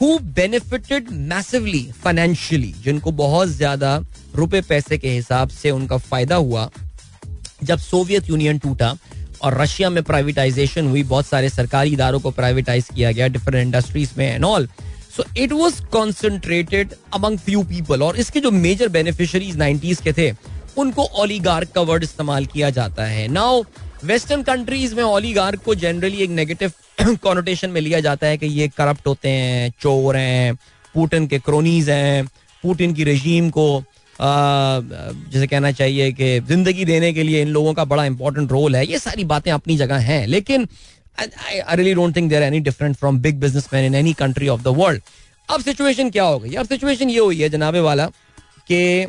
हु 0.00 0.18
बेनिफिटेड 0.34 1.10
मैसिवली 1.28 1.82
फाइनेंशियली 2.02 2.74
जिनको 2.84 3.12
बहुत 3.12 3.48
ज़्यादा 3.48 3.96
रुपए 4.34 4.60
पैसे 4.60 4.98
के 4.98 5.10
हिसाब 5.10 5.48
से 5.50 5.70
उनका 5.70 5.96
फ़ायदा 5.98 6.36
हुआ। 6.36 6.70
जब 7.62 7.78
सोवियत 7.80 8.28
यूनियन 8.30 8.58
टूटा 8.58 8.94
और 9.42 9.60
रशिया 9.60 9.90
में 9.90 10.02
प्राइवेटाइजेशन 10.02 10.86
हुई, 10.86 11.02
बहुत 11.02 11.26
सारे 11.26 11.48
सरकारी 11.48 11.92
इदारों 11.92 12.20
को 12.20 12.30
प्राइवेटाइज 12.30 12.88
किया 12.94 13.12
गया 13.12 13.28
डिफरेंट 13.28 13.64
इंडस्ट्रीज़ 13.66 14.12
में 14.18 14.26
and 14.26 14.44
all 14.44 14.68
so 15.16 15.24
it 15.36 15.52
was 15.52 15.82
concentrated 15.82 16.94
among 17.14 17.38
few 17.38 17.62
people 17.62 18.02
और 18.02 18.16
इसके 18.16 18.40
जो 18.40 18.50
मेजर 18.50 18.88
बेनिफिशरीज 18.88 19.56
नाइनटीज 19.56 20.00
के 20.00 20.12
थे, 20.12 20.32
उनको 20.76 21.04
ओलीगार 21.20 21.64
का 21.64 21.80
वर्ड 21.80 22.02
इस्तेमाल 22.02 22.46
किया 22.46 22.70
जाता 22.70 23.04
है। 23.04 23.26
नाउ 23.28 23.62
वेस्टर्न 24.04 24.42
कंट्रीज़ 24.42 24.94
में 24.94 25.02
ओलीगार्क 25.02 25.62
को 25.62 25.74
जनरली 25.74 26.16
एक 26.16 26.30
नेगेटिव 26.30 26.72
कॉनोटेशन 27.22 27.70
में 27.74 27.80
लिया 27.80 28.00
जाता 28.00 28.26
है 28.26 28.36
कि 28.38 28.46
ये 28.46 28.68
करप्ट 28.68 29.06
होते 29.06 29.28
हैं, 29.28 29.72
चोर 29.80 30.16
हैं 30.16 30.54
पुटिन 30.94 31.26
के 31.26 31.38
क्रोनीज 31.38 31.90
हैं 31.90 32.26
पुटिन 32.64 32.94
की 32.94 33.04
रजीम 33.04 33.50
को 33.50 33.82
जैसे 34.20 35.46
कहना 35.46 35.70
चाहिए 35.72 36.12
कि 36.12 36.38
ज़िंदगी 36.40 36.84
देने 36.84 37.12
के 37.12 37.22
लिए 37.22 37.42
इन 37.42 37.48
लोगों 37.48 37.74
का 37.74 37.84
बड़ा 37.84 38.04
इंपॉर्टेंट 38.04 38.52
रोल 38.52 38.76
है। 38.76 38.86
ये 38.86 38.98
सारी 38.98 39.24
बातें 39.26 39.50
अपनी 39.52 39.76
जगह 39.76 39.98
हैं, 40.04 40.26
लेकिन 40.26 40.68
I 41.18 41.76
really 41.76 41.94
don't 41.94 42.16
think 42.16 42.30
there 42.30 42.42
any 42.42 42.60
different 42.62 42.96
from 42.96 43.18
big 43.20 43.40
business 43.40 43.68
man 43.72 43.84
in 43.84 43.94
any 43.94 44.12
country 44.14 44.48
of 44.48 44.62
the 44.62 44.74
world 44.78 45.02
अब 45.48 45.60
सिचुएशन 45.62 46.10
क्या 46.10 46.24
हो 46.24 46.38
गई? 46.38 46.54
अब 46.54 46.66
सिचुएशन 46.66 47.10
ये 47.10 47.18
हुई 47.18 47.40
है 47.40 47.48
जनाबे 47.48 47.80
वाला 47.80 48.06
कि 48.70 49.06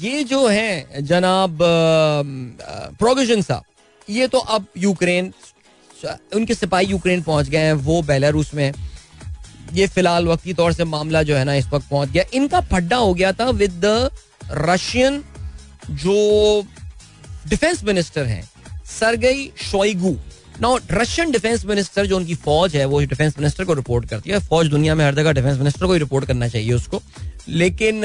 ये 0.00 0.22
जो 0.24 0.46
है 0.46 1.02
जनाब 1.02 1.58
प्रोविज़न 2.98 3.42
साहब, 3.42 3.62
ये 4.08 4.26
तो 4.28 4.38
अब 4.38 4.66
यूक्रेन 4.78 5.32
उनके 6.34 6.54
सिपाही 6.54 6.86
यूक्रेन 6.86 7.22
पहुँच 7.22 7.48
गए 7.48 7.58
हैं, 7.58 7.72
वो 7.72 8.02
बेलारूस 8.02 8.52
में। 8.54 8.72
ये 9.74 9.86
फ़िलहाल 9.86 10.26
वक्ती 10.26 10.54
तौर 10.54 10.72
से 10.72 10.84
मामला 10.84 11.22
जो 11.22 11.36
है 11.36 11.44
ना 11.44 11.54
इस 11.54 11.66
वक्त 11.66 11.88
पहुँच 11.90 12.08
गया। 12.08 12.24
इनका 12.34 12.60
फड्डा 12.60 12.96
हो 12.96 13.14
गया 13.14 13.32
था 13.32 13.50
विद 13.50 13.80
द 13.84 14.10
रशियन 14.50 15.22
जो 15.90 16.64
डिफेंस 17.48 17.84
मिनिस्टर 17.84 18.24
हैं 18.24 18.50
Sergei 19.00 19.52
Shoigu 19.62 20.16
now 20.60 20.78
Russian 20.92 21.30
defence 21.30 21.64
minister 21.64 22.06
जो 22.06 22.16
उनकी 22.16 22.34
फौज 22.34 22.76
है, 22.76 22.84
वो 22.84 23.00
डिफेंस 23.00 23.34
मिनिस्टर 23.38 23.64
को 23.64 23.74
रिपोर्ट 23.74 24.08
करती 24.08 24.30
है। 24.30 24.38
फौज 24.38 24.66
दुनिया 24.66 24.94
में 24.94 25.04
हर 25.04 25.14
जगह 25.14 25.32
डिफेंस 25.32 25.58
मिनिस्टर 25.58 25.86
को 25.86 25.92
ही 25.92 25.98
रिपोर्ट 25.98 26.24
करना 26.24 26.48
चाहिए 26.48 26.72
उसको। 26.72 27.02
लेकिन 27.48 28.02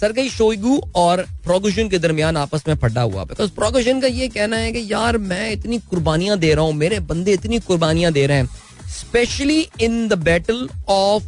सरगई 0.00 0.28
शोइगू 0.30 0.82
और 0.94 1.26
प्रोगोशन 1.44 1.88
के 1.88 1.98
दरमियान 1.98 2.36
आपस 2.36 2.62
में 2.68 2.74
फड्डा 2.74 3.02
हुआ। 3.02 3.24
बिकॉज़ 3.24 3.50
प्रोगोशन 3.50 4.00
का 4.00 4.06
ये 4.06 4.28
कहना 4.28 4.56
है 4.56 4.72
कि, 4.72 4.92
यार, 4.92 5.18
मैं 5.18 5.52
इतनी 5.52 5.78
कुर्बानियाँ 5.78 6.38
दे 6.38 6.54
रहा 6.54 6.64
हूँ, 6.64 6.72
मेरे 6.72 7.00
बंदे 7.00 7.32
इतनी 7.32 7.58
कुर्बानियाँ 7.58 8.12
दे 8.12 8.26
रहे 8.26 8.36
हैं। 8.36 8.48
Specially 8.90 9.60
in 9.80 10.06
the 10.08 10.18
battle 10.20 10.68
of 10.88 11.24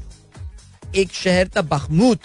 एक 0.96 1.12
शहर 1.14 1.48
था 1.48 1.62
बखमूत। 1.62 2.20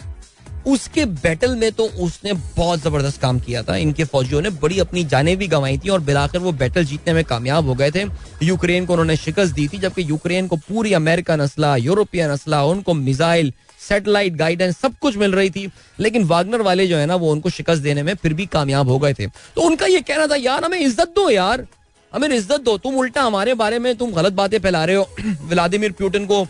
उसके 0.68 1.04
बैटल 1.06 1.56
में 1.56 1.72
तो 1.72 1.84
उसने 2.00 2.34
बहुत 2.34 2.80
ज़बरदस्त 2.80 3.22
काम 3.22 3.40
किया 3.40 3.62
था। 3.64 3.76
इनके 3.76 4.04
फौजियों 4.04 4.42
ने 4.42 4.50
बड़ी 4.62 4.80
अपनी 4.80 5.04
जाने 5.04 5.36
भी 5.36 5.48
गंवाई 5.48 5.78
थी 5.78 5.90
और 5.90 6.00
बिलाकर 6.00 6.40
वो 6.40 6.52
बैटल 6.54 6.86
जीतने 6.86 7.14
में 7.14 7.24
कामयाब 7.24 7.68
हो 7.68 7.76
गए 7.76 7.92
थे। 7.92 8.04
यूक्रेन 8.44 8.86
को 8.86 8.94
उन्होंने 8.94 9.16
शिकस्त 9.16 9.54
दी 9.54 9.68
थी, 9.68 9.78
जबकि 9.78 10.10
यूक्रेन 10.10 10.48
को 10.48 10.56
पूरी 10.58 10.94
अमेरिकन 10.94 11.40
असला 11.40 11.76
यूरोपियन 11.76 12.30
असला 12.30 12.64
उनको 12.64 12.94
मिसाइल 12.94 13.54
सेटेलाइट 13.80 14.34
गाइडेंस 14.34 14.78
सब 14.78 14.98
कुछ 15.02 15.18
मिल 15.18 15.32
रही 15.32 15.50
थी। 15.50 15.70
लेकिन 16.00 16.24
वागनर 16.24 16.62
वाले 16.62 16.88
जो 16.88 16.98
है 16.98 17.06
ना, 17.06 17.16
वो 17.16 17.32
उनको 17.32 17.50
शिकस्त 17.50 17.82
देने 17.82 18.04
में 18.04 18.14
फिर 18.16 18.34
भी 18.34 18.46
कामयाब 18.46 18.90
हो 18.90 19.00
गए 19.00 19.14
थे। 19.14 19.28
तो 19.28 19.62
उनका 19.62 19.86
ये 19.86 20.02
कहना 20.02 20.28
था, 20.28 20.36
यार, 20.36 20.66
हमें 20.66 20.80
इज़्ज़त 20.80 21.14
दो 21.16 21.30
यार। 21.30 21.68
हमें 22.14 22.28
इज़्ज़त 22.30 22.62
दो, 22.62 22.78
तुम 22.78 22.96
उल्टा 22.96 23.22
हमारे 23.22 23.54
बारे 23.54 23.80
में 23.80 23.96
तुम 23.98 24.12
गलत 24.12 24.34
बातें 24.34 24.60
फैला 24.60 24.86
रहे 24.86 24.96
हो। 24.96 25.10
व्लादिमिर 25.44 25.92
पुतिन 25.92 26.26
को 26.26 26.44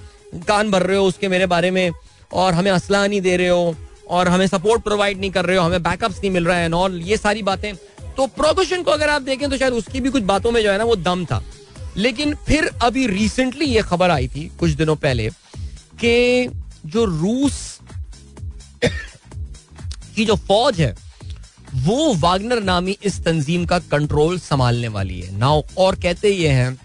कान 0.47 0.71
भर 0.71 0.83
रहे 0.83 0.97
हो 0.97 1.05
उसके 1.05 1.27
मेरे 1.27 1.45
बारे 1.45 1.71
में, 1.71 1.91
और 2.33 2.53
हमें 2.53 2.71
असला 2.71 3.05
नहीं 3.07 3.21
दे 3.21 3.35
रहे 3.37 3.47
हो, 3.47 3.75
और 4.09 4.27
हमें 4.27 4.47
सपोर्ट 4.47 4.83
प्रोवाइड 4.83 5.19
नहीं 5.19 5.31
कर 5.31 5.45
रहे 5.45 5.57
हो, 5.57 5.63
हमें 5.63 5.83
बैकअप्स 5.83 6.17
नहीं 6.17 6.31
मिल 6.31 6.45
रहा 6.45 6.57
है 6.57 6.69
और 6.69 6.95
ये 6.95 7.17
सारी 7.17 7.43
बातें। 7.43 7.73
तो 8.17 8.27
प्रोगोशन 8.27 8.83
को 8.83 8.91
अगर 8.91 9.09
आप 9.09 9.21
देखें 9.21 9.49
तो 9.49 9.57
शायद 9.57 9.73
उसकी 9.73 10.01
भी 10.01 10.09
कुछ 10.09 10.23
बातों 10.23 10.51
में 10.51 10.61
जो 10.63 10.71
है 10.71 10.77
ना, 10.77 10.83
वो 10.83 10.95
दम 10.95 11.25
था। 11.25 11.43
लेकिन 11.97 12.33
फिर 12.47 12.69
अभी 12.81 13.07
रिसेंटली 13.07 13.65
ये 13.65 13.81
खबर 13.81 14.11
आई 14.11 14.27
थी, 14.27 14.51
कुछ 14.59 14.71
दिनों 14.71 14.95
पहले, 14.95 15.29
कि 15.99 16.49
जो 16.85 17.05
रूस 17.05 17.79
की 20.15 20.25
जो 20.25 20.35
फौज 20.35 20.81
है 20.81 20.95
वो 21.77 22.13
वागनर 22.15 22.61
नामी 22.63 22.95
इस 23.05 23.19
तंजीम 23.23 23.65
का 23.65 23.77
कंट्रोल 23.81 24.37
संभालने 24.39 24.87
वाली 24.87 25.19
है। 25.21 25.37
नाउ, 25.37 25.61
और 25.77 25.95
कहते 25.95 26.29
ये 26.29 26.49
हैं, 26.49 26.79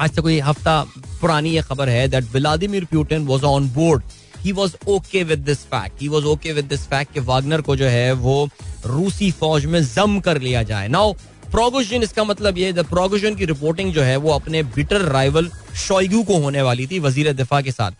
आज 0.00 0.10
से 0.10 0.22
कोई 0.22 0.38
हफ़्ता 0.40 0.82
पुरानी 1.20 1.50
ये 1.50 1.62
खबर 1.62 1.88
है 1.88 2.06
that 2.08 2.24
Vladimir 2.32 2.84
Putin 2.84 3.26
was 3.26 3.44
on 3.44 3.68
board 3.74 4.02
he 4.40 4.52
was 4.52 4.74
okay 4.88 5.22
with 5.24 5.38
this 5.40 5.58
fact 5.66 6.02
he 6.02 6.08
was 6.08 6.24
okay 6.26 6.52
with 6.52 6.64
this 6.64 6.86
fact 6.86 7.12
कि 7.14 7.20
वागनर 7.22 7.60
को 7.60 7.76
जो 7.76 7.86
है 7.86 8.12
वो 8.14 8.48
रूसी 8.86 9.30
फौज 9.32 9.66
में 9.66 9.82
जम 9.84 10.18
कर 10.20 10.40
लिया 10.40 10.62
जाए। 10.62 10.88
नाउ 10.88 11.12
प्रोगोशन 11.50 12.02
इसका 12.02 12.24
मतलब 12.24 12.58
ये 12.58 12.72
प्रोगोशन 12.84 13.34
की 13.34 13.44
रिपोर्टिंग 13.46 13.92
जो 13.92 14.02
है 14.02 14.16
वो 14.16 14.32
अपने 14.32 14.62
बिटर 14.76 15.02
राइवल 15.12 15.50
शोइगू 15.78 16.22
को 16.22 16.38
होने 16.40 16.62
वाली 16.62 16.86
थी 16.86 16.98
वज़ीर 17.00 17.32
दिफा 17.32 17.60
के 17.60 17.72
साथ। 17.72 17.92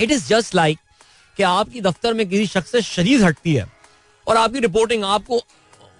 इट 0.00 0.10
इज़ 0.10 0.26
जस्ट 0.28 0.54
लाइक 0.54 0.78
कि 1.36 1.42
आपकी 1.42 1.80
दफ्तर 1.80 2.14
में 2.14 2.28
किसी 2.28 2.46
शख्स 2.46 2.72
से 2.72 2.82
शरीर 2.82 3.24
हटती 3.24 3.54
है 3.54 3.66
और 4.26 4.36
आपकी 4.36 4.60
रिपोर्टिंग 4.60 5.04
आपको, 5.04 5.40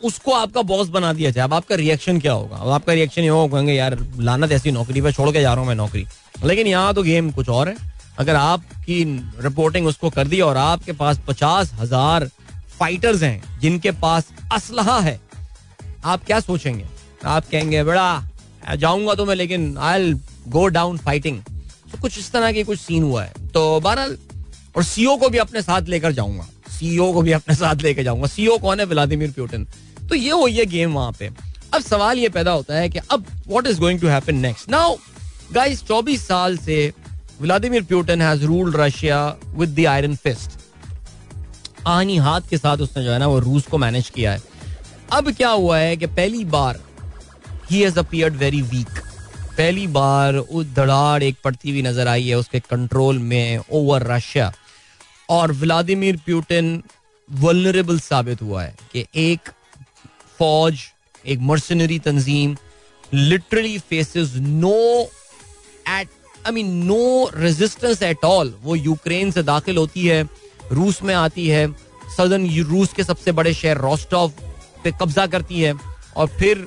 उसको 0.05 0.33
आपका 0.33 0.63
बॉस 0.63 0.89
बना 0.89 1.13
दिया 1.13 1.31
जाए। 1.31 1.45
अब 1.45 1.55
आपका 1.55 1.75
रिएक्शन 1.75 2.21
क्या 2.21 2.33
होगा? 2.33 2.57
अब 2.57 2.69
आपका 2.71 2.93
रिएक्शन 2.93 3.23
ये 3.23 3.29
होगा, 3.29 3.55
कहेंगे, 3.55 3.73
यार, 3.73 3.99
लानत 4.21 4.53
ऐसी 4.53 4.71
नौकरी 4.71 5.01
पर 5.01 5.13
छोड़ 5.13 5.31
के 5.31 5.41
जा 5.41 5.53
रहा 5.53 5.61
हूँ 5.61 5.69
मैं 5.69 5.75
नौकरी। 5.75 6.07
लेकिन 6.45 6.67
यहाँ 6.67 6.95
तो 6.95 7.03
गेम 7.03 7.31
कुछ 7.31 7.49
और 7.49 7.69
है। 7.69 7.77
अगर 8.19 8.35
आपकी 8.37 9.03
रिपोर्टिंग 9.41 9.87
उसको 9.87 10.11
कर 10.11 10.29
दी 10.29 10.41
और 10.41 10.57
आपके 10.57 10.93
पास 10.95 11.19
पचास 11.29 11.73
हज़ार 11.75 12.29
फाइटर्स 12.79 13.23
हैं, 13.23 13.61
जिनके 13.61 13.91
पास 13.93 14.31
असलहा 14.53 14.99
है, 15.01 15.21
आप 16.05 16.25
क्या 16.25 16.41
सोचेंगे? 16.41 16.87
आप 17.25 17.49
कहेंगे, 17.49 17.83
बड़ा 17.85 18.77
जाऊँगा 18.77 19.15
तो 19.15 19.25
मैं, 19.25 19.35
लेकिन 19.35 19.77
आई 19.79 20.13
गो 20.49 20.67
डाउन 20.69 20.99
फाइटिंग 20.99 21.41
तो 21.93 21.99
कुछ 21.99 22.19
इस 22.19 22.31
तरह 22.33 22.53
की 22.53 22.63
कुछ 22.65 22.79
सीन 22.81 23.03
हुआ 23.03 23.23
है। 23.25 23.51
तो 23.51 23.81
बहरहाल 23.81 24.17
और 24.77 24.83
सीओ 24.85 25.17
को 25.17 25.29
भी 25.29 25.39
अपने 25.39 25.63
साथ 25.63 25.89
लेकर 25.89 26.13
जाऊँगा। 26.13 26.47
सीओ 26.71 27.13
को 27.13 27.23
भी 27.23 27.33
अपने 27.33 27.55
साथ 27.55 27.83
लेकर 27.83 28.03
जाऊँगा। 28.03 28.27
सीओ 28.29 28.57
कौन 28.59 28.81
है? 28.81 28.87
व्लादिमीर 28.87 29.31
पुतिन 29.31 29.67
तो 30.09 30.15
ये 30.15 30.53
है 30.53 30.67
गेम 30.67 30.93
वहाँ 30.95 31.13
पे। 31.19 31.31
अब 31.75 31.83
सवाल 31.83 32.19
ये 32.19 32.29
पैदा 32.29 32.53
होता 32.53 32.75
है 32.75 32.89
कि 32.89 32.99
अब 33.11 33.25
what 33.49 33.67
is 33.67 33.81
going 33.81 34.01
to 34.01 34.07
happen 34.09 34.37
next 34.37 34.71
now 34.71 34.95
guys 35.53 35.83
24 35.85 36.21
साल 36.21 36.57
से 36.59 36.93
Vladimir 37.41 37.83
Putin 37.85 38.23
has 38.23 38.45
ruled 38.45 38.77
Russia 38.77 39.25
with 39.57 39.75
the 39.75 39.87
iron 39.87 40.15
fist 40.17 40.59
आनी 41.87 42.17
हाथ 42.19 42.49
के 42.51 42.59
साथ 42.59 42.77
उसने 42.79 43.05
जो 43.05 43.11
है 43.11 43.19
ना, 43.19 43.27
वो 43.27 43.39
रूस 43.39 43.67
को 43.67 43.79
मैनेज 43.79 44.11
किया 44.11 44.33
है। 44.33 44.43
अब 45.13 45.31
क्या 45.33 45.49
हुआ 45.51 45.79
है 45.79 45.97
कि 45.97 46.07
पहली 46.07 46.45
बार 46.47 46.81
he 47.71 47.83
has 47.83 47.99
appeared 47.99 48.37
very 48.37 48.63
weak 48.65 49.03
पहली 49.59 49.87
बार 49.89 50.37
उस 50.37 50.67
धड़ाड़ 50.77 51.23
एक 51.23 51.37
पड़ती 51.45 51.71
हुई 51.71 51.83
नज़र 51.83 52.09
आई 52.09 52.27
है 52.29 52.35
उसके 52.37 52.61
कंट्रोल 52.61 53.19
में 53.19 53.59
ओवर 53.73 54.07
रशिया 54.07 54.53
और 55.29 55.53
व्लादिमीर 55.53 56.17
पुतिन 56.27 56.83
वनरेबल 57.29 57.99
साबित 58.01 58.43
हुआ 58.43 58.63
है 58.63 58.75
कि 58.93 59.05
एक 59.15 59.49
फौज, 60.39 60.79
एक 61.27 61.39
mercenary 61.41 61.99
Tanzeem 61.99 62.57
literally 63.13 63.79
faces 63.79 64.33
no 64.37 65.03
at 65.89 66.09
I 66.47 66.53
mean 66.53 66.73
no 66.85 67.31
resistance 67.35 68.03
at 68.03 68.25
all 68.25 68.55
वो 68.63 68.77
यूक्रेन 68.77 69.31
से 69.31 69.43
दाखिल 69.43 69.77
होती 69.77 70.07
है, 70.07 70.23
रूस 70.73 71.03
में 71.03 71.15
आती 71.15 71.49
है 71.49 71.67
सदर्न 72.17 72.49
रूस 72.65 72.93
के 72.93 73.05
सबसे 73.05 73.33
बड़े 73.33 73.55
शहर 73.55 73.79
रोस्टॉव 73.79 74.33
पे 74.85 74.93
कब्जा 75.01 75.27
करती 75.27 75.61
है 75.61 75.75
और 76.17 76.27
फिर 76.39 76.67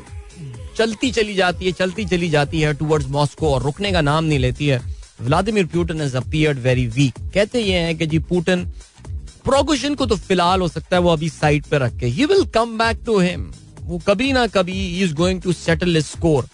चलती 0.77 1.11
चली 1.11 1.33
जाती 1.35 1.65
है, 1.65 1.71
चलती 1.71 2.05
चली 2.05 2.29
जाती 2.29 2.61
है 2.61 2.73
टूवर्ड्स 2.73 3.07
मॉस्को 3.09 3.53
और 3.53 3.61
रुकने 3.63 3.91
का 3.91 4.01
नाम 4.01 4.23
नहीं 4.23 4.39
लेती 4.39 4.67
है। 4.67 4.81
Vladimir 5.21 5.65
Putin 5.65 6.01
has 6.01 6.17
appeared 6.17 6.59
very 6.59 6.87
weak 6.87 7.13
कहते 7.33 7.61
ये 7.61 7.77
हैं 7.77 7.97
कि 7.97 8.05
जी 8.05 8.19
पुतिन 8.19 8.65
प्रोगोशन 9.45 9.95
को 9.95 10.05
तो 10.05 10.15
फ़िलहाल 10.15 10.61
हो 10.61 10.67
सकता 10.67 10.95
है 10.95 11.01
वो 11.01 11.09
अभी 11.09 11.29
साइड 11.29 11.65
पे 11.65 11.77
रख 11.77 11.97
के 11.97 12.05
he 12.05 12.25
will 12.25 12.43
come 12.45 12.77
back 12.77 12.99
to 13.05 13.19
him 13.19 13.51
वो 13.81 13.97
कभी 13.97 14.33
ना 14.33 14.47
कभी 14.47 15.03
is 15.03 15.13
going 15.13 15.41
to 15.41 15.53
settle 15.53 16.01
score 16.01 16.47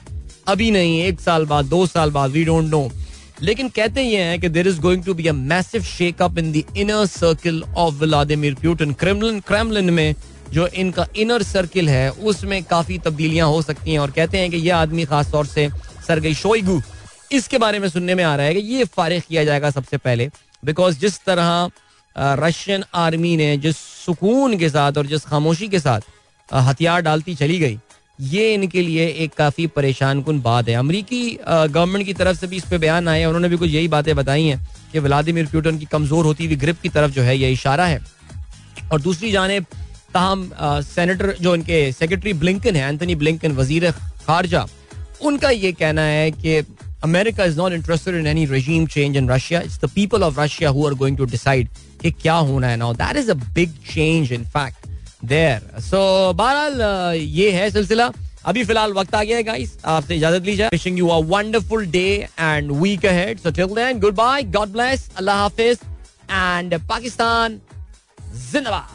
अभी 0.47 0.71
नहीं, 0.71 1.03
एक 1.03 1.21
साल 1.21 1.45
बाद, 1.45 1.65
दो 1.65 1.85
साल 1.87 2.11
बाद 2.11 2.31
वी 2.31 2.43
डोंट 2.43 2.65
नो 2.65 2.91
लेकिन 3.41 3.69
कहते 3.69 4.01
ये 4.01 4.17
हैं 4.17 4.39
कि 4.39 4.49
there 4.49 4.67
is 4.67 4.79
going 4.79 5.03
to 5.03 5.13
be 5.13 5.27
a 5.27 5.33
massive 5.33 5.83
shake 5.83 6.21
up 6.21 6.37
in 6.37 6.51
the 6.51 6.63
inner 6.77 7.05
circle 7.05 7.63
of 7.77 7.95
Vladimir 7.95 8.53
Putin 8.53 8.93
Kremlin 8.93 9.39
Kremlin 9.39 9.93
में 9.93 10.15
जो 10.53 10.67
इनका 10.67 11.07
इनर 11.17 11.43
सर्किल 11.43 11.89
है, 11.89 12.09
उसमें 12.09 12.63
काफ़ी 12.63 12.97
तब्दीलियाँ 12.97 13.47
हो 13.47 13.61
सकती 13.61 13.91
हैं 13.91 13.99
और 13.99 14.11
कहते 14.11 14.37
हैं 14.37 14.51
कि 14.51 14.57
यह 14.57 14.77
आदमी 14.77 15.05
खासतौर 15.05 15.45
से 15.45 15.69
सरगई 16.07 16.33
शोइगू 16.33 16.81
इसके 17.35 17.57
बारे 17.57 17.79
में 17.79 17.87
सुनने 17.89 18.15
में 18.15 18.23
आ 18.23 18.35
रहा 18.35 18.45
है 18.45 18.53
कि 18.53 18.59
ये 18.69 18.83
फारिग 18.87 19.23
किया 19.23 19.43
जाएगा 19.43 19.69
सबसे 19.71 19.97
पहले 19.99 20.29
बिकॉज़ 20.63 20.99
जिस 20.99 21.19
तरह 21.25 21.69
रशियन 22.15 22.83
आर्मी 22.95 23.35
ने 23.37 23.55
जिस 23.59 23.77
सुकून 23.77 24.57
के 24.57 24.69
साथ 24.69 24.97
और 24.97 25.07
जिस 25.07 25.25
खामोशी 25.25 25.67
के 25.67 25.79
साथ 25.79 26.01
हथियार 26.49 27.01
डालती 27.01 27.35
चली 27.35 27.57
गई, 27.59 27.79
ये 28.21 28.53
इनके 28.53 28.81
लिए 28.81 29.07
एक 29.07 29.33
काफ़ी 29.33 29.65
परेशान 29.69 30.21
कन 30.23 30.39
बात 30.41 30.69
है। 30.69 30.75
अमरीकी 30.75 31.37
गवर्नमेंट 31.41 32.05
की 32.05 32.13
तरफ़ 32.13 32.37
से 32.37 32.47
भी 32.47 32.57
इस 32.57 32.65
पर 32.65 32.77
बयान 32.77 33.07
आए 33.07 33.25
उन्होंने 33.25 33.49
भी 33.49 33.57
कुछ 33.57 33.69
यही 33.69 33.87
बातें 33.87 34.15
बताई 34.15 34.43
हैं 34.43 34.59
कि 34.91 34.99
व्लादिमिर 34.99 35.45
पुतिन 35.47 35.77
की 35.79 35.85
कमज़ोर 35.87 36.25
होती 36.25 36.45
हुई 36.45 36.55
ग्रिप 36.57 36.79
की 36.81 36.89
तरफ़ 36.89 37.11
जो 37.11 37.21
है 37.21 37.37
ये 37.37 37.51
इशारा 37.51 37.85
है। 37.85 37.99
और 38.91 39.01
दूसरी 39.01 39.31
जानब 39.31 39.65
तहम 40.13 40.49
सेनेटर 40.85 41.35
जो 41.41 41.55
इनके 41.55 41.91
सेक्रेटरी 41.91 42.33
ब्लिंकन 42.35 42.75
है 42.75 42.89
एंथनी 42.89 43.15
ब्लिंकन 43.15 43.51
वज़ीर 43.53 43.91
खारजा 43.91 44.65
उनका 45.21 45.49
ये 45.49 45.71
कहना 45.73 46.01
है 46.03 46.29
कि 46.33 46.61
America 47.05 47.45
is 47.45 47.57
not 47.57 47.73
interested 47.73 48.15
in 48.15 48.27
any 48.27 48.45
regime 48.47 48.87
change 48.93 49.17
in 49.17 49.29
Russia 49.29 49.61
it's 49.61 49.79
the 49.83 49.89
people 49.95 50.23
of 50.23 50.39
Russia 50.39 50.69
who 50.69 50.87
are 50.87 50.93
going 51.03 51.17
to 51.17 51.25
decide 51.31 51.69
कि 52.01 52.11
क्या 52.11 52.33
होना 52.49 52.67
है 52.67 52.77
now 52.77 52.93
that 52.95 53.17
is 53.17 53.31
a 53.31 53.33
big 53.55 53.73
change 53.93 54.31
in 54.33 54.43
fact 54.57 54.87
there 55.25 55.79
so 55.81 56.01
बहरहाल 56.33 57.15
ये 57.17 57.51
है 57.51 57.69
सिलसिला। 57.71 58.11
अभी 58.45 58.63
फ़िलहाल 58.63 58.91
वक्त 58.93 59.15
आ 59.15 59.23
गया 59.23 59.37
है 59.37 59.43
गाइस 59.43 59.77
आपसे 59.85 60.15
इजाज़त 60.15 60.43
ली 60.45 60.55
जाए 60.55 60.69
wishing 60.71 60.97
you 60.99 61.07
a 61.07 61.17
wonderful 61.27 61.85
day 61.91 62.07
and 62.39 62.71
week 62.81 63.05
ahead 63.05 63.39
so 63.39 63.51
till 63.51 63.73
then 63.75 63.99
goodbye 64.15 64.43
God 64.57 64.69
bless 64.71 65.09
अल्लाह 65.17 65.37
हाफिज 65.37 65.79
एंड 66.31 66.77
पाकिस्तान 66.89 67.59
जिंदाबाद 68.51 68.94